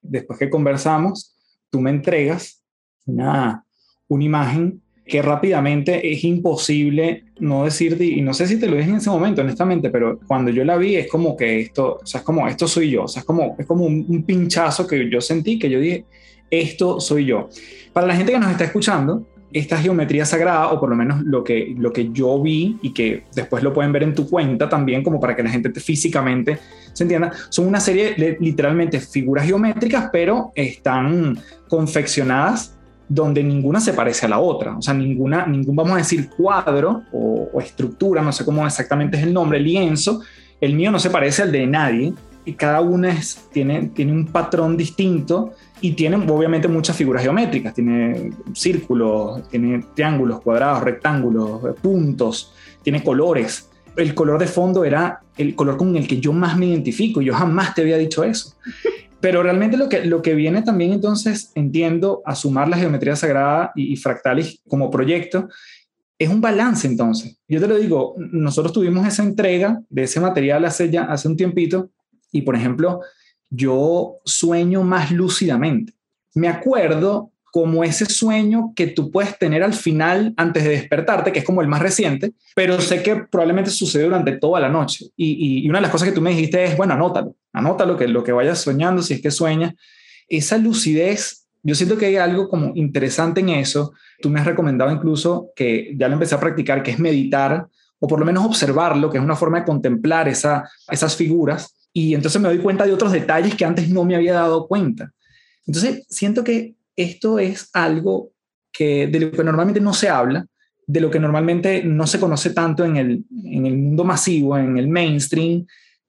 después 0.00 0.38
que 0.38 0.48
conversamos, 0.48 1.36
tú 1.68 1.78
me 1.80 1.90
entregas 1.90 2.64
una, 3.04 3.66
una 4.08 4.24
imagen 4.24 4.81
que 5.04 5.20
rápidamente 5.20 6.12
es 6.12 6.24
imposible 6.24 7.24
no 7.40 7.64
decirte, 7.64 8.04
y 8.04 8.20
no 8.22 8.32
sé 8.34 8.46
si 8.46 8.58
te 8.58 8.68
lo 8.68 8.76
dije 8.76 8.88
en 8.88 8.96
ese 8.96 9.10
momento, 9.10 9.42
honestamente, 9.42 9.90
pero 9.90 10.20
cuando 10.26 10.50
yo 10.50 10.64
la 10.64 10.76
vi 10.76 10.96
es 10.96 11.08
como 11.08 11.36
que 11.36 11.60
esto, 11.60 11.98
o 12.02 12.06
sea, 12.06 12.20
es 12.20 12.24
como, 12.24 12.46
esto 12.46 12.68
soy 12.68 12.90
yo, 12.90 13.04
o 13.04 13.08
sea, 13.08 13.20
es 13.20 13.26
como, 13.26 13.56
es 13.58 13.66
como 13.66 13.84
un, 13.84 14.06
un 14.08 14.22
pinchazo 14.22 14.86
que 14.86 15.10
yo 15.10 15.20
sentí, 15.20 15.58
que 15.58 15.68
yo 15.68 15.80
dije, 15.80 16.04
esto 16.50 17.00
soy 17.00 17.24
yo. 17.24 17.48
Para 17.92 18.06
la 18.06 18.14
gente 18.14 18.32
que 18.32 18.38
nos 18.38 18.50
está 18.50 18.64
escuchando, 18.64 19.26
esta 19.52 19.76
geometría 19.76 20.24
sagrada, 20.24 20.72
o 20.72 20.80
por 20.80 20.88
lo 20.88 20.96
menos 20.96 21.22
lo 21.22 21.44
que, 21.44 21.74
lo 21.76 21.92
que 21.92 22.10
yo 22.10 22.40
vi 22.40 22.78
y 22.82 22.92
que 22.92 23.24
después 23.34 23.62
lo 23.62 23.72
pueden 23.72 23.92
ver 23.92 24.02
en 24.02 24.14
tu 24.14 24.28
cuenta 24.28 24.68
también, 24.68 25.02
como 25.02 25.20
para 25.20 25.36
que 25.36 25.42
la 25.42 25.50
gente 25.50 25.68
físicamente 25.78 26.58
se 26.92 27.04
entienda, 27.04 27.32
son 27.50 27.66
una 27.66 27.80
serie 27.80 28.14
de 28.14 28.36
literalmente 28.40 29.00
figuras 29.00 29.46
geométricas, 29.46 30.08
pero 30.12 30.52
están 30.54 31.38
confeccionadas 31.68 32.78
donde 33.08 33.42
ninguna 33.42 33.80
se 33.80 33.92
parece 33.92 34.26
a 34.26 34.28
la 34.28 34.38
otra, 34.38 34.76
o 34.76 34.82
sea, 34.82 34.94
ninguna, 34.94 35.46
ningún, 35.46 35.76
vamos 35.76 35.92
a 35.92 35.96
decir, 35.96 36.30
cuadro 36.30 37.02
o, 37.12 37.60
estructura, 37.60 38.22
no 38.22 38.32
sé 38.32 38.44
cómo 38.44 38.66
exactamente 38.66 39.16
es 39.16 39.24
el 39.24 39.32
nombre, 39.32 39.60
lienzo, 39.60 40.22
el 40.60 40.74
mío 40.74 40.90
no 40.90 40.98
se 40.98 41.10
parece 41.10 41.42
al 41.42 41.52
de 41.52 41.66
nadie, 41.66 42.14
y 42.44 42.54
cada 42.54 42.80
una 42.80 43.16
tiene, 43.52 43.90
tiene 43.94 44.12
un 44.12 44.26
patrón 44.26 44.76
distinto 44.76 45.52
y 45.80 45.92
tiene 45.92 46.16
obviamente 46.16 46.68
muchas 46.68 46.96
figuras 46.96 47.22
geométricas, 47.22 47.74
tiene 47.74 48.32
círculos, 48.52 49.48
tiene 49.48 49.84
triángulos, 49.94 50.40
cuadrados, 50.40 50.82
rectángulos, 50.82 51.60
puntos, 51.80 52.52
tiene 52.82 53.02
colores. 53.02 53.68
El 53.96 54.14
color 54.14 54.40
de 54.40 54.46
fondo 54.46 54.84
era 54.84 55.20
el 55.36 55.54
color 55.54 55.76
con 55.76 55.96
el 55.96 56.08
que 56.08 56.18
yo 56.18 56.32
más 56.32 56.56
me 56.56 56.66
identifico 56.66 57.20
y 57.20 57.26
yo 57.26 57.34
jamás 57.34 57.74
te 57.74 57.82
había 57.82 57.98
dicho 57.98 58.24
eso. 58.24 58.54
Pero 59.22 59.40
realmente 59.40 59.76
lo 59.76 59.88
que, 59.88 60.04
lo 60.04 60.20
que 60.20 60.34
viene 60.34 60.62
también 60.62 60.92
entonces, 60.92 61.52
entiendo, 61.54 62.22
a 62.26 62.34
sumar 62.34 62.68
la 62.68 62.76
geometría 62.76 63.14
sagrada 63.14 63.70
y, 63.76 63.94
fractales 63.96 64.60
como 64.66 64.90
proyecto, 64.90 65.48
es 66.18 66.28
un 66.28 66.40
balance 66.40 66.88
entonces. 66.88 67.38
Yo 67.46 67.60
te 67.60 67.68
lo 67.68 67.76
digo, 67.76 68.16
nosotros 68.18 68.72
tuvimos 68.72 69.06
esa 69.06 69.22
entrega 69.22 69.80
de 69.88 70.02
ese 70.02 70.18
material 70.18 70.64
hace 70.64 70.90
ya 70.90 71.04
hace 71.04 71.28
un 71.28 71.36
tiempito 71.36 71.90
y 72.32 72.42
por 72.42 72.56
ejemplo, 72.56 73.00
yo 73.48 74.16
sueño 74.24 74.82
más 74.82 75.12
lúcidamente. 75.12 75.92
Me 76.34 76.48
acuerdo 76.48 77.30
como 77.52 77.84
ese 77.84 78.06
sueño 78.06 78.72
que 78.74 78.86
tú 78.86 79.10
puedes 79.10 79.38
tener 79.38 79.62
al 79.62 79.74
final 79.74 80.32
antes 80.38 80.64
de 80.64 80.70
despertarte, 80.70 81.32
que 81.32 81.40
es 81.40 81.44
como 81.44 81.60
el 81.60 81.68
más 81.68 81.82
reciente, 81.82 82.32
pero 82.56 82.80
sé 82.80 83.02
que 83.02 83.14
probablemente 83.30 83.70
sucede 83.70 84.04
durante 84.04 84.32
toda 84.38 84.58
la 84.58 84.70
noche. 84.70 85.10
Y, 85.16 85.68
una 85.68 85.78
de 85.78 85.82
las 85.82 85.90
cosas 85.90 86.08
que 86.08 86.14
tú 86.14 86.22
me 86.22 86.30
dijiste 86.30 86.64
es, 86.64 86.78
bueno, 86.78 86.94
anótalo, 86.94 87.36
anótalo, 87.52 87.98
que 87.98 88.08
lo 88.08 88.24
que 88.24 88.32
vayas 88.32 88.58
soñando, 88.58 89.02
si 89.02 89.12
es 89.12 89.20
que 89.20 89.30
sueñas. 89.30 89.74
Esa 90.28 90.56
lucidez, 90.56 91.46
yo 91.62 91.74
siento 91.74 91.98
que 91.98 92.06
hay 92.06 92.16
algo 92.16 92.48
como 92.48 92.72
interesante 92.74 93.40
en 93.40 93.50
eso. 93.50 93.92
Tú 94.22 94.30
me 94.30 94.40
has 94.40 94.46
recomendado 94.46 94.90
incluso 94.90 95.50
que 95.54 95.94
ya 95.94 96.08
lo 96.08 96.14
empecé 96.14 96.34
a 96.34 96.40
practicar, 96.40 96.82
que 96.82 96.92
es 96.92 96.98
meditar, 96.98 97.66
o 97.98 98.06
por 98.08 98.18
lo 98.18 98.24
menos 98.24 98.46
observarlo, 98.46 99.10
que 99.10 99.18
es 99.18 99.24
una 99.24 99.36
forma 99.36 99.60
de 99.60 99.66
contemplar 99.66 100.26
esa, 100.26 100.66
esas 100.90 101.14
figuras 101.16 101.74
y 101.92 102.14
entonces 102.14 102.40
me 102.40 102.48
doy 102.48 102.58
cuenta 102.58 102.86
de 102.86 102.92
otros 102.92 103.12
detalles 103.12 103.54
que 103.54 103.64
antes 103.66 103.90
no 103.90 104.04
me 104.04 104.16
había 104.16 104.32
dado 104.32 104.66
cuenta. 104.66 105.12
Entonces, 105.66 106.06
siento 106.08 106.42
que 106.42 106.74
esto 106.96 107.38
es 107.38 107.70
algo 107.72 108.32
que 108.72 109.06
de 109.06 109.20
lo 109.20 109.30
que 109.30 109.44
normalmente 109.44 109.80
no 109.80 109.92
se 109.92 110.08
habla, 110.08 110.46
de 110.86 111.00
lo 111.00 111.10
que 111.10 111.20
normalmente 111.20 111.84
no 111.84 112.06
se 112.06 112.18
conoce 112.18 112.50
tanto 112.50 112.84
en 112.84 112.96
el, 112.96 113.24
en 113.44 113.66
el 113.66 113.76
mundo 113.76 114.04
masivo, 114.04 114.56
en 114.58 114.76
el 114.78 114.88
mainstream, 114.88 115.66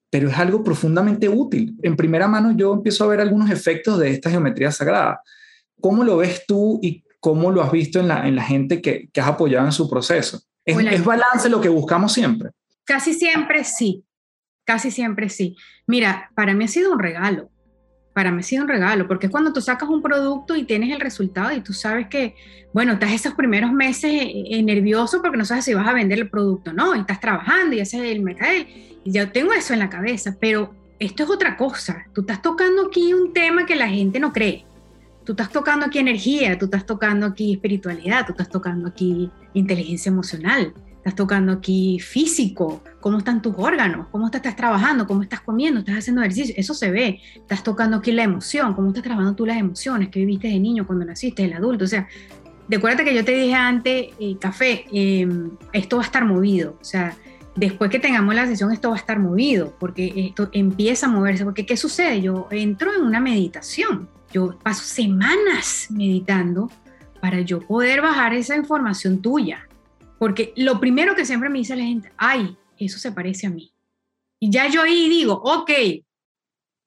pero 0.10 0.30
es 0.30 0.38
algo 0.38 0.64
profundamente 0.64 1.28
útil. 1.30 1.76
En 1.82 1.96
primera 1.96 2.28
mano 2.28 2.56
yo 2.56 2.74
empiezo 2.74 3.04
a 3.04 3.08
ver 3.08 3.20
algunos 3.20 3.50
efectos 3.50 4.00
de 4.00 4.12
esta 4.12 4.30
geometría 4.30 4.72
sagrada. 4.72 5.22
¿Cómo 5.80 6.04
lo 6.04 6.18
ves 6.18 6.44
tú 6.48 6.80
y 6.82 7.04
cómo 7.20 7.52
lo 7.52 7.62
has 7.62 7.72
visto 7.72 8.00
en 8.00 8.08
la, 8.08 8.28
en 8.28 8.36
la 8.36 8.44
gente 8.44 8.82
que, 8.82 9.10
que 9.12 9.22
has 9.22 9.28
apoyado 9.28 9.66
en 9.66 9.72
su 9.72 9.90
proceso? 9.90 10.42
¿Es, 10.66 10.78
¿Es 10.78 11.04
balance 11.04 11.50
lo 11.50 11.60
que 11.60 11.70
buscamos 11.70 12.14
siempre? 12.14 12.52
Casi 12.86 13.14
siempre 13.14 13.64
sí. 13.64 14.06
Casi 14.66 14.92
siempre 14.92 15.30
sí. 15.30 15.58
Mira, 15.88 16.32
para 16.36 16.54
mí 16.54 16.66
ha 16.66 16.68
sido 16.68 16.92
un 16.92 17.00
regalo. 17.00 17.50
Para 18.14 18.32
mí 18.32 18.40
ha 18.40 18.44
sido 18.44 18.64
un 18.64 18.70
regalo, 18.70 19.08
porque 19.08 19.26
es 19.26 19.32
cuando 19.32 19.52
tú 19.52 19.62
sacas 19.62 19.90
un 19.90 20.02
producto 20.02 20.56
y 20.56 20.64
tienes 20.64 20.94
el 20.94 21.00
resultado 21.00 21.52
y 21.52 21.62
tú 21.62 21.74
sabes 21.74 22.08
que, 22.08 22.36
bueno, 22.72 22.94
estás 22.94 23.12
esos 23.12 23.34
primeros 23.34 23.72
meses 23.72 24.12
eh, 24.12 24.44
eh, 24.52 24.64
nervioso 24.64 25.22
porque 25.22 25.38
no 25.38 25.46
sabes 25.46 25.66
si 25.66 25.74
vas 25.74 25.88
a 25.88 25.94
vender 25.94 26.20
el 26.20 26.30
producto, 26.30 26.74
¿no? 26.74 26.96
Y 26.96 27.00
estás 27.00 27.20
trabajando 27.20 27.76
y 27.76 27.80
haces 27.80 28.02
el 28.02 28.22
mercado. 28.22 28.54
Y 29.04 29.12
yo 29.12 29.32
tengo 29.32 29.52
eso 29.54 29.74
en 29.74 29.80
la 29.80 29.90
cabeza, 29.90 30.38
pero 30.40 30.74
esto 31.00 31.24
es 31.24 31.30
otra 31.30 31.58
cosa. 31.58 32.06
Tú 32.14 32.22
estás 32.22 32.42
tocando 32.42 32.88
aquí 32.88 33.14
un 33.14 33.34
tema 33.34 33.66
que 33.66 33.76
la 33.76 33.90
gente 33.90 34.20
no 34.20 34.32
cree. 34.32 34.66
Tú 35.26 35.34
estás 35.34 35.50
tocando 35.50 35.86
aquí 35.86 36.00
energía, 36.00 36.58
tú 36.58 36.66
estás 36.66 36.86
tocando 36.86 37.26
aquí 37.26 37.54
espiritualidad, 37.54 38.26
tú 38.26 38.34
estás 38.34 38.50
tocando 38.50 38.90
aquí 38.90 39.32
inteligencia 39.54 40.10
emocional, 40.10 40.74
estás 41.04 41.16
tocando 41.16 41.52
aquí 41.52 42.00
físico, 42.00 42.82
cómo 43.02 43.18
están 43.18 43.42
tus 43.42 43.54
órganos, 43.58 44.08
cómo 44.10 44.32
te 44.32 44.38
estás 44.38 44.56
trabajando, 44.56 45.06
cómo 45.06 45.22
estás 45.22 45.42
comiendo, 45.42 45.82
estás 45.82 45.98
haciendo 45.98 46.22
ejercicio, 46.22 46.56
eso 46.58 46.74
se 46.74 46.92
ve, 46.92 47.20
estás 47.36 47.62
tocando 47.62 47.98
aquí 47.98 48.14
la 48.14 48.24
emoción, 48.24 48.74
cómo 48.74 48.88
estás 48.88 49.04
trabajando 49.04 49.36
tú 49.36 49.46
las 49.46 49.58
emociones 49.58 50.08
que 50.08 50.22
viviste 50.22 50.48
de 50.48 50.58
niño 50.62 50.88
cuando 50.88 51.04
naciste, 51.04 51.44
el 51.44 51.52
adulto, 51.52 51.84
o 51.84 51.88
sea, 51.88 52.08
recuerda 52.70 53.04
que 53.04 53.14
yo 53.14 53.26
te 53.26 53.34
dije 53.34 53.54
antes, 53.54 54.14
eh, 54.18 54.38
café, 54.40 54.86
em, 54.94 55.52
esto 55.74 55.98
va 55.98 56.04
a 56.04 56.06
estar 56.06 56.24
movido, 56.24 56.78
o 56.80 56.86
sea, 56.86 57.18
después 57.58 57.92
que 57.92 58.00
tengamos 58.00 58.34
la 58.34 58.48
sesión 58.48 58.72
esto 58.72 58.88
va 58.88 58.96
a 58.96 59.00
estar 59.00 59.20
movido, 59.20 59.76
porque 59.82 60.14
esto 60.16 60.48
empieza 60.54 61.08
a 61.08 61.10
moverse, 61.10 61.44
porque 61.44 61.66
¿qué 61.66 61.76
sucede? 61.76 62.22
Yo 62.22 62.48
entro 62.50 62.96
en 62.96 63.02
una 63.02 63.20
meditación, 63.20 64.08
yo 64.32 64.58
paso 64.64 64.86
semanas 64.86 65.88
meditando 65.90 66.72
para 67.20 67.42
yo 67.42 67.60
poder 67.60 68.02
bajar 68.02 68.34
esa 68.34 68.56
información 68.56 69.22
tuya, 69.22 69.68
porque 70.24 70.54
lo 70.56 70.80
primero 70.80 71.16
que 71.16 71.26
siempre 71.26 71.50
me 71.50 71.60
dice 71.60 71.76
la 71.76 71.84
gente, 71.84 72.10
ay, 72.16 72.56
eso 72.78 72.98
se 72.98 73.12
parece 73.12 73.46
a 73.46 73.50
mí. 73.50 73.74
Y 74.40 74.50
ya 74.50 74.70
yo 74.70 74.82
ahí 74.82 75.10
digo, 75.10 75.34
ok, 75.34 75.70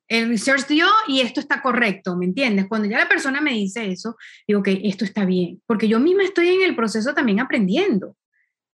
el 0.08 0.28
research 0.30 0.66
dio 0.66 0.86
y 1.06 1.20
esto 1.20 1.40
está 1.40 1.60
correcto, 1.60 2.16
¿me 2.16 2.24
entiendes? 2.24 2.64
Cuando 2.66 2.88
ya 2.88 2.96
la 2.96 3.10
persona 3.10 3.42
me 3.42 3.52
dice 3.52 3.92
eso, 3.92 4.16
digo, 4.48 4.60
ok, 4.60 4.68
esto 4.84 5.04
está 5.04 5.26
bien, 5.26 5.60
porque 5.66 5.86
yo 5.86 6.00
misma 6.00 6.22
estoy 6.22 6.48
en 6.48 6.62
el 6.62 6.74
proceso 6.74 7.12
también 7.12 7.38
aprendiendo 7.38 8.16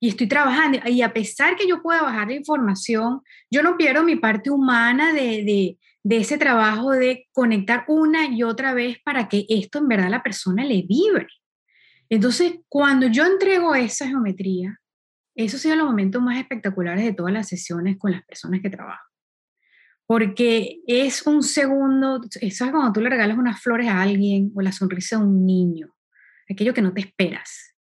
y 0.00 0.08
estoy 0.08 0.26
trabajando. 0.26 0.80
Y 0.86 1.02
a 1.02 1.12
pesar 1.12 1.54
que 1.54 1.68
yo 1.68 1.80
pueda 1.80 2.02
bajar 2.02 2.26
la 2.26 2.34
información, 2.34 3.20
yo 3.52 3.62
no 3.62 3.76
pierdo 3.76 4.02
mi 4.02 4.16
parte 4.16 4.50
humana 4.50 5.12
de, 5.12 5.44
de, 5.44 5.78
de 6.02 6.16
ese 6.16 6.36
trabajo 6.36 6.90
de 6.90 7.28
conectar 7.30 7.84
una 7.86 8.26
y 8.26 8.42
otra 8.42 8.74
vez 8.74 8.98
para 9.04 9.28
que 9.28 9.46
esto 9.48 9.78
en 9.78 9.86
verdad 9.86 10.10
la 10.10 10.24
persona 10.24 10.64
le 10.64 10.82
vibre. 10.82 11.28
Entonces, 12.10 12.60
cuando 12.68 13.06
yo 13.08 13.24
entrego 13.24 13.74
esa 13.74 14.06
geometría, 14.06 14.78
esos 15.34 15.60
son 15.60 15.78
los 15.78 15.86
momentos 15.86 16.20
más 16.20 16.38
espectaculares 16.38 17.04
de 17.04 17.12
todas 17.12 17.32
las 17.32 17.48
sesiones 17.48 17.96
con 17.98 18.10
las 18.10 18.24
personas 18.24 18.60
que 18.60 18.70
trabajo. 18.70 19.04
Porque 20.06 20.80
es 20.86 21.26
un 21.26 21.42
segundo, 21.42 22.20
eso 22.40 22.64
es 22.64 22.70
cuando 22.70 22.92
tú 22.92 23.00
le 23.00 23.10
regalas 23.10 23.36
unas 23.36 23.60
flores 23.60 23.88
a 23.88 24.00
alguien 24.00 24.50
o 24.54 24.62
la 24.62 24.72
sonrisa 24.72 25.16
a 25.16 25.20
un 25.20 25.44
niño, 25.44 25.94
aquello 26.50 26.72
que 26.72 26.82
no 26.82 26.94
te 26.94 27.02
esperas. 27.02 27.76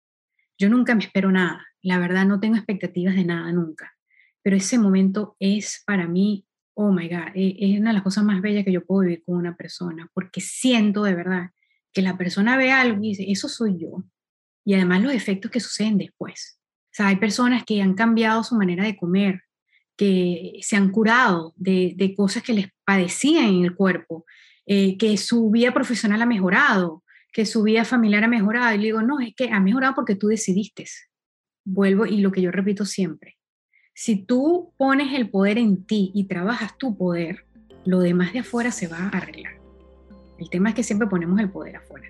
Yo 0.58 0.68
nunca 0.68 0.94
me 0.94 1.04
espero 1.04 1.32
nada, 1.32 1.66
la 1.82 1.98
verdad 1.98 2.26
no 2.26 2.38
tengo 2.38 2.56
expectativas 2.56 3.16
de 3.16 3.24
nada 3.24 3.50
nunca, 3.50 3.94
pero 4.42 4.56
ese 4.56 4.78
momento 4.78 5.36
es 5.40 5.82
para 5.86 6.06
mí, 6.06 6.46
oh 6.74 6.92
my 6.92 7.08
God, 7.08 7.34
e, 7.34 7.56
es 7.58 7.80
una 7.80 7.90
de 7.90 7.94
las 7.94 8.02
cosas 8.02 8.24
más 8.24 8.42
bellas 8.42 8.64
que 8.64 8.72
yo 8.72 8.84
puedo 8.84 9.02
vivir 9.02 9.24
con 9.24 9.36
una 9.36 9.56
persona, 9.56 10.10
porque 10.12 10.40
siento 10.40 11.02
de 11.04 11.14
verdad 11.14 11.50
que 11.92 12.02
la 12.02 12.18
persona 12.18 12.56
ve 12.56 12.70
algo 12.70 13.02
y 13.02 13.08
dice, 13.08 13.24
eso 13.28 13.48
soy 13.48 13.78
yo, 13.80 14.04
y 14.68 14.74
además 14.74 15.00
los 15.00 15.14
efectos 15.14 15.50
que 15.50 15.60
suceden 15.60 15.96
después. 15.96 16.60
O 16.60 16.90
sea, 16.92 17.06
hay 17.06 17.16
personas 17.16 17.64
que 17.64 17.80
han 17.80 17.94
cambiado 17.94 18.44
su 18.44 18.54
manera 18.54 18.84
de 18.84 18.98
comer, 18.98 19.44
que 19.96 20.58
se 20.60 20.76
han 20.76 20.90
curado 20.90 21.54
de, 21.56 21.94
de 21.96 22.14
cosas 22.14 22.42
que 22.42 22.52
les 22.52 22.68
padecían 22.84 23.46
en 23.46 23.64
el 23.64 23.74
cuerpo, 23.74 24.26
eh, 24.66 24.98
que 24.98 25.16
su 25.16 25.50
vida 25.50 25.72
profesional 25.72 26.20
ha 26.20 26.26
mejorado, 26.26 27.02
que 27.32 27.46
su 27.46 27.62
vida 27.62 27.86
familiar 27.86 28.24
ha 28.24 28.28
mejorado. 28.28 28.74
Y 28.74 28.76
le 28.76 28.84
digo, 28.84 29.00
no, 29.00 29.20
es 29.20 29.34
que 29.34 29.48
ha 29.48 29.58
mejorado 29.58 29.94
porque 29.94 30.16
tú 30.16 30.26
decidiste. 30.26 30.84
Vuelvo 31.64 32.04
y 32.04 32.18
lo 32.18 32.30
que 32.30 32.42
yo 32.42 32.50
repito 32.50 32.84
siempre, 32.84 33.38
si 33.94 34.16
tú 34.16 34.74
pones 34.76 35.14
el 35.14 35.30
poder 35.30 35.56
en 35.56 35.86
ti 35.86 36.12
y 36.14 36.24
trabajas 36.24 36.76
tu 36.76 36.94
poder, 36.94 37.46
lo 37.86 38.00
demás 38.00 38.34
de 38.34 38.40
afuera 38.40 38.70
se 38.70 38.86
va 38.86 38.98
a 38.98 39.08
arreglar. 39.16 39.54
El 40.38 40.50
tema 40.50 40.68
es 40.68 40.74
que 40.74 40.82
siempre 40.82 41.08
ponemos 41.08 41.40
el 41.40 41.50
poder 41.50 41.76
afuera. 41.76 42.06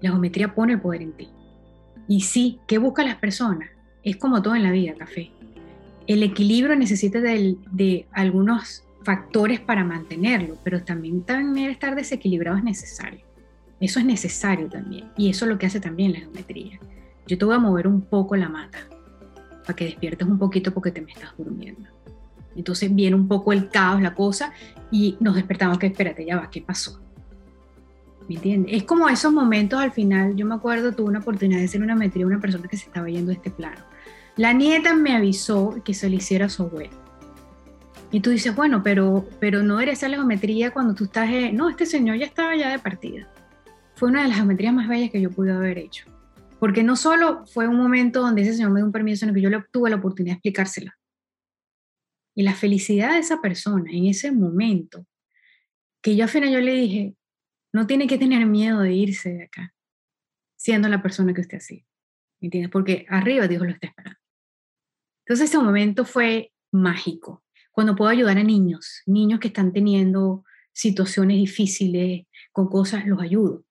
La 0.00 0.10
geometría 0.10 0.54
pone 0.54 0.74
el 0.74 0.80
poder 0.80 1.02
en 1.02 1.16
ti. 1.16 1.33
Y 2.08 2.20
sí, 2.20 2.60
¿qué 2.66 2.78
buscan 2.78 3.06
las 3.06 3.16
personas? 3.16 3.70
Es 4.02 4.16
como 4.16 4.42
todo 4.42 4.54
en 4.54 4.62
la 4.62 4.70
vida, 4.70 4.94
café. 4.94 5.30
El 6.06 6.22
equilibrio 6.22 6.76
necesita 6.76 7.20
de, 7.20 8.06
algunos 8.12 8.84
factores 9.02 9.60
para 9.60 9.84
mantenerlo, 9.84 10.56
pero 10.62 10.82
también, 10.82 11.22
también 11.22 11.70
estar 11.70 11.94
desequilibrado 11.94 12.58
es 12.58 12.64
necesario. 12.64 13.20
Eso 13.80 13.98
es 13.98 14.04
necesario 14.04 14.68
también. 14.68 15.10
Y 15.16 15.30
eso 15.30 15.44
es 15.44 15.50
lo 15.50 15.58
que 15.58 15.66
hace 15.66 15.80
también 15.80 16.12
la 16.12 16.20
geometría. 16.20 16.78
Yo 17.26 17.38
te 17.38 17.44
voy 17.44 17.54
a 17.54 17.58
mover 17.58 17.86
un 17.86 18.02
poco 18.02 18.36
la 18.36 18.48
mata 18.48 18.78
para 19.62 19.76
que 19.76 19.86
despiertes 19.86 20.26
un 20.26 20.38
poquito 20.38 20.72
porque 20.72 20.90
te 20.90 21.00
me 21.00 21.12
estás 21.12 21.30
durmiendo. 21.36 21.88
Entonces 22.54 22.94
viene 22.94 23.16
un 23.16 23.26
poco 23.26 23.52
el 23.52 23.68
caos, 23.70 24.00
la 24.00 24.14
cosa, 24.14 24.52
y 24.90 25.16
nos 25.20 25.34
despertamos 25.34 25.78
que 25.78 25.86
espérate, 25.86 26.24
ya 26.24 26.36
va, 26.36 26.50
¿qué 26.50 26.62
pasó? 26.62 27.03
¿Me 28.28 28.36
entiendes? 28.36 28.74
Es 28.74 28.84
como 28.84 29.08
esos 29.08 29.32
momentos 29.32 29.78
al 29.78 29.92
final, 29.92 30.34
yo 30.34 30.46
me 30.46 30.54
acuerdo, 30.54 30.92
tuve 30.92 31.08
una 31.08 31.18
oportunidad 31.18 31.58
de 31.58 31.66
hacer 31.66 31.82
una 31.82 31.94
metría 31.94 32.24
a 32.24 32.28
una 32.28 32.40
persona 32.40 32.68
que 32.68 32.76
se 32.76 32.86
estaba 32.86 33.08
yendo 33.08 33.28
de 33.28 33.34
este 33.34 33.50
plano. 33.50 33.84
La 34.36 34.52
nieta 34.52 34.94
me 34.94 35.14
avisó 35.14 35.82
que 35.84 35.94
se 35.94 36.08
le 36.08 36.16
hiciera 36.16 36.48
su 36.48 36.62
abuelo. 36.64 37.04
Y 38.10 38.20
tú 38.20 38.30
dices, 38.30 38.54
bueno, 38.54 38.82
pero, 38.82 39.28
pero 39.40 39.62
no 39.62 39.80
eres 39.80 40.02
la 40.02 40.08
geometría 40.10 40.70
cuando 40.70 40.94
tú 40.94 41.04
estás... 41.04 41.28
No, 41.52 41.68
este 41.68 41.84
señor 41.84 42.16
ya 42.16 42.26
estaba 42.26 42.56
ya 42.56 42.70
de 42.70 42.78
partida. 42.78 43.28
Fue 43.96 44.08
una 44.08 44.22
de 44.22 44.28
las 44.28 44.36
geometrías 44.36 44.72
más 44.72 44.88
bellas 44.88 45.10
que 45.10 45.20
yo 45.20 45.30
pude 45.30 45.52
haber 45.52 45.78
hecho. 45.78 46.06
Porque 46.58 46.82
no 46.82 46.96
solo 46.96 47.44
fue 47.46 47.68
un 47.68 47.76
momento 47.76 48.20
donde 48.20 48.42
ese 48.42 48.54
señor 48.54 48.70
me 48.70 48.80
dio 48.80 48.86
un 48.86 48.92
permiso, 48.92 49.20
sino 49.20 49.34
que 49.34 49.40
yo 49.40 49.50
le 49.50 49.62
tuve 49.70 49.90
la 49.90 49.96
oportunidad 49.96 50.34
de 50.34 50.38
explicársela. 50.38 50.96
Y 52.36 52.42
la 52.42 52.54
felicidad 52.54 53.12
de 53.12 53.18
esa 53.18 53.40
persona 53.40 53.90
en 53.92 54.06
ese 54.06 54.32
momento, 54.32 55.06
que 56.02 56.16
yo 56.16 56.24
al 56.24 56.30
final 56.30 56.50
yo 56.50 56.60
le 56.60 56.72
dije, 56.72 57.14
no 57.74 57.88
tiene 57.88 58.06
que 58.06 58.18
tener 58.18 58.46
miedo 58.46 58.80
de 58.80 58.92
irse 58.92 59.34
de 59.34 59.42
acá, 59.42 59.74
siendo 60.56 60.88
la 60.88 61.02
persona 61.02 61.34
que 61.34 61.40
usted 61.40 61.58
ha. 61.58 61.84
¿Me 62.40 62.46
entiendes? 62.46 62.70
Porque 62.70 63.04
arriba 63.08 63.48
Dios 63.48 63.62
lo 63.62 63.70
está 63.70 63.88
esperando. 63.88 64.20
Entonces 65.26 65.50
ese 65.50 65.58
momento 65.58 66.04
fue 66.04 66.52
mágico. 66.72 67.42
Cuando 67.72 67.96
puedo 67.96 68.12
ayudar 68.12 68.38
a 68.38 68.44
niños, 68.44 69.02
niños 69.06 69.40
que 69.40 69.48
están 69.48 69.72
teniendo 69.72 70.44
situaciones 70.72 71.36
difíciles 71.38 72.26
con 72.52 72.68
cosas, 72.68 73.06
los 73.06 73.20
ayudo. 73.20 73.64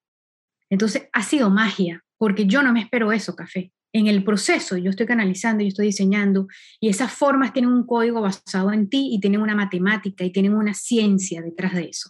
Entonces 0.70 1.08
ha 1.14 1.24
sido 1.24 1.50
magia, 1.50 2.04
porque 2.18 2.46
yo 2.46 2.62
no 2.62 2.74
me 2.74 2.82
espero 2.82 3.14
eso, 3.14 3.38
café. 3.38 3.72
En 3.94 4.08
el 4.08 4.26
proceso 4.26 4.76
yo 4.76 4.90
estoy 4.90 5.06
canalizando, 5.06 5.64
yo 5.64 5.70
estoy 5.70 5.86
diseñando 5.86 6.48
y 6.82 6.90
esas 6.90 7.14
formas 7.14 7.54
tienen 7.54 7.72
un 7.72 7.86
código 7.86 8.20
basado 8.20 8.74
en 8.74 8.90
ti 8.90 9.12
y 9.14 9.22
tienen 9.22 9.40
una 9.40 9.56
matemática 9.56 10.26
y 10.26 10.32
tienen 10.34 10.56
una 10.56 10.74
ciencia 10.74 11.42
detrás 11.42 11.74
de 11.74 11.84
eso. 11.86 12.10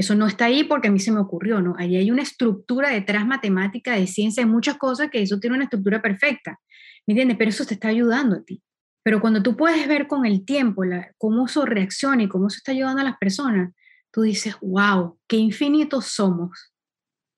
Eso 0.00 0.14
no 0.14 0.26
está 0.26 0.46
ahí 0.46 0.64
porque 0.64 0.88
a 0.88 0.90
mí 0.90 0.98
se 0.98 1.12
me 1.12 1.20
ocurrió, 1.20 1.60
¿no? 1.60 1.74
Ahí 1.76 1.94
hay 1.94 2.10
una 2.10 2.22
estructura 2.22 2.88
detrás 2.88 3.26
matemática, 3.26 3.96
de 3.96 4.06
ciencia, 4.06 4.42
hay 4.42 4.48
muchas 4.48 4.78
cosas 4.78 5.10
que 5.10 5.20
eso 5.20 5.38
tiene 5.38 5.56
una 5.56 5.64
estructura 5.64 6.00
perfecta, 6.00 6.58
¿me 7.06 7.12
entiendes? 7.12 7.36
Pero 7.36 7.50
eso 7.50 7.66
te 7.66 7.74
está 7.74 7.88
ayudando 7.88 8.36
a 8.36 8.42
ti. 8.42 8.62
Pero 9.02 9.20
cuando 9.20 9.42
tú 9.42 9.58
puedes 9.58 9.86
ver 9.86 10.06
con 10.06 10.24
el 10.24 10.46
tiempo 10.46 10.84
cómo 11.18 11.44
eso 11.44 11.66
reacciona 11.66 12.22
y 12.22 12.28
cómo 12.28 12.46
eso 12.46 12.56
está 12.56 12.72
ayudando 12.72 13.02
a 13.02 13.04
las 13.04 13.18
personas, 13.18 13.74
tú 14.10 14.22
dices, 14.22 14.56
wow, 14.62 15.18
qué 15.28 15.36
infinitos 15.36 16.06
somos 16.06 16.72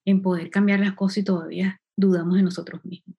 en 0.05 0.23
poder 0.23 0.49
cambiar 0.49 0.79
las 0.79 0.95
cosas 0.95 1.19
y 1.19 1.25
todavía 1.25 1.81
dudamos 1.97 2.37
de 2.37 2.45
nosotros 2.45 2.85
mismos. 2.85 3.17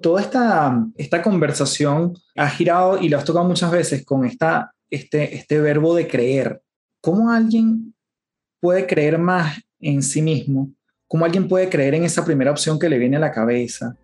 Toda 0.00 0.20
esta, 0.20 0.86
esta 0.94 1.20
conversación 1.20 2.14
ha 2.36 2.48
girado 2.48 3.00
y 3.00 3.08
lo 3.08 3.18
has 3.18 3.24
tocado 3.24 3.44
muchas 3.44 3.72
veces 3.72 4.06
con 4.06 4.24
esta, 4.24 4.72
este, 4.88 5.34
este 5.34 5.60
verbo 5.60 5.96
de 5.96 6.06
creer. 6.06 6.62
¿Cómo 7.00 7.32
alguien 7.32 7.96
puede 8.60 8.86
creer 8.86 9.18
más 9.18 9.60
en 9.80 10.02
sí 10.02 10.22
mismo, 10.22 10.70
cómo 11.06 11.24
alguien 11.24 11.48
puede 11.48 11.68
creer 11.68 11.94
en 11.94 12.04
esa 12.04 12.24
primera 12.24 12.50
opción 12.50 12.78
que 12.78 12.88
le 12.88 12.98
viene 12.98 13.16
a 13.16 13.20
la 13.20 13.32
cabeza, 13.32 13.96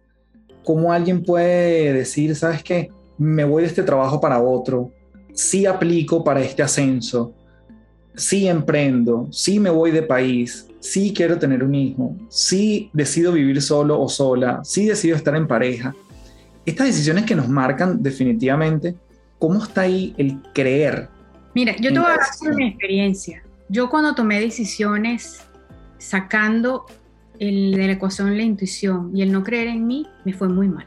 cómo 0.63 0.93
alguien 0.93 1.23
puede 1.23 1.93
decir, 1.93 2.35
¿sabes 2.37 2.63
qué? 2.63 2.89
Me 3.19 3.45
voy 3.45 3.63
de 3.63 3.69
este 3.69 3.83
trabajo 3.83 4.21
para 4.21 4.41
otro, 4.41 4.93
sí 5.33 5.67
aplico 5.67 6.23
para 6.23 6.41
este 6.41 6.63
ascenso, 6.63 7.35
sí 8.15 8.47
emprendo, 8.47 9.29
sí 9.31 9.59
me 9.59 9.71
voy 9.71 9.91
de 9.91 10.03
país, 10.03 10.69
sí 10.81 11.13
quiero 11.15 11.39
tener 11.39 11.63
un 11.65 11.75
hijo, 11.75 12.17
sí 12.29 12.91
decido 12.93 13.33
vivir 13.33 13.61
solo 13.61 14.01
o 14.01 14.09
sola, 14.09 14.61
sí 14.65 14.87
decido 14.87 15.17
estar 15.17 15.35
en 15.37 15.47
pareja. 15.47 15.95
Estas 16.65 16.87
decisiones 16.87 17.25
que 17.25 17.35
nos 17.35 17.49
marcan 17.49 18.03
definitivamente, 18.03 18.95
¿cómo 19.39 19.63
está 19.63 19.83
ahí 19.83 20.15
el 20.17 20.41
creer? 20.55 21.09
Mira, 21.55 21.77
yo 21.77 21.93
te 21.93 21.99
voy 21.99 22.09
a 22.09 22.15
hablar 22.15 22.57
mi 22.57 22.69
experiencia 22.69 23.44
yo 23.69 23.91
cuando 23.91 24.15
tomé 24.15 24.41
decisiones 24.41 25.43
sacando 25.99 26.87
el, 27.39 27.73
de 27.73 27.87
la 27.87 27.93
ecuación 27.93 28.37
la 28.37 28.43
intuición 28.43 29.11
y 29.17 29.23
el 29.23 29.33
no 29.33 29.43
creer 29.43 29.69
en 29.69 29.87
mí, 29.87 30.07
me 30.25 30.33
fue 30.33 30.49
muy 30.49 30.69
mal. 30.69 30.87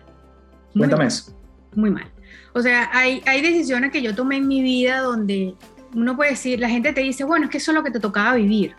Cuéntame 0.76 1.06
eso. 1.06 1.36
Muy 1.76 1.90
mal. 1.90 2.12
O 2.54 2.62
sea, 2.62 2.90
hay, 2.94 3.22
hay 3.26 3.42
decisiones 3.42 3.92
que 3.92 4.02
yo 4.02 4.16
tomé 4.16 4.38
en 4.38 4.48
mi 4.48 4.62
vida 4.62 5.00
donde 5.00 5.56
uno 5.94 6.16
puede 6.16 6.32
decir, 6.32 6.60
la 6.60 6.70
gente 6.70 6.94
te 6.94 7.02
dice, 7.02 7.24
bueno, 7.24 7.46
es 7.46 7.52
que 7.52 7.58
eso 7.58 7.72
es 7.72 7.76
lo 7.76 7.84
que 7.84 7.92
te 7.92 8.00
tocaba 8.00 8.36
vivir. 8.36 8.76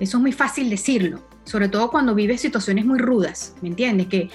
Eso 0.00 0.18
es 0.18 0.22
muy 0.22 0.32
fácil 0.32 0.68
decirlo, 0.68 1.20
sobre 1.44 1.68
todo 1.68 1.90
cuando 1.90 2.14
vives 2.14 2.40
situaciones 2.40 2.84
muy 2.84 2.98
rudas, 2.98 3.54
¿me 3.62 3.68
entiendes? 3.68 4.08
Que, 4.08 4.28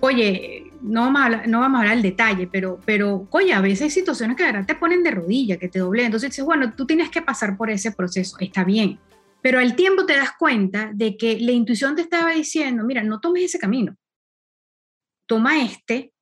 oye, 0.00 0.65
no 0.82 1.02
vamos 1.02 1.20
a 1.20 1.24
hablar, 1.24 1.48
no 1.48 1.60
vamos 1.60 1.78
a 1.78 1.80
hablar 1.80 1.94
del 1.96 2.02
detalle, 2.02 2.46
pero, 2.46 2.80
pero, 2.84 3.28
oye, 3.30 3.52
a 3.52 3.60
veces 3.60 3.82
hay 3.82 3.90
situaciones 3.90 4.36
que 4.36 4.44
de 4.44 4.52
verdad 4.52 4.66
te 4.66 4.74
ponen 4.74 5.02
de 5.02 5.10
rodilla, 5.10 5.58
que 5.58 5.68
te 5.68 5.78
doblen. 5.78 6.06
Entonces 6.06 6.30
dices, 6.30 6.44
bueno, 6.44 6.74
tú 6.74 6.86
tienes 6.86 7.10
que 7.10 7.22
pasar 7.22 7.56
por 7.56 7.70
ese 7.70 7.92
proceso, 7.92 8.36
está 8.40 8.64
bien. 8.64 8.98
Pero 9.42 9.58
al 9.58 9.76
tiempo 9.76 10.06
te 10.06 10.16
das 10.16 10.32
cuenta 10.38 10.90
de 10.92 11.16
que 11.16 11.38
la 11.40 11.52
intuición 11.52 11.94
te 11.94 12.02
estaba 12.02 12.32
diciendo, 12.32 12.84
mira, 12.84 13.02
no 13.02 13.20
tomes 13.20 13.44
ese 13.44 13.58
camino. 13.58 13.96
Toma 15.26 15.62
este, 15.62 16.12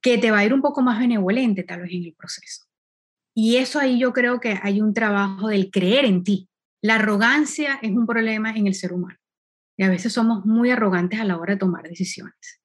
que 0.00 0.18
te 0.18 0.30
va 0.30 0.38
a 0.38 0.44
ir 0.44 0.54
un 0.54 0.62
poco 0.62 0.82
más 0.82 0.98
benevolente 0.98 1.62
tal 1.64 1.82
vez 1.82 1.92
en 1.92 2.04
el 2.04 2.14
proceso. 2.14 2.66
Y 3.34 3.56
eso 3.56 3.78
ahí 3.78 3.98
yo 3.98 4.12
creo 4.12 4.40
que 4.40 4.58
hay 4.62 4.80
un 4.80 4.94
trabajo 4.94 5.48
del 5.48 5.70
creer 5.70 6.04
en 6.04 6.24
ti. 6.24 6.48
La 6.82 6.96
arrogancia 6.96 7.78
es 7.82 7.90
un 7.90 8.06
problema 8.06 8.50
en 8.50 8.66
el 8.66 8.74
ser 8.74 8.92
humano. 8.92 9.18
Y 9.76 9.84
a 9.84 9.88
veces 9.88 10.12
somos 10.12 10.44
muy 10.44 10.70
arrogantes 10.70 11.20
a 11.20 11.24
la 11.24 11.36
hora 11.36 11.54
de 11.54 11.60
tomar 11.60 11.84
decisiones. 11.88 12.60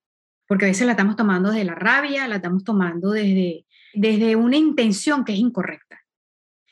Porque 0.47 0.65
a 0.65 0.67
veces 0.67 0.85
la 0.85 0.93
estamos 0.93 1.15
tomando 1.15 1.51
desde 1.51 1.65
la 1.65 1.75
rabia, 1.75 2.27
la 2.27 2.37
estamos 2.37 2.63
tomando 2.63 3.11
desde, 3.11 3.65
desde 3.93 4.35
una 4.35 4.57
intención 4.57 5.23
que 5.23 5.33
es 5.33 5.39
incorrecta. 5.39 5.99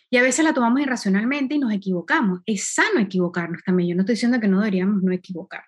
Y 0.10 0.18
a 0.18 0.24
veces 0.24 0.44
la 0.44 0.54
tomamos 0.54 0.82
irracionalmente 0.82 1.56
y 1.56 1.60
nos 1.60 1.72
equivocamos. 1.72 2.42
Es 2.46 2.74
sano 2.74 3.00
equivocarnos 3.00 3.64
también. 3.64 3.90
Yo 3.90 3.96
no 3.96 4.02
estoy 4.02 4.16
diciendo 4.16 4.42
que 4.42 4.50
no 4.50 4.60
deberíamos 4.60 5.02
no 5.02 5.14
equivocar. 5.14 5.64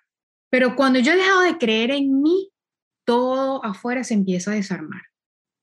Pero 0.50 0.76
cuando 0.76 0.98
yo 0.98 1.12
he 1.12 1.16
dejado 1.16 1.40
de 1.40 1.56
creer 1.56 1.90
en 1.90 2.20
mí, 2.20 2.50
todo 3.06 3.64
afuera 3.64 4.04
se 4.04 4.14
empieza 4.14 4.52
a 4.52 4.54
desarmar. 4.54 5.02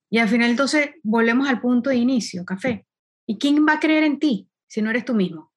Y 0.10 0.18
al 0.18 0.28
final 0.28 0.50
entonces 0.50 0.92
volvemos 1.04 1.48
al 1.48 1.62
punto 1.62 1.92
de 1.92 1.98
inicio, 1.98 2.44
café. 2.44 2.86
¿Y 3.28 3.38
quién 3.38 3.66
va 3.68 3.74
a 3.74 3.80
creer 3.80 4.04
en 4.04 4.20
ti 4.20 4.50
si 4.68 4.82
no 4.82 4.90
eres 4.90 5.06
tú 5.06 5.14
mismo? 5.14 5.51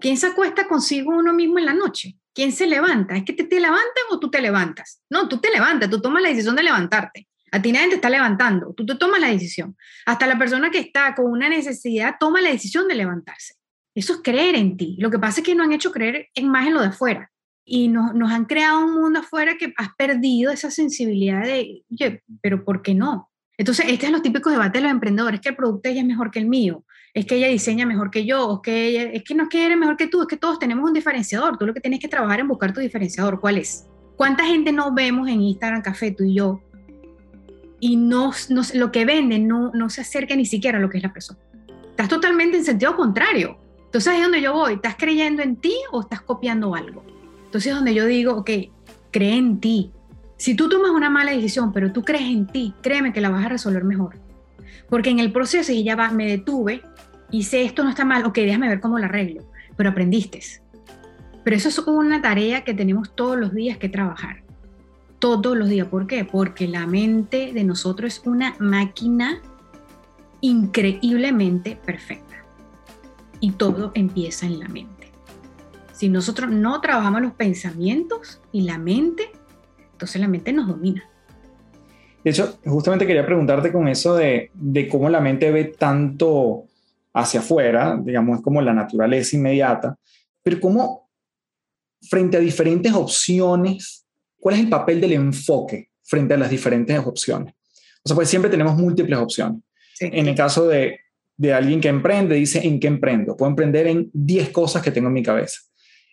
¿Quién 0.00 0.16
se 0.16 0.28
acuesta 0.28 0.66
consigo 0.66 1.10
uno 1.10 1.32
mismo 1.32 1.58
en 1.58 1.66
la 1.66 1.74
noche? 1.74 2.16
¿Quién 2.34 2.52
se 2.52 2.66
levanta? 2.66 3.16
¿Es 3.16 3.24
que 3.24 3.32
te, 3.32 3.44
te 3.44 3.60
levantan 3.60 4.04
o 4.10 4.18
tú 4.18 4.30
te 4.30 4.40
levantas? 4.40 5.02
No, 5.10 5.28
tú 5.28 5.38
te 5.38 5.50
levantas, 5.50 5.90
tú 5.90 6.00
tomas 6.00 6.22
la 6.22 6.28
decisión 6.28 6.56
de 6.56 6.62
levantarte. 6.62 7.28
A 7.52 7.60
ti 7.60 7.72
nadie 7.72 7.88
te 7.88 7.94
está 7.96 8.08
levantando, 8.08 8.72
tú 8.74 8.86
te 8.86 8.94
tomas 8.94 9.20
la 9.20 9.28
decisión. 9.28 9.76
Hasta 10.06 10.26
la 10.26 10.38
persona 10.38 10.70
que 10.70 10.78
está 10.78 11.14
con 11.14 11.26
una 11.26 11.48
necesidad 11.48 12.16
toma 12.18 12.40
la 12.40 12.50
decisión 12.50 12.86
de 12.86 12.94
levantarse. 12.94 13.54
Eso 13.94 14.14
es 14.14 14.20
creer 14.22 14.54
en 14.54 14.76
ti. 14.76 14.96
Lo 15.00 15.10
que 15.10 15.18
pasa 15.18 15.40
es 15.40 15.46
que 15.46 15.54
no 15.54 15.64
han 15.64 15.72
hecho 15.72 15.90
creer 15.90 16.28
en 16.34 16.48
más 16.48 16.66
en 16.66 16.74
lo 16.74 16.80
de 16.80 16.88
afuera. 16.88 17.30
Y 17.64 17.88
nos, 17.88 18.14
nos 18.14 18.30
han 18.30 18.46
creado 18.46 18.84
un 18.84 18.94
mundo 18.94 19.20
afuera 19.20 19.56
que 19.58 19.74
has 19.76 19.88
perdido 19.96 20.52
esa 20.52 20.70
sensibilidad 20.70 21.42
de, 21.42 21.84
oye, 21.90 22.22
pero 22.40 22.64
¿por 22.64 22.82
qué 22.82 22.94
no? 22.94 23.30
Entonces, 23.58 23.86
este 23.88 24.06
es 24.06 24.12
los 24.12 24.22
típicos 24.22 24.52
debates 24.52 24.72
de 24.72 24.80
los 24.80 24.90
emprendedores, 24.90 25.40
que 25.40 25.50
el 25.50 25.56
producto 25.56 25.82
de 25.82 25.90
ella 25.90 26.00
es 26.00 26.06
mejor 26.06 26.30
que 26.30 26.38
el 26.38 26.46
mío, 26.46 26.84
es 27.14 27.26
que 27.26 27.36
ella 27.36 27.48
diseña 27.48 27.86
mejor 27.86 28.10
que 28.10 28.24
yo, 28.24 28.54
es 28.54 28.60
que, 28.62 28.86
ella, 28.86 29.02
es 29.04 29.24
que 29.24 29.34
no 29.34 29.44
es 29.44 29.48
que 29.48 29.66
eres 29.66 29.78
mejor 29.78 29.96
que 29.96 30.06
tú, 30.06 30.22
es 30.22 30.28
que 30.28 30.36
todos 30.36 30.58
tenemos 30.58 30.86
un 30.86 30.92
diferenciador, 30.92 31.58
tú 31.58 31.66
lo 31.66 31.74
que 31.74 31.80
tienes 31.80 32.00
que 32.00 32.08
trabajar 32.08 32.40
en 32.40 32.48
buscar 32.48 32.72
tu 32.72 32.80
diferenciador, 32.80 33.40
¿cuál 33.40 33.58
es? 33.58 33.86
¿Cuánta 34.16 34.44
gente 34.44 34.72
nos 34.72 34.94
vemos 34.94 35.28
en 35.28 35.40
Instagram 35.40 35.82
Café, 35.82 36.12
tú 36.12 36.24
y 36.24 36.34
yo, 36.34 36.60
y 37.80 37.96
no, 37.96 38.32
no, 38.50 38.62
lo 38.74 38.92
que 38.92 39.04
venden 39.04 39.48
no, 39.48 39.70
no 39.72 39.88
se 39.90 40.02
acerca 40.02 40.36
ni 40.36 40.44
siquiera 40.44 40.78
a 40.78 40.80
lo 40.80 40.90
que 40.90 40.98
es 40.98 41.02
la 41.02 41.12
persona? 41.12 41.40
Estás 41.90 42.08
totalmente 42.08 42.58
en 42.58 42.64
sentido 42.64 42.96
contrario. 42.96 43.58
Entonces 43.86 44.14
es 44.14 44.22
donde 44.22 44.40
yo 44.40 44.52
voy, 44.52 44.74
¿estás 44.74 44.94
creyendo 44.96 45.42
en 45.42 45.56
ti 45.56 45.74
o 45.90 46.02
estás 46.02 46.20
copiando 46.20 46.74
algo? 46.74 47.02
Entonces 47.46 47.70
es 47.70 47.74
donde 47.74 47.92
yo 47.92 48.06
digo, 48.06 48.34
ok, 48.34 48.50
cree 49.10 49.36
en 49.36 49.58
ti, 49.58 49.90
si 50.40 50.54
tú 50.54 50.70
tomas 50.70 50.92
una 50.92 51.10
mala 51.10 51.32
decisión, 51.32 51.70
pero 51.70 51.92
tú 51.92 52.02
crees 52.02 52.22
en 52.22 52.46
ti, 52.46 52.72
créeme 52.80 53.12
que 53.12 53.20
la 53.20 53.28
vas 53.28 53.44
a 53.44 53.50
resolver 53.50 53.84
mejor. 53.84 54.14
Porque 54.88 55.10
en 55.10 55.18
el 55.18 55.32
proceso 55.32 55.70
y 55.70 55.84
ya 55.84 55.96
va, 55.96 56.12
me 56.12 56.26
detuve, 56.26 56.80
hice 57.30 57.62
esto 57.64 57.82
no 57.84 57.90
está 57.90 58.04
mal, 58.04 58.24
ok, 58.24 58.34
déjame 58.34 58.68
ver 58.68 58.80
cómo 58.80 58.98
lo 58.98 59.04
arreglo, 59.04 59.44
pero 59.76 59.90
aprendiste. 59.90 60.40
Pero 61.44 61.56
eso 61.56 61.68
es 61.68 61.78
una 61.78 62.20
tarea 62.20 62.64
que 62.64 62.74
tenemos 62.74 63.14
todos 63.14 63.38
los 63.38 63.54
días 63.54 63.78
que 63.78 63.88
trabajar. 63.88 64.42
Todos 65.18 65.56
los 65.56 65.68
días. 65.68 65.86
¿Por 65.88 66.06
qué? 66.06 66.24
Porque 66.24 66.68
la 66.68 66.86
mente 66.86 67.52
de 67.52 67.64
nosotros 67.64 68.18
es 68.18 68.26
una 68.26 68.54
máquina 68.58 69.40
increíblemente 70.40 71.76
perfecta. 71.84 72.44
Y 73.40 73.52
todo 73.52 73.92
empieza 73.94 74.46
en 74.46 74.58
la 74.60 74.68
mente. 74.68 75.10
Si 75.92 76.08
nosotros 76.08 76.50
no 76.50 76.80
trabajamos 76.80 77.22
los 77.22 77.32
pensamientos 77.32 78.40
y 78.52 78.62
la 78.62 78.78
mente, 78.78 79.30
entonces 79.92 80.20
la 80.20 80.28
mente 80.28 80.52
nos 80.52 80.68
domina. 80.68 81.04
De 82.22 82.30
hecho, 82.30 82.58
justamente 82.66 83.06
quería 83.06 83.24
preguntarte 83.24 83.72
con 83.72 83.88
eso 83.88 84.14
de, 84.14 84.50
de 84.54 84.88
cómo 84.88 85.08
la 85.08 85.20
mente 85.20 85.50
ve 85.50 85.64
tanto 85.64 86.64
hacia 87.12 87.40
afuera, 87.40 87.98
digamos, 88.02 88.38
es 88.38 88.44
como 88.44 88.62
la 88.62 88.72
naturaleza 88.72 89.36
inmediata, 89.36 89.96
pero 90.42 90.60
cómo 90.60 91.10
frente 92.08 92.36
a 92.36 92.40
diferentes 92.40 92.92
opciones, 92.92 94.06
¿cuál 94.38 94.54
es 94.54 94.60
el 94.62 94.68
papel 94.68 95.00
del 95.00 95.12
enfoque 95.12 95.90
frente 96.02 96.34
a 96.34 96.38
las 96.38 96.50
diferentes 96.50 96.98
opciones? 96.98 97.54
O 98.04 98.08
sea, 98.08 98.14
pues 98.14 98.28
siempre 98.28 98.50
tenemos 98.50 98.76
múltiples 98.76 99.18
opciones. 99.18 99.62
En 100.00 100.28
el 100.28 100.34
caso 100.34 100.66
de, 100.66 100.98
de 101.36 101.52
alguien 101.52 101.80
que 101.80 101.88
emprende, 101.88 102.36
dice, 102.36 102.66
¿en 102.66 102.80
qué 102.80 102.86
emprendo? 102.86 103.36
Puedo 103.36 103.50
emprender 103.50 103.86
en 103.86 104.10
10 104.14 104.50
cosas 104.50 104.82
que 104.82 104.90
tengo 104.90 105.08
en 105.08 105.14
mi 105.14 105.22
cabeza. 105.22 105.60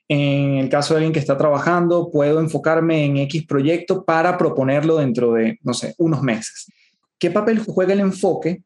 En 0.10 0.56
el 0.56 0.70
caso 0.70 0.94
de 0.94 1.00
alguien 1.00 1.14
que 1.14 1.20
está 1.20 1.38
trabajando, 1.38 2.10
puedo 2.12 2.40
enfocarme 2.40 3.06
en 3.06 3.18
X 3.18 3.46
proyecto 3.46 4.06
para 4.06 4.38
proponerlo 4.38 4.98
dentro 4.98 5.34
de, 5.34 5.60
no 5.64 5.74
sé, 5.74 5.96
unos 5.98 6.22
meses. 6.22 6.72
¿Qué 7.20 7.32
papel 7.32 7.60
juega 7.60 7.94
el 7.94 8.00
enfoque? 8.00 8.64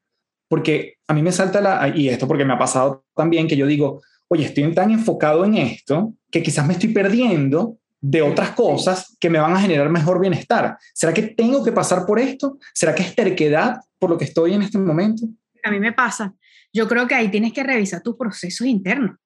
Porque 0.51 0.95
a 1.07 1.13
mí 1.13 1.21
me 1.21 1.31
salta 1.31 1.61
la, 1.61 1.87
y 1.95 2.09
esto 2.09 2.27
porque 2.27 2.43
me 2.43 2.51
ha 2.51 2.57
pasado 2.57 3.05
también, 3.15 3.47
que 3.47 3.55
yo 3.55 3.65
digo, 3.65 4.01
oye, 4.27 4.43
estoy 4.43 4.69
tan 4.73 4.91
enfocado 4.91 5.45
en 5.45 5.55
esto 5.55 6.13
que 6.29 6.43
quizás 6.43 6.67
me 6.67 6.73
estoy 6.73 6.89
perdiendo 6.89 7.77
de 8.01 8.21
otras 8.21 8.51
cosas 8.51 9.15
que 9.17 9.29
me 9.29 9.39
van 9.39 9.53
a 9.53 9.61
generar 9.61 9.89
mejor 9.89 10.19
bienestar. 10.19 10.77
¿Será 10.93 11.13
que 11.13 11.21
tengo 11.21 11.63
que 11.63 11.71
pasar 11.71 12.05
por 12.05 12.19
esto? 12.19 12.57
¿Será 12.73 12.93
que 12.93 13.03
es 13.03 13.15
terquedad 13.15 13.77
por 13.97 14.09
lo 14.09 14.17
que 14.17 14.25
estoy 14.25 14.53
en 14.53 14.63
este 14.63 14.77
momento? 14.77 15.25
A 15.63 15.71
mí 15.71 15.79
me 15.79 15.93
pasa. 15.93 16.33
Yo 16.73 16.85
creo 16.89 17.07
que 17.07 17.15
ahí 17.15 17.29
tienes 17.29 17.53
que 17.53 17.63
revisar 17.63 18.01
tus 18.01 18.17
procesos 18.17 18.67
internos 18.67 19.21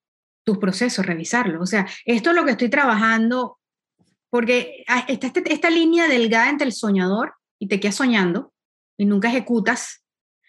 tus 0.46 0.60
procesos, 0.60 1.06
revisarlos. 1.06 1.62
O 1.62 1.66
sea, 1.66 1.88
esto 2.06 2.30
es 2.30 2.36
lo 2.36 2.46
que 2.46 2.52
estoy 2.52 2.70
trabajando, 2.70 3.58
porque 4.30 4.86
está 5.08 5.28
este, 5.28 5.54
esta 5.54 5.70
línea 5.70 6.08
delgada 6.08 6.50
entre 6.50 6.68
el 6.68 6.74
soñador 6.74 7.34
y 7.60 7.68
te 7.68 7.80
quedas 7.80 7.96
soñando 7.96 8.54
y 8.98 9.06
nunca 9.06 9.28
ejecutas. 9.28 10.05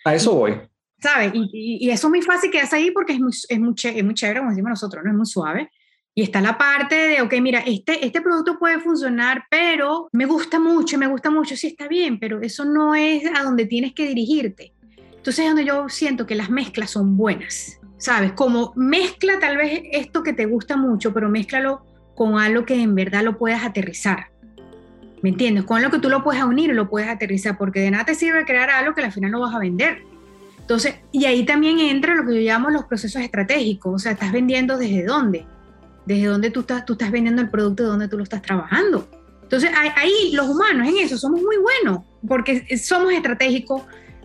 A 0.06 0.14
eso 0.14 0.34
voy. 0.34 0.54
¿Sabes? 0.98 1.32
Y, 1.34 1.78
y, 1.86 1.90
eso 1.90 2.06
es 2.06 2.10
muy 2.10 2.22
fácil 2.22 2.50
quedarse 2.50 2.76
ahí 2.76 2.90
porque 2.90 3.12
es 3.12 3.20
muy, 3.20 3.32
es, 3.32 3.58
muy, 3.58 3.74
es 3.74 4.04
muy 4.04 4.14
chévere, 4.14 4.40
como 4.40 4.50
decimos 4.50 4.70
nosotros, 4.70 5.04
¿no? 5.04 5.10
Es 5.10 5.16
muy 5.16 5.26
suave. 5.26 5.70
Y 6.14 6.22
está 6.22 6.40
la 6.40 6.56
parte 6.56 6.94
de, 6.94 7.20
ok, 7.20 7.34
mira, 7.42 7.60
este, 7.66 8.04
este 8.04 8.22
producto 8.22 8.58
puede 8.58 8.80
funcionar, 8.80 9.44
pero 9.50 10.08
me 10.12 10.24
gusta 10.24 10.58
mucho, 10.58 10.96
me 10.96 11.06
gusta 11.06 11.28
mucho, 11.28 11.54
sí 11.56 11.66
está 11.66 11.88
bien, 11.88 12.18
pero 12.18 12.40
eso 12.40 12.64
no 12.64 12.94
es 12.94 13.24
a 13.34 13.42
donde 13.42 13.66
tienes 13.66 13.92
que 13.92 14.08
dirigirte. 14.08 14.72
Entonces 14.96 15.40
es 15.40 15.46
donde 15.46 15.66
yo 15.66 15.88
siento 15.90 16.26
que 16.26 16.34
las 16.34 16.48
mezclas 16.48 16.92
son 16.92 17.18
buenas. 17.18 17.78
¿sabes? 17.98 18.32
Como 18.32 18.72
mezcla 18.76 19.38
tal 19.38 19.56
vez 19.56 19.82
esto 19.92 20.22
que 20.22 20.32
te 20.32 20.46
gusta 20.46 20.76
mucho, 20.76 21.12
pero 21.12 21.28
mézclalo 21.28 21.84
con 22.14 22.38
algo 22.38 22.64
que 22.64 22.80
en 22.80 22.94
verdad 22.94 23.22
lo 23.22 23.38
puedas 23.38 23.64
aterrizar. 23.64 24.30
¿Me 25.26 25.30
entiendes? 25.30 25.64
Con 25.64 25.82
lo 25.82 25.90
que 25.90 25.98
tú 25.98 26.08
lo 26.08 26.22
puedes 26.22 26.40
unir 26.44 26.72
lo 26.72 26.88
puedes 26.88 27.08
aterrizar, 27.08 27.58
porque 27.58 27.80
de 27.80 27.90
nada 27.90 28.04
te 28.04 28.14
sirve 28.14 28.44
crear 28.44 28.70
algo 28.70 28.94
que 28.94 29.02
al 29.02 29.10
final 29.10 29.32
no 29.32 29.40
vas 29.40 29.52
a 29.52 29.58
vender. 29.58 30.04
Entonces, 30.60 31.00
y 31.10 31.24
ahí 31.24 31.44
también 31.44 31.80
entra 31.80 32.14
lo 32.14 32.24
que 32.24 32.32
yo 32.36 32.40
llamo 32.42 32.70
los 32.70 32.84
procesos 32.84 33.20
estratégicos, 33.20 33.92
o 33.92 33.98
sea, 33.98 34.12
estás 34.12 34.30
vendiendo 34.30 34.78
desde 34.78 35.04
dónde, 35.04 35.44
desde 36.04 36.26
dónde 36.26 36.50
tú 36.52 36.60
estás, 36.60 36.84
tú 36.84 36.92
estás 36.92 37.10
vendiendo 37.10 37.42
el 37.42 37.50
producto, 37.50 37.82
de 37.82 37.88
dónde 37.88 38.06
tú 38.06 38.16
lo 38.16 38.22
estás 38.22 38.40
trabajando. 38.40 39.08
Entonces, 39.42 39.68
ahí 39.96 40.30
los 40.32 40.46
humanos 40.46 40.86
en 40.86 40.98
eso 40.98 41.18
somos 41.18 41.42
muy 41.42 41.56
buenos, 41.56 42.04
porque 42.28 42.78
somos 42.78 43.12
estratégicos, 43.12 43.82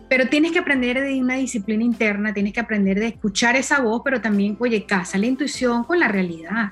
pero 0.08 0.28
tienes 0.28 0.52
que 0.52 0.60
aprender 0.60 1.00
de 1.00 1.20
una 1.20 1.34
disciplina 1.34 1.82
interna, 1.82 2.32
tienes 2.32 2.52
que 2.52 2.60
aprender 2.60 3.00
de 3.00 3.08
escuchar 3.08 3.56
esa 3.56 3.80
voz, 3.80 4.02
pero 4.04 4.20
también, 4.20 4.56
oye, 4.60 4.86
casa 4.86 5.18
la 5.18 5.26
intuición 5.26 5.82
con 5.82 5.98
la 5.98 6.06
realidad, 6.06 6.70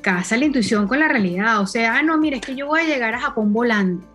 casa 0.00 0.36
la 0.36 0.44
intuición 0.44 0.86
con 0.88 1.00
la 1.00 1.08
realidad, 1.08 1.60
o 1.60 1.66
sea, 1.66 1.96
ah, 1.96 2.02
no, 2.02 2.18
mira, 2.18 2.36
es 2.36 2.42
que 2.42 2.54
yo 2.54 2.66
voy 2.66 2.80
a 2.80 2.84
llegar 2.84 3.14
a 3.14 3.20
Japón 3.20 3.52
volando. 3.52 4.06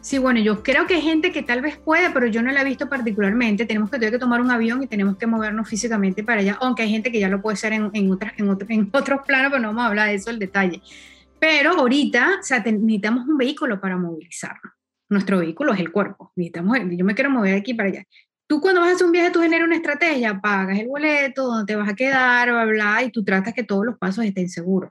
Sí, 0.00 0.18
bueno, 0.18 0.40
yo 0.40 0.62
creo 0.62 0.86
que 0.86 0.94
hay 0.94 1.00
gente 1.00 1.32
que 1.32 1.42
tal 1.42 1.62
vez 1.62 1.78
puede, 1.78 2.10
pero 2.10 2.26
yo 2.26 2.42
no 2.42 2.52
la 2.52 2.60
he 2.60 2.64
visto 2.64 2.90
particularmente. 2.90 3.64
Tenemos 3.64 3.90
que, 3.90 3.98
tener 3.98 4.12
que 4.12 4.18
tomar 4.18 4.42
un 4.42 4.50
avión 4.50 4.82
y 4.82 4.86
tenemos 4.86 5.16
que 5.16 5.26
movernos 5.26 5.66
físicamente 5.66 6.22
para 6.22 6.42
allá, 6.42 6.58
aunque 6.60 6.82
hay 6.82 6.90
gente 6.90 7.10
que 7.10 7.20
ya 7.20 7.28
lo 7.28 7.40
puede 7.40 7.54
hacer 7.54 7.72
en, 7.72 7.90
en, 7.94 8.12
otras, 8.12 8.34
en, 8.36 8.56
en 8.68 8.90
otros 8.92 9.20
planos, 9.26 9.50
pero 9.50 9.62
no 9.62 9.68
vamos 9.68 9.84
a 9.84 9.86
hablar 9.86 10.08
de 10.08 10.14
eso, 10.14 10.30
el 10.30 10.38
detalle. 10.38 10.82
Pero 11.38 11.72
ahorita 11.72 12.38
o 12.40 12.42
sea, 12.42 12.58
necesitamos 12.60 13.26
un 13.26 13.38
vehículo 13.38 13.80
para 13.80 13.96
movilizarnos 13.96 14.74
nuestro 15.08 15.38
vehículo 15.38 15.72
es 15.72 15.80
el 15.80 15.90
cuerpo. 15.90 16.32
Necesitamos, 16.36 16.78
yo 16.90 17.04
me 17.04 17.14
quiero 17.14 17.30
mover 17.30 17.52
de 17.52 17.58
aquí 17.58 17.74
para 17.74 17.88
allá. 17.88 18.04
Tú 18.46 18.60
cuando 18.60 18.82
vas 18.82 18.90
a 18.90 18.94
hacer 18.94 19.06
un 19.06 19.12
viaje, 19.12 19.30
tú 19.30 19.40
generas 19.40 19.66
una 19.66 19.76
estrategia, 19.76 20.38
pagas 20.40 20.78
el 20.78 20.88
boleto, 20.88 21.46
dónde 21.46 21.72
te 21.72 21.76
vas 21.76 21.88
a 21.88 21.94
quedar, 21.94 22.50
bla, 22.50 22.64
bla, 22.66 23.02
y 23.02 23.10
tú 23.10 23.24
tratas 23.24 23.54
que 23.54 23.64
todos 23.64 23.86
los 23.86 23.96
pasos 23.96 24.24
estén 24.24 24.50
seguros. 24.50 24.90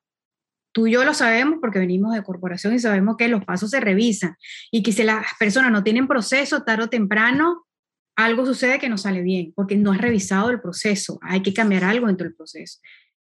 Tú 0.74 0.88
y 0.88 0.92
yo 0.92 1.06
lo 1.06 1.14
sabemos 1.14 1.60
porque 1.62 1.80
venimos 1.80 2.14
de 2.14 2.24
corporación 2.24 2.74
y 2.74 2.80
sabemos 2.80 3.16
que 3.16 3.28
los 3.28 3.46
pasos 3.46 3.70
se 3.70 3.80
revisan 3.80 4.36
y 4.72 4.82
que 4.82 4.92
si 4.92 5.04
las 5.04 5.26
personas 5.40 5.72
no 5.72 5.84
tienen 5.84 6.08
proceso, 6.08 6.64
tarde 6.64 6.86
o 6.86 6.90
temprano, 6.90 7.66
algo 8.16 8.46
sucede 8.46 8.80
que 8.80 8.90
no 8.90 8.98
sale 8.98 9.22
bien 9.22 9.54
porque 9.56 9.78
no 9.78 9.92
has 9.92 10.00
revisado 10.00 10.50
el 10.50 10.60
proceso. 10.60 11.20
Hay 11.22 11.44
que 11.44 11.54
cambiar 11.54 11.84
algo 11.84 12.08
dentro 12.08 12.26
del 12.26 12.36
proceso. 12.36 12.80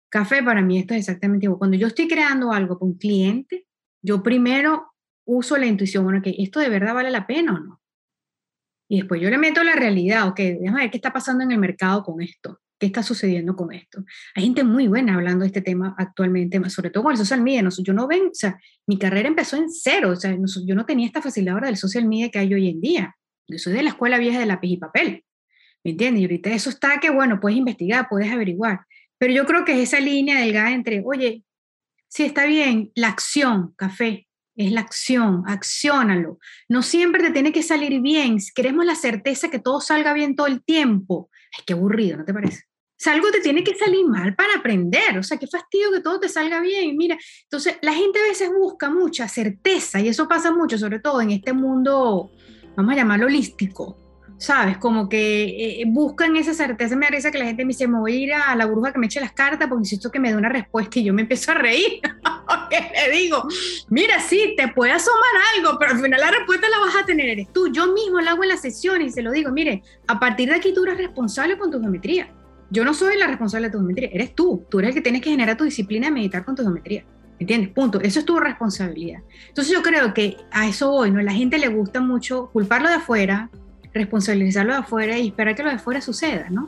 Café 0.09 0.43
para 0.43 0.63
mí 0.63 0.79
esto 0.79 0.95
es 0.95 1.01
exactamente 1.01 1.45
igual. 1.45 1.59
Cuando 1.59 1.77
yo 1.77 1.87
estoy 1.87 2.09
creando 2.09 2.51
algo 2.51 2.79
con 2.79 2.91
un 2.91 2.99
cliente, 2.99 3.67
yo 4.03 4.23
primero 4.23 4.95
uso 5.27 5.59
la 5.59 5.67
intuición, 5.67 6.05
bueno, 6.05 6.23
que 6.23 6.35
esto 6.39 6.61
de 6.61 6.71
verdad 6.71 6.95
vale 6.95 7.11
la 7.11 7.27
pena 7.27 7.55
o 7.55 7.59
no. 7.59 7.81
Y 8.89 8.99
después 8.99 9.21
yo 9.21 9.29
le 9.29 9.39
meto 9.39 9.63
la 9.63 9.75
realidad, 9.75 10.29
ok, 10.29 10.37
déjame 10.37 10.83
ver 10.83 10.91
qué 10.91 10.99
está 10.99 11.13
pasando 11.13 11.45
en 11.45 11.53
el 11.53 11.59
mercado 11.59 12.03
con 12.03 12.21
esto, 12.21 12.61
qué 12.79 12.87
está 12.87 13.03
sucediendo 13.03 13.55
con 13.57 13.73
esto. 13.73 14.05
Hay 14.35 14.45
gente 14.45 14.65
muy 14.65 14.89
buena 14.89 15.15
hablando 15.15 15.43
de 15.43 15.49
este 15.49 15.63
tema 15.63 15.95
actualmente, 15.99 16.61
sobre 16.71 16.91
todo 16.91 17.05
con 17.05 17.13
el 17.13 17.19
social 17.19 17.43
media. 17.43 17.69
yo 17.79 17.93
no 17.93 18.07
ven, 18.07 18.27
o 18.27 18.35
sea, 18.35 18.59
mi 18.87 18.99
carrera 18.99 19.29
empezó 19.29 19.57
en 19.57 19.71
cero, 19.71 20.11
o 20.11 20.17
sea, 20.17 20.37
yo 20.67 20.75
no 20.75 20.85
tenía 20.85 21.07
esta 21.07 21.23
facilidad 21.23 21.61
del 21.61 21.77
social 21.77 22.07
media 22.07 22.31
que 22.31 22.39
hay 22.39 22.53
hoy 22.53 22.69
en 22.69 22.81
día. 22.81 23.17
Yo 23.47 23.59
soy 23.59 23.75
de 23.75 23.83
la 23.83 23.91
escuela 23.91 24.19
vieja 24.19 24.39
de 24.39 24.47
lápiz 24.47 24.69
y 24.69 24.77
papel, 24.77 25.25
¿me 25.85 25.93
entiendes? 25.93 26.23
Y 26.23 26.25
ahorita 26.25 26.51
eso 26.51 26.71
está 26.71 26.99
que, 26.99 27.11
bueno, 27.11 27.41
puedes 27.41 27.59
investigar, 27.59 28.09
puedes 28.09 28.33
averiguar. 28.33 28.81
Pero 29.19 29.33
yo 29.33 29.47
creo 29.47 29.65
que 29.65 29.75
es 29.75 29.89
esa 29.89 30.01
línea 30.01 30.41
delgada 30.41 30.73
entre, 30.73 31.03
oye, 31.05 31.45
sí 32.09 32.25
está 32.25 32.47
bien, 32.47 32.91
la 32.95 33.09
acción, 33.09 33.75
café, 33.77 34.27
es 34.57 34.73
la 34.73 34.81
acción, 34.81 35.43
acciónalo. 35.47 36.39
No 36.69 36.83
siempre 36.83 37.23
te 37.23 37.31
tiene 37.31 37.53
que 37.53 37.63
salir 37.63 38.01
bien. 38.01 38.39
Queremos 38.55 38.87
la 38.87 38.95
certeza 38.95 39.51
que 39.51 39.59
todo 39.59 39.81
salga 39.81 40.13
bien 40.13 40.37
todo 40.37 40.47
el 40.47 40.63
tiempo, 40.63 41.29
es 41.59 41.65
que 41.65 41.73
aburrido, 41.73 42.17
¿no 42.17 42.25
te 42.25 42.35
parece? 42.35 42.65
O 42.95 42.97
sea, 43.05 43.13
algo 43.13 43.31
te 43.31 43.41
tiene 43.41 43.65
que 43.65 43.75
salir 43.75 44.07
mal 44.07 44.35
para 44.37 44.55
aprender. 44.57 45.19
O 45.19 45.23
sea, 45.23 45.37
qué 45.37 45.47
fastidio 45.47 45.91
que 45.93 46.01
todo 46.01 46.21
te 46.21 46.29
salga 46.29 46.61
bien. 46.61 46.97
Mira, 46.97 47.19
entonces 47.43 47.77
la 47.83 47.93
gente 47.93 48.21
a 48.21 48.29
veces 48.29 48.51
busca 48.51 48.89
mucha 48.89 49.29
certeza 49.29 50.01
y 50.01 50.09
eso 50.09 50.29
pasa 50.29 50.53
mucho, 50.53 50.79
sobre 50.79 51.01
todo 51.01 51.21
en 51.21 51.33
este 51.33 51.53
mundo, 51.53 52.31
vamos 52.77 52.93
a 52.93 52.97
llamarlo 52.97 53.27
holístico, 53.27 54.04
¿sabes? 54.39 54.79
Como 54.79 55.09
que 55.09 55.81
eh, 55.81 55.85
buscan 55.87 56.37
esa 56.37 56.55
certeza. 56.55 56.97
Me 56.97 57.07
parece 57.07 57.31
que 57.31 57.39
la 57.39 57.47
gente 57.47 57.65
me 57.65 57.69
dice, 57.69 57.87
me 57.87 57.99
voy 57.99 58.13
a 58.13 58.17
ir 58.17 58.33
a 58.35 58.55
la 58.57 58.67
bruja 58.67 58.93
que 58.93 58.99
me 58.99 59.07
eche 59.07 59.21
las 59.21 59.33
cartas 59.33 59.69
porque 59.69 59.81
necesito 59.81 60.11
que 60.11 60.19
me 60.19 60.31
dé 60.31 60.37
una 60.37 60.49
respuesta 60.49 60.99
y 60.99 61.05
yo 61.05 61.15
me 61.15 61.23
empiezo 61.23 61.53
a 61.53 61.55
reír. 61.55 62.01
porque 62.49 62.91
le 62.95 63.17
digo, 63.17 63.47
mira, 63.89 64.21
sí, 64.21 64.55
te 64.57 64.69
puede 64.69 64.93
asomar 64.93 65.21
algo, 65.57 65.79
pero 65.79 65.93
al 65.93 66.01
final 66.01 66.21
la 66.21 66.31
respuesta 66.31 66.69
la 66.69 66.79
vas 66.79 66.97
a 66.97 67.07
tener 67.07 67.29
eres 67.29 67.53
tú. 67.53 67.73
Yo 67.73 67.93
mismo 67.93 68.21
la 68.21 68.33
hago 68.33 68.43
en 68.43 68.51
la 68.51 68.57
sesión 68.57 69.03
y 69.03 69.11
se 69.11 69.23
lo 69.23 69.31
digo, 69.31 69.51
mire, 69.51 69.83
a 70.07 70.19
partir 70.19 70.49
de 70.49 70.57
aquí 70.57 70.75
tú 70.75 70.85
eres 70.85 70.99
responsable 70.99 71.59
con 71.59 71.71
tu 71.71 71.81
geometría. 71.81 72.33
Yo 72.71 72.85
no 72.85 72.95
soy 72.95 73.17
la 73.17 73.27
responsable 73.27 73.69
de 73.69 73.73
tu 73.73 73.79
geometría, 73.79 74.09
eres 74.13 74.35
tú. 74.35 74.67
Tú 74.69 74.79
eres 74.81 74.91
el 74.91 74.95
que 74.97 75.03
tienes 75.03 75.23
que 75.23 75.31
generar 75.31 75.57
tu 75.57 75.65
disciplina 75.65 76.09
de 76.09 76.13
meditar 76.13 76.45
con 76.45 76.55
tu 76.55 76.63
geometría. 76.63 77.05
¿Entiendes? 77.39 77.71
Punto. 77.71 78.01
Eso 78.01 78.21
es 78.21 78.25
tu 78.25 78.39
responsabilidad. 78.39 79.21
Entonces 79.49 79.73
yo 79.73 79.83
creo 79.83 80.15
que 80.15 80.37
a 80.51 80.69
eso 80.69 80.93
hoy, 80.93 81.11
¿no? 81.11 81.21
La 81.21 81.33
gente 81.33 81.59
le 81.59 81.69
gusta 81.69 82.01
mucho 82.01 82.51
culparlo 82.53 82.89
de 82.89 82.95
afuera, 82.95 83.51
responsabilizarlo 83.95 84.73
de 84.73 84.81
afuera 84.81 85.17
y 85.19 85.29
esperar 85.29 85.55
que 85.55 85.63
lo 85.63 85.71
de 85.71 85.77
afuera 85.77 86.01
suceda, 86.01 86.51
¿no? 86.51 86.67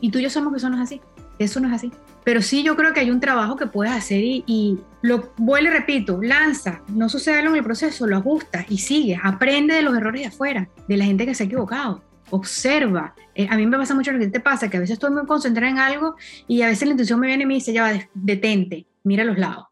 Y 0.00 0.10
tú 0.10 0.18
y 0.18 0.22
yo 0.22 0.30
somos 0.30 0.52
que 0.52 0.58
eso 0.58 0.70
no 0.70 0.76
es 0.76 0.82
así, 0.82 1.00
eso 1.38 1.60
no 1.60 1.68
es 1.68 1.74
así. 1.74 1.92
Pero 2.24 2.42
sí 2.42 2.62
yo 2.62 2.76
creo 2.76 2.92
que 2.92 3.00
hay 3.00 3.10
un 3.10 3.20
trabajo 3.20 3.56
que 3.56 3.66
puedes 3.66 3.92
hacer 3.92 4.20
y, 4.22 4.78
lo 5.02 5.32
vuelvo 5.36 5.70
y 5.70 5.72
repito, 5.72 6.20
lanza, 6.22 6.82
no 6.88 7.08
sucede 7.08 7.38
algo 7.38 7.50
en 7.50 7.58
el 7.58 7.64
proceso, 7.64 8.06
lo 8.06 8.16
ajustas 8.16 8.66
y 8.68 8.78
sigue, 8.78 9.18
aprende 9.22 9.74
de 9.74 9.82
los 9.82 9.96
errores 9.96 10.22
de 10.22 10.28
afuera, 10.28 10.68
de 10.86 10.96
la 10.96 11.04
gente 11.04 11.24
que 11.24 11.34
se 11.34 11.44
ha 11.44 11.46
equivocado, 11.46 12.02
observa. 12.30 13.14
Eh, 13.34 13.46
a 13.48 13.56
mí 13.56 13.66
me 13.66 13.78
pasa 13.78 13.94
mucho 13.94 14.12
lo 14.12 14.18
que 14.18 14.28
te 14.28 14.40
pasa, 14.40 14.68
que 14.68 14.76
a 14.76 14.80
veces 14.80 14.94
estoy 14.94 15.10
muy 15.10 15.24
concentrada 15.26 15.70
en 15.70 15.78
algo 15.78 16.16
y 16.46 16.62
a 16.62 16.66
veces 16.66 16.86
la 16.86 16.92
intuición 16.92 17.20
me 17.20 17.28
viene 17.28 17.44
y 17.44 17.46
me 17.46 17.54
dice, 17.54 17.72
ya 17.72 17.82
va, 17.82 17.92
detente, 18.14 18.86
mira 19.04 19.22
a 19.22 19.26
los 19.26 19.38
lados. 19.38 19.66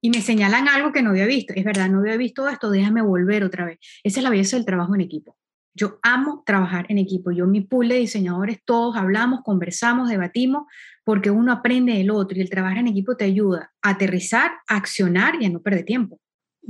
Y 0.00 0.10
me 0.10 0.20
señalan 0.20 0.68
algo 0.68 0.92
que 0.92 1.02
no 1.02 1.10
había 1.10 1.24
visto. 1.24 1.54
Es 1.56 1.64
verdad, 1.64 1.88
no 1.88 2.00
había 2.00 2.18
visto 2.18 2.46
esto, 2.46 2.70
déjame 2.70 3.00
volver 3.00 3.42
otra 3.42 3.64
vez. 3.64 3.78
Esa 4.02 4.20
es 4.20 4.24
la 4.24 4.28
belleza 4.28 4.56
del 4.56 4.66
trabajo 4.66 4.94
en 4.94 5.00
equipo. 5.00 5.38
Yo 5.74 5.98
amo 6.02 6.44
trabajar 6.46 6.86
en 6.88 6.98
equipo. 6.98 7.32
Yo, 7.32 7.46
mi 7.46 7.60
pool 7.60 7.88
de 7.88 7.96
diseñadores, 7.96 8.60
todos 8.64 8.96
hablamos, 8.96 9.40
conversamos, 9.42 10.08
debatimos, 10.08 10.66
porque 11.02 11.30
uno 11.30 11.52
aprende 11.52 11.94
del 11.94 12.10
otro 12.10 12.38
y 12.38 12.40
el 12.40 12.48
trabajar 12.48 12.78
en 12.78 12.88
equipo 12.88 13.16
te 13.16 13.24
ayuda 13.24 13.72
a 13.82 13.90
aterrizar, 13.90 14.52
a 14.68 14.76
accionar 14.76 15.34
y 15.40 15.46
a 15.46 15.50
no 15.50 15.60
perder 15.60 15.84
tiempo. 15.84 16.20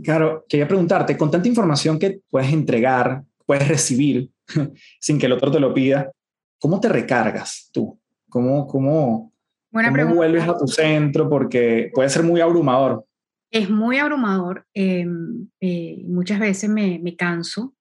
Claro, 0.03 0.45
quería 0.49 0.67
preguntarte, 0.67 1.17
con 1.19 1.31
tanta 1.31 1.49
información 1.49 1.99
que 1.99 2.21
puedes 2.31 2.53
entregar, 2.53 3.23
puedes 3.45 3.69
recibir 3.69 4.31
sin 5.01 5.19
que 5.19 5.27
el 5.27 5.33
otro 5.33 5.51
te 5.51 5.61
lo 5.61 5.75
pida, 5.75 6.11
¿cómo 6.59 6.81
te 6.81 6.89
recargas 6.89 7.69
tú? 7.73 8.01
¿Cómo, 8.31 8.67
cómo, 8.67 9.33
cómo 9.71 10.15
vuelves 10.15 10.49
a 10.49 10.57
tu 10.57 10.67
centro? 10.67 11.29
Porque 11.29 11.91
puede 11.95 12.09
ser 12.09 12.23
muy 12.23 12.41
abrumador. 12.41 13.05
Es 13.51 13.71
muy 13.71 13.99
abrumador. 13.99 14.67
Em, 14.75 15.47
eh, 15.61 16.03
muchas 16.09 16.41
veces 16.41 16.69
me, 16.69 16.99
me 16.99 17.15
canso 17.15 17.74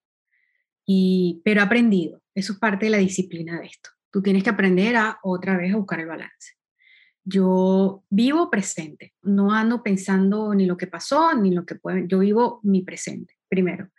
pero 1.43 1.61
he 1.61 1.63
aprendido, 1.63 2.21
eso 2.35 2.53
es 2.53 2.59
parte 2.59 2.85
de 2.85 2.91
la 2.91 2.97
disciplina 2.97 3.59
de 3.59 3.67
esto. 3.67 3.89
Tú 4.11 4.21
tienes 4.21 4.43
que 4.43 4.49
aprender 4.49 4.95
a 4.95 5.19
otra 5.23 5.57
vez 5.57 5.73
a 5.73 5.77
buscar 5.77 5.99
el 5.99 6.07
balance. 6.07 6.53
Yo 7.25 8.03
vivo 8.09 8.49
presente, 8.49 9.13
no 9.21 9.53
ando 9.53 9.81
pensando 9.81 10.53
ni 10.53 10.65
lo 10.65 10.75
que 10.75 10.87
pasó, 10.87 11.33
ni 11.35 11.51
lo 11.51 11.65
que 11.65 11.75
puede, 11.75 12.05
yo 12.07 12.19
vivo 12.19 12.59
mi 12.63 12.81
presente, 12.81 13.35
primero. 13.47 13.89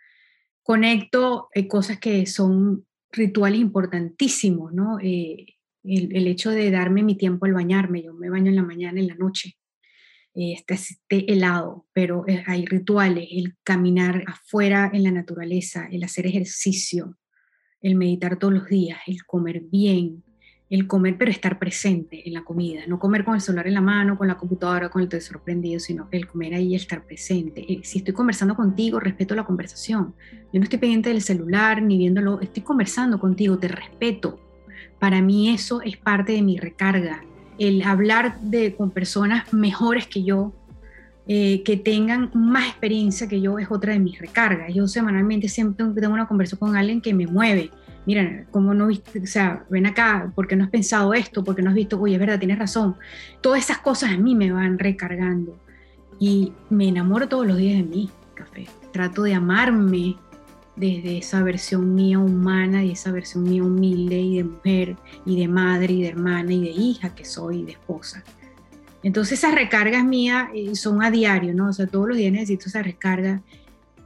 Conecto 0.61 1.49
eh, 1.53 1.67
cosas 1.67 1.99
que 1.99 2.25
son 2.25 2.85
rituales 3.11 3.59
importantísimos, 3.59 4.73
¿no? 4.73 4.99
Eh, 5.01 5.45
el, 5.83 6.15
el, 6.15 6.27
hecho 6.27 6.49
de 6.51 6.69
darme 6.71 7.03
mi 7.03 7.15
tiempo 7.15 7.45
al 7.45 7.53
bañarme, 7.53 8.03
yo 8.03 8.13
me 8.13 8.29
baño 8.29 8.49
en 8.49 8.55
la 8.55 8.63
mañana, 8.63 8.99
en 8.99 9.07
la 9.07 9.15
noche, 9.15 9.57
este, 10.35 10.73
esté 10.73 11.31
helado, 11.31 11.85
pero 11.93 12.25
eh, 12.27 12.43
hay 12.45 12.65
rituales, 12.65 13.27
el 13.31 13.55
caminar 13.63 14.23
afuera 14.27 14.91
en 14.93 15.03
la 15.03 15.11
naturaleza, 15.11 15.87
el 15.91 16.03
hacer 16.03 16.27
ejercicio, 16.27 17.17
el 17.81 17.95
meditar 17.95 18.37
todos 18.37 18.53
los 18.53 18.67
días, 18.67 18.99
el 19.07 19.25
comer 19.25 19.61
bien, 19.61 20.23
el 20.69 20.87
comer 20.87 21.15
pero 21.17 21.31
estar 21.31 21.57
presente 21.57 22.27
en 22.27 22.33
la 22.33 22.43
comida, 22.43 22.81
no 22.87 22.99
comer 22.99 23.23
con 23.23 23.35
el 23.35 23.41
celular 23.41 23.67
en 23.67 23.75
la 23.75 23.81
mano, 23.81 24.17
con 24.17 24.27
la 24.27 24.35
computadora, 24.35 24.89
con 24.89 25.01
el 25.01 25.07
te 25.07 25.21
sorprendido, 25.21 25.79
sino 25.79 26.09
el 26.11 26.27
comer 26.27 26.55
ahí 26.55 26.73
y 26.73 26.75
estar 26.75 27.05
presente. 27.05 27.71
Eh, 27.71 27.81
si 27.83 27.99
estoy 27.99 28.13
conversando 28.13 28.55
contigo, 28.55 28.99
respeto 28.99 29.35
la 29.35 29.45
conversación. 29.45 30.15
Yo 30.51 30.59
no 30.59 30.63
estoy 30.63 30.79
pendiente 30.79 31.09
del 31.09 31.21
celular 31.21 31.81
ni 31.81 31.97
viéndolo, 31.97 32.41
estoy 32.41 32.63
conversando 32.63 33.19
contigo, 33.19 33.57
te 33.57 33.67
respeto. 33.67 34.39
Para 34.99 35.21
mí 35.21 35.49
eso 35.49 35.81
es 35.81 35.97
parte 35.97 36.33
de 36.33 36.41
mi 36.41 36.57
recarga, 36.57 37.23
el 37.57 37.81
hablar 37.83 38.39
de, 38.41 38.75
con 38.75 38.91
personas 38.91 39.53
mejores 39.53 40.07
que 40.07 40.23
yo, 40.23 40.53
eh, 41.27 41.63
que 41.63 41.77
tengan 41.77 42.29
más 42.33 42.67
experiencia 42.67 43.27
que 43.27 43.41
yo, 43.41 43.57
es 43.57 43.71
otra 43.71 43.93
de 43.93 43.99
mis 43.99 44.19
recargas. 44.19 44.73
Yo 44.73 44.87
semanalmente 44.87 45.49
siempre 45.49 45.85
tengo 45.99 46.13
una 46.13 46.27
conversación 46.27 46.69
con 46.69 46.77
alguien 46.77 47.01
que 47.01 47.13
me 47.13 47.27
mueve. 47.27 47.71
Mira, 48.05 48.45
¿cómo 48.51 48.73
no 48.73 48.87
viste? 48.87 49.19
O 49.19 49.25
sea, 49.25 49.65
ven 49.69 49.87
acá, 49.87 50.31
¿por 50.35 50.47
qué 50.47 50.55
no 50.55 50.63
has 50.63 50.69
pensado 50.69 51.13
esto? 51.13 51.43
¿Por 51.43 51.55
qué 51.55 51.63
no 51.63 51.69
has 51.69 51.75
visto? 51.75 51.99
Oye, 51.99 52.13
es 52.13 52.19
verdad, 52.19 52.37
tienes 52.37 52.59
razón. 52.59 52.95
Todas 53.41 53.63
esas 53.63 53.79
cosas 53.79 54.11
a 54.11 54.17
mí 54.17 54.35
me 54.35 54.51
van 54.51 54.77
recargando. 54.77 55.57
Y 56.19 56.53
me 56.69 56.87
enamoro 56.87 57.27
todos 57.27 57.47
los 57.47 57.57
días 57.57 57.77
de 57.77 57.83
mí, 57.83 58.09
café. 58.35 58.67
Trato 58.91 59.23
de 59.23 59.33
amarme 59.33 60.15
desde 60.75 61.17
esa 61.17 61.41
versión 61.41 61.95
mía 61.95 62.19
humana 62.19 62.83
y 62.83 62.91
esa 62.91 63.11
versión 63.11 63.43
mía 63.43 63.63
humilde 63.63 64.19
y 64.19 64.37
de 64.37 64.43
mujer 64.43 64.95
y 65.25 65.39
de 65.39 65.47
madre 65.47 65.93
y 65.93 66.01
de 66.01 66.09
hermana 66.09 66.53
y 66.53 66.61
de 66.61 66.69
hija 66.69 67.15
que 67.15 67.25
soy 67.25 67.59
y 67.59 67.63
de 67.63 67.71
esposa. 67.73 68.23
Entonces 69.03 69.39
esas 69.39 69.55
recargas 69.55 70.03
mías 70.03 70.49
eh, 70.53 70.75
son 70.75 71.03
a 71.03 71.11
diario, 71.11 71.53
¿no? 71.53 71.69
O 71.69 71.73
sea, 71.73 71.87
todos 71.87 72.07
los 72.07 72.17
días 72.17 72.33
necesito 72.33 72.67
esa 72.67 72.81
recarga. 72.81 73.43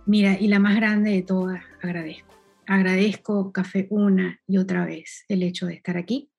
Mira, 0.05 0.38
y 0.39 0.47
la 0.47 0.59
más 0.59 0.76
grande 0.76 1.11
de 1.11 1.22
todas, 1.22 1.63
agradezco. 1.82 2.36
Agradezco 2.67 3.51
café 3.51 3.88
una 3.89 4.39
y 4.45 4.57
otra 4.57 4.86
vez 4.86 5.26
el 5.28 5.41
hecho 5.41 5.65
de 5.65 5.74
estar 5.74 5.97
aquí, 5.97 6.30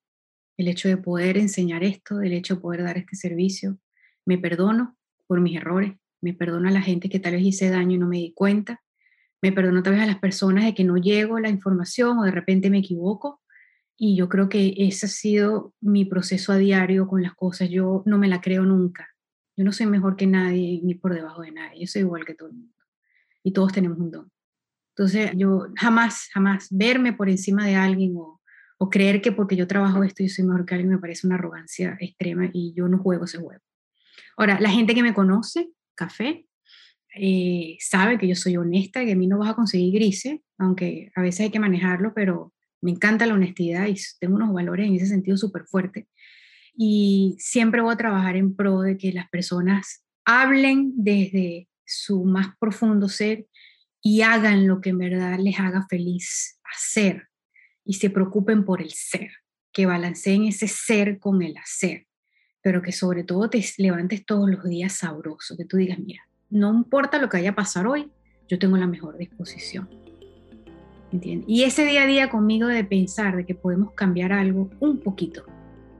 el 0.57 0.69
hecho 0.69 0.89
de 0.89 0.97
poder 0.97 1.39
enseñar 1.39 1.83
esto, 1.83 2.21
el 2.21 2.33
hecho 2.33 2.57
de 2.57 2.61
poder 2.61 2.85
dar 2.85 2.99
este 2.99 3.17
servicio. 3.17 3.79
Me 4.27 4.39
perdono 4.39 4.97
por 5.27 5.41
mis 5.41 5.57
errores, 5.57 5.95
me 6.21 6.35
perdono 6.35 6.69
a 6.69 6.73
la 6.73 6.83
gente 6.83 7.09
que 7.09 7.19
tal 7.19 7.33
vez 7.33 7.43
hice 7.43 7.71
daño 7.71 7.97
y 7.97 7.99
no 7.99 8.07
me 8.07 8.19
di 8.19 8.33
cuenta 8.33 8.81
me 9.43 9.53
perdono 9.53 9.83
tal 9.83 9.95
vez 9.95 10.03
a 10.03 10.07
las 10.07 10.19
personas 10.19 10.65
de 10.65 10.75
que 10.75 10.85
no 10.85 10.97
llego 10.97 11.39
la 11.39 11.49
información 11.49 12.19
o 12.19 12.25
de 12.25 12.31
repente 12.31 12.71
me 12.71 12.79
equivoco. 12.79 13.41
Y 13.97 14.17
yo 14.17 14.29
creo 14.29 14.49
que 14.49 14.75
ese 14.77 15.07
ha 15.07 15.09
sido 15.09 15.75
mi 15.81 16.05
proceso 16.05 16.53
a 16.53 16.57
diario 16.57 17.07
con 17.07 17.23
las 17.23 17.35
cosas. 17.35 17.69
Yo 17.69 18.03
no 18.07 18.19
me 18.19 18.29
la 18.29 18.41
creo 18.41 18.65
nunca. 18.65 19.09
Yo 19.57 19.65
no 19.65 19.73
soy 19.73 19.87
mejor 19.87 20.17
que 20.17 20.27
nadie 20.27 20.81
ni 20.83 20.95
por 20.95 21.15
debajo 21.15 21.43
de 21.43 21.53
nadie. 21.53 21.83
Yo 21.83 21.87
soy 21.87 22.03
igual 22.03 22.25
que 22.25 22.35
todo 22.35 22.49
el 22.49 22.55
mundo. 22.55 22.75
Y 23.43 23.53
todos 23.53 23.73
tenemos 23.73 23.99
un 23.99 24.11
don. 24.11 24.33
Entonces, 24.97 25.33
yo 25.37 25.69
jamás, 25.77 26.29
jamás 26.33 26.69
verme 26.71 27.13
por 27.13 27.29
encima 27.29 27.67
de 27.67 27.77
alguien 27.77 28.15
o, 28.17 28.41
o 28.79 28.91
creer 28.91 29.21
que 29.21 29.33
porque 29.33 29.57
yo 29.57 29.67
trabajo 29.67 30.03
esto 30.03 30.23
yo 30.23 30.31
soy 30.31 30.45
mejor 30.45 30.65
que 30.65 30.75
alguien 30.75 30.91
me 30.91 30.99
parece 30.99 31.27
una 31.27 31.37
arrogancia 31.37 31.97
extrema 32.01 32.49
y 32.53 32.73
yo 32.75 32.89
no 32.89 32.99
juego 32.99 33.25
ese 33.25 33.39
juego. 33.39 33.63
Ahora, 34.37 34.59
la 34.61 34.71
gente 34.71 34.95
que 34.95 35.03
me 35.03 35.13
conoce, 35.13 35.71
café, 35.95 36.47
eh, 37.15 37.77
sabe 37.81 38.19
que 38.19 38.29
yo 38.29 38.35
soy 38.35 38.57
honesta, 38.57 39.05
que 39.05 39.13
a 39.13 39.17
mí 39.17 39.27
no 39.27 39.39
vas 39.39 39.51
a 39.51 39.55
conseguir 39.55 39.95
grises, 39.95 40.41
aunque 40.59 41.11
a 41.15 41.23
veces 41.23 41.41
hay 41.41 41.51
que 41.51 41.61
manejarlo, 41.61 42.13
pero 42.15 42.53
me 42.81 42.91
encanta 42.91 43.27
la 43.27 43.35
honestidad 43.35 43.87
y 43.89 43.97
tengo 44.19 44.37
unos 44.37 44.53
valores 44.53 44.87
en 44.87 44.95
ese 44.95 45.07
sentido 45.07 45.37
súper 45.37 45.65
fuertes. 45.65 46.07
Y 46.75 47.37
siempre 47.39 47.81
voy 47.81 47.93
a 47.93 47.99
trabajar 47.99 48.37
en 48.37 48.55
pro 48.55 48.81
de 48.81 48.97
que 48.97 49.13
las 49.13 49.29
personas 49.29 50.05
hablen 50.25 50.93
desde 50.97 51.69
su 51.85 52.25
más 52.25 52.57
profundo 52.59 53.09
ser 53.09 53.47
y 54.03 54.23
hagan 54.23 54.67
lo 54.67 54.81
que 54.81 54.91
en 54.91 54.99
verdad 54.99 55.39
les 55.39 55.59
haga 55.59 55.87
feliz 55.89 56.59
hacer 56.75 57.29
y 57.85 57.95
se 57.95 58.09
preocupen 58.09 58.65
por 58.65 58.81
el 58.81 58.91
ser, 58.91 59.31
que 59.73 59.87
balanceen 59.87 60.45
ese 60.45 60.69
ser 60.69 61.19
con 61.19 61.43
el 61.43 61.57
hacer 61.57 62.07
pero 62.63 62.83
que 62.83 62.93
sobre 62.93 63.25
todo 63.25 63.49
te 63.49 63.65
levantes 63.79 64.25
todos 64.25 64.49
los 64.51 64.65
días 64.65 64.93
sabroso, 64.95 65.57
que 65.57 65.65
tú 65.65 65.77
digas, 65.77 65.99
mira, 65.99 66.23
no 66.51 66.75
importa 66.75 67.19
lo 67.19 67.29
que 67.29 67.39
vaya 67.39 67.51
a 67.51 67.55
pasar 67.55 67.87
hoy, 67.87 68.11
yo 68.49 68.59
tengo 68.59 68.77
la 68.77 68.87
mejor 68.87 69.17
disposición. 69.17 69.89
¿Entiendes? 71.13 71.49
Y 71.49 71.65
ese 71.65 71.85
día 71.85 72.03
a 72.03 72.07
día 72.07 72.31
conmigo 72.31 72.69
de 72.69 72.85
pensar 72.85 73.37
de 73.37 73.45
que 73.45 73.55
podemos 73.55 73.93
cambiar 73.93 74.33
algo 74.33 74.71
un 74.81 74.99
poquito 74.99 75.45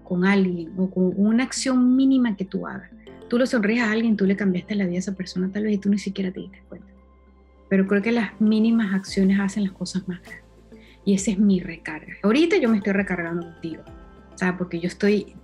con 0.05 0.25
alguien 0.25 0.73
o 0.77 0.91
con 0.91 1.13
una 1.17 1.45
acción 1.45 1.97
mínima 1.97 2.37
que 2.37 2.45
tú 2.45 2.67
hagas. 2.67 2.91
Tú 3.29 3.39
lo 3.39 3.47
sonríes 3.47 3.83
a 3.83 3.93
alguien, 3.93 4.17
tú 4.17 4.27
le 4.27 4.37
cambiaste 4.37 4.75
la 4.75 4.85
vida 4.85 4.97
a 4.97 4.99
esa 4.99 5.15
persona 5.15 5.51
tal 5.53 5.65
vez 5.65 5.75
y 5.75 5.79
tú 5.79 5.89
ni 5.89 5.99
siquiera 5.99 6.33
te 6.33 6.41
diste 6.41 6.63
cuenta. 6.69 6.89
Pero 7.69 7.87
creo 7.87 8.03
que 8.03 8.11
las 8.11 8.41
mínimas 8.41 8.93
acciones 8.93 9.39
hacen 9.39 9.65
las 9.65 9.73
cosas 9.73 10.07
más 10.09 10.21
grandes. 10.21 10.45
Y 11.05 11.15
esa 11.15 11.31
es 11.31 11.39
mi 11.39 11.61
recarga. 11.61 12.15
Ahorita 12.25 12.57
yo 12.59 12.69
me 12.69 12.79
estoy 12.79 12.93
recargando 12.93 13.47
contigo. 13.47 13.85
O 14.35 14.39
sea, 14.39 14.59
porque 14.59 14.81
yo 14.81 14.89
estoy 14.89 15.37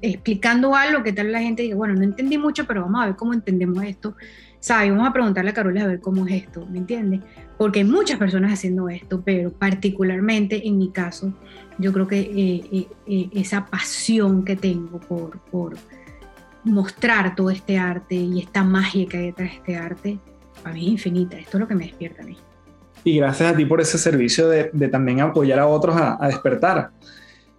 explicando 0.00 0.74
algo 0.74 1.02
que 1.02 1.12
tal 1.12 1.32
la 1.32 1.40
gente 1.40 1.62
diga, 1.62 1.76
bueno, 1.76 1.94
no 1.94 2.02
entendí 2.02 2.38
mucho, 2.38 2.66
pero 2.66 2.82
vamos 2.82 3.02
a 3.02 3.06
ver 3.06 3.16
cómo 3.16 3.34
entendemos 3.34 3.82
esto. 3.84 4.14
¿Sabes? 4.60 4.90
Vamos 4.90 5.08
a 5.08 5.12
preguntarle 5.12 5.50
a 5.50 5.54
Carola 5.54 5.84
a 5.84 5.86
ver 5.86 6.00
cómo 6.00 6.26
es 6.26 6.44
esto, 6.44 6.66
¿me 6.66 6.78
entiendes? 6.78 7.20
Porque 7.56 7.78
hay 7.78 7.86
muchas 7.86 8.18
personas 8.18 8.52
haciendo 8.52 8.90
esto, 8.90 9.22
pero 9.24 9.50
particularmente 9.50 10.66
en 10.68 10.76
mi 10.76 10.90
caso, 10.90 11.32
yo 11.78 11.94
creo 11.94 12.06
que 12.06 12.20
eh, 12.20 12.62
eh, 12.70 12.86
eh, 13.06 13.30
esa 13.32 13.64
pasión 13.64 14.44
que 14.44 14.56
tengo 14.56 15.00
por, 15.00 15.38
por 15.50 15.76
mostrar 16.64 17.34
todo 17.34 17.48
este 17.48 17.78
arte 17.78 18.14
y 18.14 18.40
esta 18.40 18.62
magia 18.62 19.06
que 19.06 19.16
hay 19.16 19.26
detrás 19.26 19.50
de 19.50 19.56
este 19.56 19.76
arte, 19.76 20.18
para 20.62 20.74
mí 20.74 20.86
es 20.86 20.92
infinita. 20.92 21.38
Esto 21.38 21.56
es 21.56 21.60
lo 21.62 21.68
que 21.68 21.74
me 21.74 21.86
despierta 21.86 22.22
a 22.22 22.26
mí. 22.26 22.36
Y 23.02 23.16
gracias 23.16 23.54
a 23.54 23.56
ti 23.56 23.64
por 23.64 23.80
ese 23.80 23.96
servicio 23.96 24.46
de, 24.50 24.64
también 24.88 25.20
apoyar 25.20 25.58
a 25.58 25.66
otros 25.66 25.96
a, 25.96 26.22
a 26.22 26.26
despertar. 26.26 26.90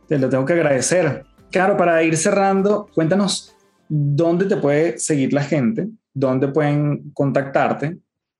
Te 0.07 0.19
lo 0.19 0.29
tengo 0.29 0.45
que 0.45 0.53
agradecer. 0.53 1.25
Claro, 1.51 1.77
para 1.77 2.01
ir 2.03 2.15
cerrando, 2.17 2.89
cuéntanos 2.93 3.55
dónde 3.89 4.45
te 4.45 4.57
puede 4.57 4.97
seguir 4.97 5.33
la 5.33 5.43
gente, 5.43 5.89
dónde 6.13 6.47
pueden 6.47 7.11
contactarte 7.13 7.97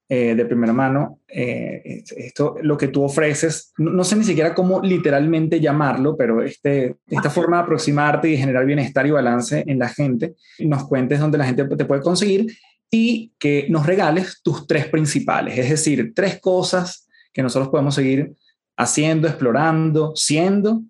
eh, 0.08 0.34
de 0.34 0.44
primera 0.46 0.72
mano. 0.72 1.20
Eh, 1.28 2.02
esto, 2.16 2.56
lo 2.62 2.76
que 2.76 2.88
tú 2.88 3.02
ofreces, 3.02 3.72
no, 3.76 4.02
sé 4.02 4.16
ni 4.16 4.24
siquiera 4.24 4.54
cómo 4.54 4.80
literalmente 4.80 5.60
llamarlo, 5.60 6.16
pero 6.16 6.42
este, 6.42 6.96
esta 7.06 7.28
forma 7.30 7.58
de 7.58 7.62
aproximarte 7.64 8.30
y 8.30 8.36
generar 8.36 8.64
bienestar 8.64 9.06
y 9.06 9.10
balance 9.10 9.62
en 9.66 9.78
la 9.78 9.88
gente, 9.88 10.34
nos 10.60 10.86
cuentes 10.88 11.20
dónde 11.20 11.38
la 11.38 11.46
gente 11.46 11.64
te 11.64 11.84
puede 11.84 12.00
conseguir 12.00 12.46
y 12.90 13.32
que 13.38 13.66
nos 13.68 13.86
regales 13.86 14.40
tus 14.42 14.66
tres 14.66 14.86
principales, 14.88 15.58
es 15.58 15.70
decir, 15.70 16.12
tres 16.14 16.40
cosas 16.40 17.08
que 17.32 17.42
nosotros 17.42 17.70
podemos 17.70 17.94
seguir 17.94 18.34
haciendo, 18.76 19.28
explorando, 19.28 20.12
siendo 20.14 20.82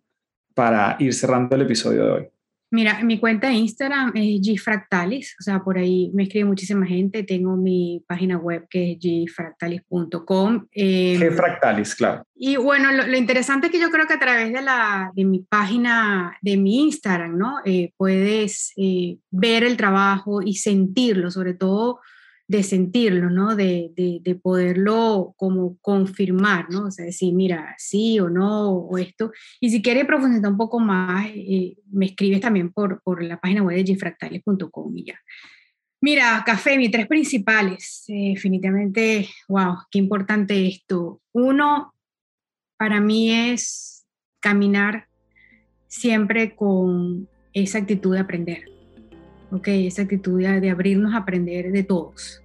para 0.54 0.96
ir 0.98 1.14
cerrando 1.14 1.56
el 1.56 1.62
episodio 1.62 2.04
de 2.04 2.10
hoy? 2.10 2.28
Mira, 2.72 3.04
mi 3.04 3.20
cuenta 3.20 3.48
de 3.48 3.52
Instagram 3.52 4.12
es 4.14 4.40
gfractalis, 4.40 5.36
o 5.38 5.42
sea, 5.42 5.62
por 5.62 5.76
ahí 5.76 6.10
me 6.14 6.22
escribe 6.22 6.46
muchísima 6.46 6.86
gente. 6.86 7.22
Tengo 7.22 7.54
mi 7.54 8.02
página 8.08 8.38
web 8.38 8.66
que 8.70 8.92
es 8.92 8.98
gfractalis.com. 8.98 10.68
Eh, 10.72 11.18
gfractalis, 11.20 11.94
claro. 11.94 12.26
Y 12.34 12.56
bueno, 12.56 12.90
lo, 12.90 13.14
interesante 13.14 13.66
es 13.66 13.72
que 13.72 13.78
yo 13.78 13.90
creo 13.90 14.06
que 14.06 14.14
a 14.14 14.18
través 14.18 14.54
de, 14.54 14.62
la, 14.62 15.10
de 15.14 15.26
mi 15.26 15.40
página, 15.40 16.38
de 16.40 16.56
mi 16.56 16.84
Instagram, 16.84 17.36
¿no? 17.36 17.56
Eh, 17.66 17.92
puedes 17.98 18.72
eh, 18.78 19.18
ver 19.30 19.64
el 19.64 19.76
trabajo 19.76 20.40
y 20.40 20.54
sentirlo, 20.54 21.30
sobre 21.30 21.52
todo 21.52 22.00
de 22.52 22.62
sentirlo, 22.62 23.30
¿no? 23.30 23.56
De, 23.56 23.92
de, 23.96 24.34
poderlo 24.34 25.32
como 25.38 25.78
confirmar, 25.80 26.68
¿no? 26.68 26.84
O 26.84 26.90
sea, 26.90 27.06
decir, 27.06 27.32
mira, 27.32 27.74
sí 27.78 28.20
o 28.20 28.28
no, 28.28 28.70
o 28.72 28.98
esto. 28.98 29.32
Y 29.58 29.70
si 29.70 29.80
quieres 29.80 30.04
profundizar 30.04 30.50
un 30.50 30.58
poco 30.58 30.78
más, 30.78 31.30
eh, 31.34 31.78
me 31.90 32.06
escribes 32.06 32.42
también 32.42 32.70
por, 32.70 33.00
por 33.02 33.22
la 33.22 33.40
página 33.40 33.62
web 33.62 33.82
de 33.82 33.94
gfractales.com 33.94 34.98
y 34.98 35.04
ya. 35.06 35.18
Mira, 36.02 36.42
café, 36.44 36.76
mis 36.76 36.90
tres 36.90 37.06
principales, 37.06 38.04
eh, 38.08 38.32
definitivamente, 38.34 39.30
wow, 39.48 39.78
qué 39.90 39.98
importante 39.98 40.66
esto. 40.66 41.22
Uno, 41.32 41.94
para 42.76 43.00
mí 43.00 43.32
es 43.32 44.04
caminar 44.40 45.06
siempre 45.88 46.54
con 46.54 47.28
esa 47.54 47.78
actitud 47.78 48.12
de 48.12 48.20
aprender, 48.20 48.64
¿ok? 49.52 49.68
Esa 49.68 50.02
actitud 50.02 50.40
de, 50.40 50.60
de 50.60 50.70
abrirnos 50.70 51.14
a 51.14 51.18
aprender 51.18 51.70
de 51.70 51.82
todos, 51.82 52.42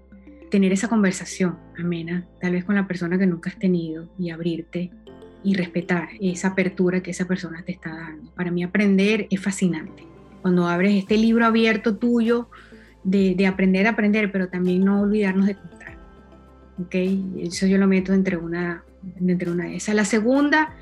tener 0.52 0.72
esa 0.72 0.88
conversación 0.88 1.58
amena, 1.78 2.26
tal 2.40 2.54
vez 2.54 2.66
con 2.66 2.76
la 2.76 2.88
persona 2.88 3.18
que 3.18 3.26
nunca 3.26 3.50
has 3.50 3.58
tenido 3.58 4.10
y 4.20 4.30
abrirte 4.30 4.92
y 5.44 5.56
respetar 5.56 6.10
esa 6.20 6.50
apertura 6.50 7.02
que 7.02 7.12
esa 7.12 7.26
persona 7.26 7.64
te 7.64 7.72
está 7.72 7.90
dando. 7.90 8.32
Para 8.32 8.52
mí 8.52 8.64
aprender 8.64 9.28
es 9.30 9.42
fascinante. 9.42 10.04
Cuando 10.42 10.68
abres 10.68 10.96
este 10.96 11.18
libro 11.18 11.46
abierto 11.46 11.96
tuyo 11.96 12.50
de, 13.04 13.36
de 13.36 13.48
aprender 13.48 13.88
a 13.88 13.92
aprender, 13.92 14.32
pero 14.32 14.50
también 14.50 14.84
no 14.84 15.02
olvidarnos 15.02 15.46
de 15.48 15.56
contar. 15.56 15.98
¿ok? 16.80 16.96
Eso 17.40 17.68
yo 17.68 17.78
lo 17.78 17.88
meto 17.88 18.14
entre 18.14 18.38
una, 18.38 18.84
entre 19.20 19.52
una 19.52 19.66
de 19.66 19.78
esas. 19.78 19.96
La 19.96 20.06
segunda, 20.06 20.76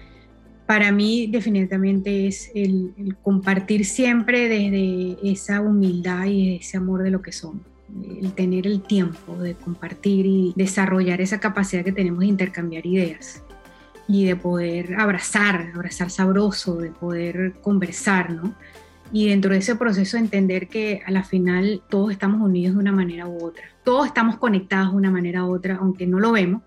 para 0.65 0.91
mí 0.91 1.27
definitivamente 1.27 2.27
es 2.27 2.51
el, 2.55 2.93
el 2.97 3.15
compartir 3.17 3.85
siempre 3.85 4.49
desde 4.49 5.17
esa 5.23 5.61
humildad 5.61 6.25
y 6.25 6.55
ese 6.55 6.77
amor 6.77 7.03
de 7.03 7.11
lo 7.11 7.21
que 7.21 7.31
somos 7.31 7.61
el 8.03 8.33
tener 8.33 8.67
el 8.67 8.81
tiempo 8.81 9.37
de 9.37 9.55
compartir 9.55 10.25
y 10.25 10.53
desarrollar 10.55 11.21
esa 11.21 11.39
capacidad 11.39 11.83
que 11.83 11.91
tenemos 11.91 12.21
de 12.21 12.27
intercambiar 12.27 12.85
ideas 12.85 13.43
y 14.07 14.25
de 14.25 14.35
poder 14.35 14.95
abrazar, 14.95 15.71
abrazar 15.73 16.09
sabroso, 16.09 16.77
de 16.77 16.91
poder 16.91 17.53
conversar, 17.61 18.31
¿no? 18.31 18.53
Y 19.11 19.29
dentro 19.29 19.51
de 19.51 19.59
ese 19.59 19.75
proceso 19.75 20.17
entender 20.17 20.67
que 20.67 21.01
a 21.05 21.11
la 21.11 21.23
final 21.23 21.81
todos 21.89 22.11
estamos 22.11 22.41
unidos 22.41 22.75
de 22.75 22.81
una 22.81 22.91
manera 22.91 23.27
u 23.27 23.43
otra. 23.43 23.63
Todos 23.83 24.07
estamos 24.07 24.37
conectados 24.37 24.91
de 24.91 24.97
una 24.97 25.11
manera 25.11 25.45
u 25.45 25.53
otra, 25.53 25.77
aunque 25.77 26.07
no 26.07 26.19
lo 26.19 26.31
vemos, 26.31 26.63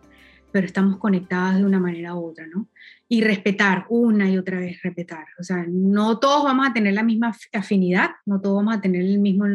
pero 0.52 0.66
estamos 0.66 0.96
conectados 0.98 1.56
de 1.56 1.64
una 1.64 1.80
manera 1.80 2.14
u 2.14 2.24
otra, 2.24 2.46
¿no? 2.46 2.68
Y 3.10 3.22
respetar 3.22 3.86
una 3.88 4.30
y 4.30 4.36
otra 4.36 4.60
vez, 4.60 4.82
respetar. 4.82 5.24
O 5.40 5.42
sea, 5.42 5.64
no 5.66 6.18
todos 6.18 6.44
vamos 6.44 6.68
a 6.68 6.72
tener 6.74 6.92
la 6.92 7.02
misma 7.02 7.34
afinidad, 7.54 8.10
no 8.26 8.40
todos 8.40 8.56
vamos 8.56 8.76
a 8.76 8.80
tener 8.80 9.00
el 9.00 9.18
mismo 9.18 9.46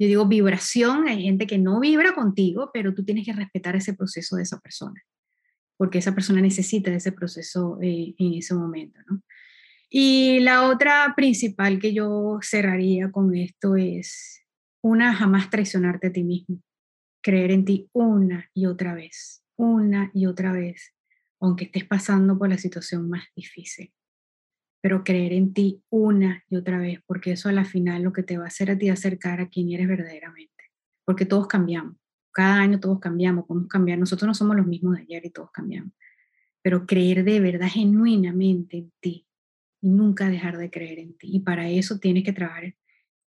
yo 0.00 0.06
digo 0.06 0.26
vibración, 0.26 1.08
hay 1.08 1.22
gente 1.24 1.46
que 1.46 1.58
no 1.58 1.80
vibra 1.80 2.14
contigo, 2.14 2.70
pero 2.72 2.94
tú 2.94 3.04
tienes 3.04 3.26
que 3.26 3.32
respetar 3.32 3.74
ese 3.74 3.94
proceso 3.94 4.36
de 4.36 4.44
esa 4.44 4.60
persona, 4.60 5.02
porque 5.76 5.98
esa 5.98 6.14
persona 6.14 6.40
necesita 6.40 6.92
ese 6.92 7.10
proceso 7.10 7.78
eh, 7.82 8.14
en 8.16 8.34
ese 8.34 8.54
momento, 8.54 9.00
¿no? 9.08 9.22
Y 9.90 10.40
la 10.40 10.68
otra 10.68 11.14
principal 11.16 11.78
que 11.80 11.94
yo 11.94 12.38
cerraría 12.42 13.10
con 13.10 13.34
esto 13.34 13.74
es, 13.74 14.44
una, 14.82 15.14
jamás 15.14 15.50
traicionarte 15.50 16.08
a 16.08 16.12
ti 16.12 16.22
mismo, 16.22 16.62
creer 17.20 17.50
en 17.50 17.64
ti 17.64 17.88
una 17.92 18.48
y 18.54 18.66
otra 18.66 18.94
vez, 18.94 19.42
una 19.56 20.10
y 20.14 20.26
otra 20.26 20.52
vez, 20.52 20.94
aunque 21.40 21.64
estés 21.64 21.84
pasando 21.84 22.38
por 22.38 22.48
la 22.48 22.58
situación 22.58 23.08
más 23.08 23.24
difícil. 23.34 23.92
Pero 24.80 25.04
creer 25.04 25.32
en 25.32 25.52
ti 25.52 25.82
una 25.90 26.44
y 26.48 26.56
otra 26.56 26.78
vez, 26.78 27.00
porque 27.06 27.32
eso 27.32 27.48
a 27.48 27.52
la 27.52 27.64
final 27.64 28.02
lo 28.02 28.12
que 28.12 28.22
te 28.22 28.38
va 28.38 28.44
a 28.44 28.48
hacer 28.48 28.70
a 28.70 28.78
ti 28.78 28.88
acercar 28.88 29.40
a 29.40 29.48
quien 29.48 29.70
eres 29.70 29.88
verdaderamente, 29.88 30.64
porque 31.04 31.26
todos 31.26 31.48
cambiamos, 31.48 31.96
cada 32.32 32.56
año 32.60 32.78
todos 32.78 33.00
cambiamos, 33.00 33.46
podemos 33.46 33.68
cambiar, 33.68 33.98
nosotros 33.98 34.26
no 34.26 34.34
somos 34.34 34.56
los 34.56 34.66
mismos 34.66 34.96
de 34.96 35.02
ayer 35.02 35.26
y 35.26 35.30
todos 35.30 35.50
cambiamos, 35.50 35.92
pero 36.62 36.86
creer 36.86 37.24
de 37.24 37.40
verdad 37.40 37.68
genuinamente 37.68 38.76
en 38.78 38.92
ti 39.00 39.26
y 39.80 39.88
nunca 39.90 40.28
dejar 40.28 40.58
de 40.58 40.70
creer 40.70 41.00
en 41.00 41.16
ti, 41.18 41.28
y 41.32 41.40
para 41.40 41.68
eso 41.68 41.98
tienes 41.98 42.24
que 42.24 42.32
trabajar 42.32 42.74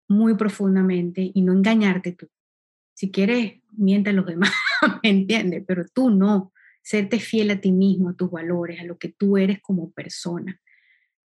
muy 0.08 0.34
profundamente 0.34 1.30
y 1.34 1.42
no 1.42 1.52
engañarte 1.52 2.12
tú. 2.12 2.28
Si 2.94 3.10
quieres, 3.10 3.62
miente 3.72 4.10
a 4.10 4.12
los 4.12 4.26
demás, 4.26 4.52
¿me 5.02 5.10
entiendes? 5.10 5.64
Pero 5.66 5.86
tú 5.92 6.10
no, 6.10 6.52
serte 6.82 7.20
fiel 7.20 7.50
a 7.50 7.60
ti 7.60 7.72
mismo, 7.72 8.10
a 8.10 8.14
tus 8.14 8.30
valores, 8.30 8.80
a 8.80 8.84
lo 8.84 8.98
que 8.98 9.08
tú 9.08 9.36
eres 9.36 9.60
como 9.60 9.90
persona 9.92 10.60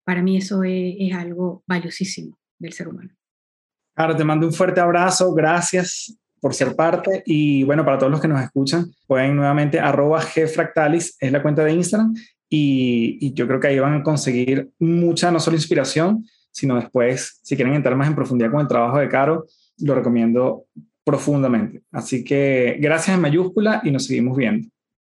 para 0.08 0.24
mí 0.24 0.38
eso 0.38 0.64
es, 0.64 1.14
algo 1.14 1.64
valiosísimo 1.68 2.40
del 2.58 2.72
ser 2.72 2.88
humano. 2.88 3.10
Claro, 3.94 4.16
te 4.16 4.24
mando 4.24 4.48
un 4.48 4.54
fuerte 4.54 4.80
abrazo, 4.80 5.34
gracias 5.34 6.18
por 6.40 6.54
ser 6.54 6.78
parte 6.78 7.24
y 7.26 7.64
bueno, 7.64 7.84
para 7.84 7.98
todos 7.98 8.14
los 8.14 8.22
que 8.22 8.30
nos 8.30 8.42
escuchan, 8.42 8.90
pueden 9.06 9.36
nuevamente 9.36 9.82
arroba 9.82 10.24
gfractalis, 10.24 11.18
es 11.20 11.30
la 11.30 11.42
cuenta 11.42 11.66
de 11.66 11.74
Instagram 11.74 12.16
y, 12.48 13.18
y, 13.20 13.34
yo 13.34 13.48
creo 13.48 13.60
que 13.60 13.68
ahí 13.68 13.80
van 13.80 13.96
a 13.96 14.04
conseguir 14.04 14.70
mucha, 14.80 15.30
no 15.30 15.42
solo 15.42 15.58
inspiración, 15.58 16.24
sino 16.52 16.78
después, 16.78 17.42
si 17.44 17.58
quieren 17.58 17.74
entrar 17.74 17.98
más 17.98 18.08
en 18.08 18.16
profundidad 18.16 18.52
con 18.52 18.62
el 18.62 18.68
trabajo 18.70 19.00
de 19.00 19.10
Caro, 19.10 19.46
lo 19.80 19.94
recomiendo 19.94 20.68
profundamente. 21.04 21.84
Así 21.92 22.24
que 22.24 22.78
gracias 22.80 23.14
en 23.14 23.22
mayúscula 23.22 23.82
y 23.84 23.92
nos 23.92 24.06
seguimos 24.06 24.38
viendo. 24.38 24.70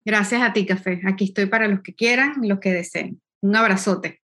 Gracias 0.03 0.41
a 0.41 0.51
ti, 0.51 0.65
Café. 0.65 1.01
Aquí 1.05 1.25
estoy 1.25 1.45
para 1.45 1.67
los 1.67 1.81
que 1.81 1.93
quieran, 1.93 2.33
los 2.41 2.59
que 2.59 2.73
deseen. 2.73 3.21
Un 3.41 3.55
abrazote. 3.55 4.21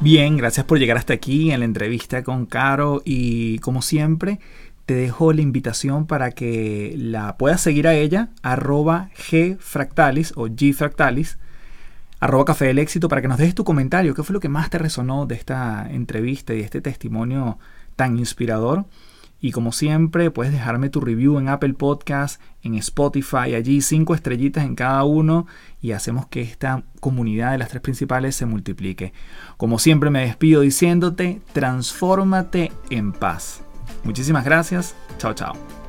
Bien, 0.00 0.36
gracias 0.36 0.66
por 0.66 0.78
llegar 0.80 0.96
hasta 0.96 1.14
aquí 1.14 1.52
en 1.52 1.60
la 1.60 1.64
entrevista 1.64 2.24
con 2.24 2.46
Caro 2.46 3.02
y 3.04 3.60
como 3.60 3.82
siempre 3.82 4.40
te 4.84 4.94
dejo 4.94 5.32
la 5.32 5.42
invitación 5.42 6.06
para 6.06 6.32
que 6.32 6.94
la 6.96 7.36
puedas 7.36 7.60
seguir 7.60 7.86
a 7.86 7.94
ella, 7.94 8.30
arroba 8.42 9.10
gfractalis 9.30 10.32
o 10.36 10.48
gfractalis. 10.48 11.38
arroba 12.18 12.44
café 12.44 12.66
del 12.66 12.80
éxito 12.80 13.08
para 13.08 13.22
que 13.22 13.28
nos 13.28 13.38
dejes 13.38 13.54
tu 13.54 13.64
comentario. 13.64 14.14
¿Qué 14.14 14.24
fue 14.24 14.34
lo 14.34 14.40
que 14.40 14.48
más 14.48 14.70
te 14.70 14.78
resonó 14.78 15.26
de 15.26 15.36
esta 15.36 15.88
entrevista 15.88 16.52
y 16.52 16.58
de 16.58 16.64
este 16.64 16.80
testimonio 16.80 17.58
tan 17.94 18.18
inspirador? 18.18 18.86
Y 19.44 19.50
como 19.50 19.72
siempre, 19.72 20.30
puedes 20.30 20.52
dejarme 20.52 20.88
tu 20.88 21.00
review 21.00 21.36
en 21.38 21.48
Apple 21.48 21.74
Podcast, 21.74 22.40
en 22.62 22.76
Spotify, 22.76 23.54
allí 23.56 23.80
cinco 23.80 24.14
estrellitas 24.14 24.64
en 24.64 24.76
cada 24.76 25.02
uno 25.02 25.48
y 25.80 25.90
hacemos 25.90 26.28
que 26.28 26.42
esta 26.42 26.84
comunidad 27.00 27.50
de 27.50 27.58
las 27.58 27.68
tres 27.68 27.82
principales 27.82 28.36
se 28.36 28.46
multiplique. 28.46 29.12
Como 29.56 29.80
siempre 29.80 30.10
me 30.10 30.24
despido 30.24 30.60
diciéndote, 30.60 31.42
transfórmate 31.52 32.70
en 32.88 33.10
paz. 33.12 33.62
Muchísimas 34.04 34.44
gracias. 34.44 34.94
Chao, 35.18 35.34
chao. 35.34 35.81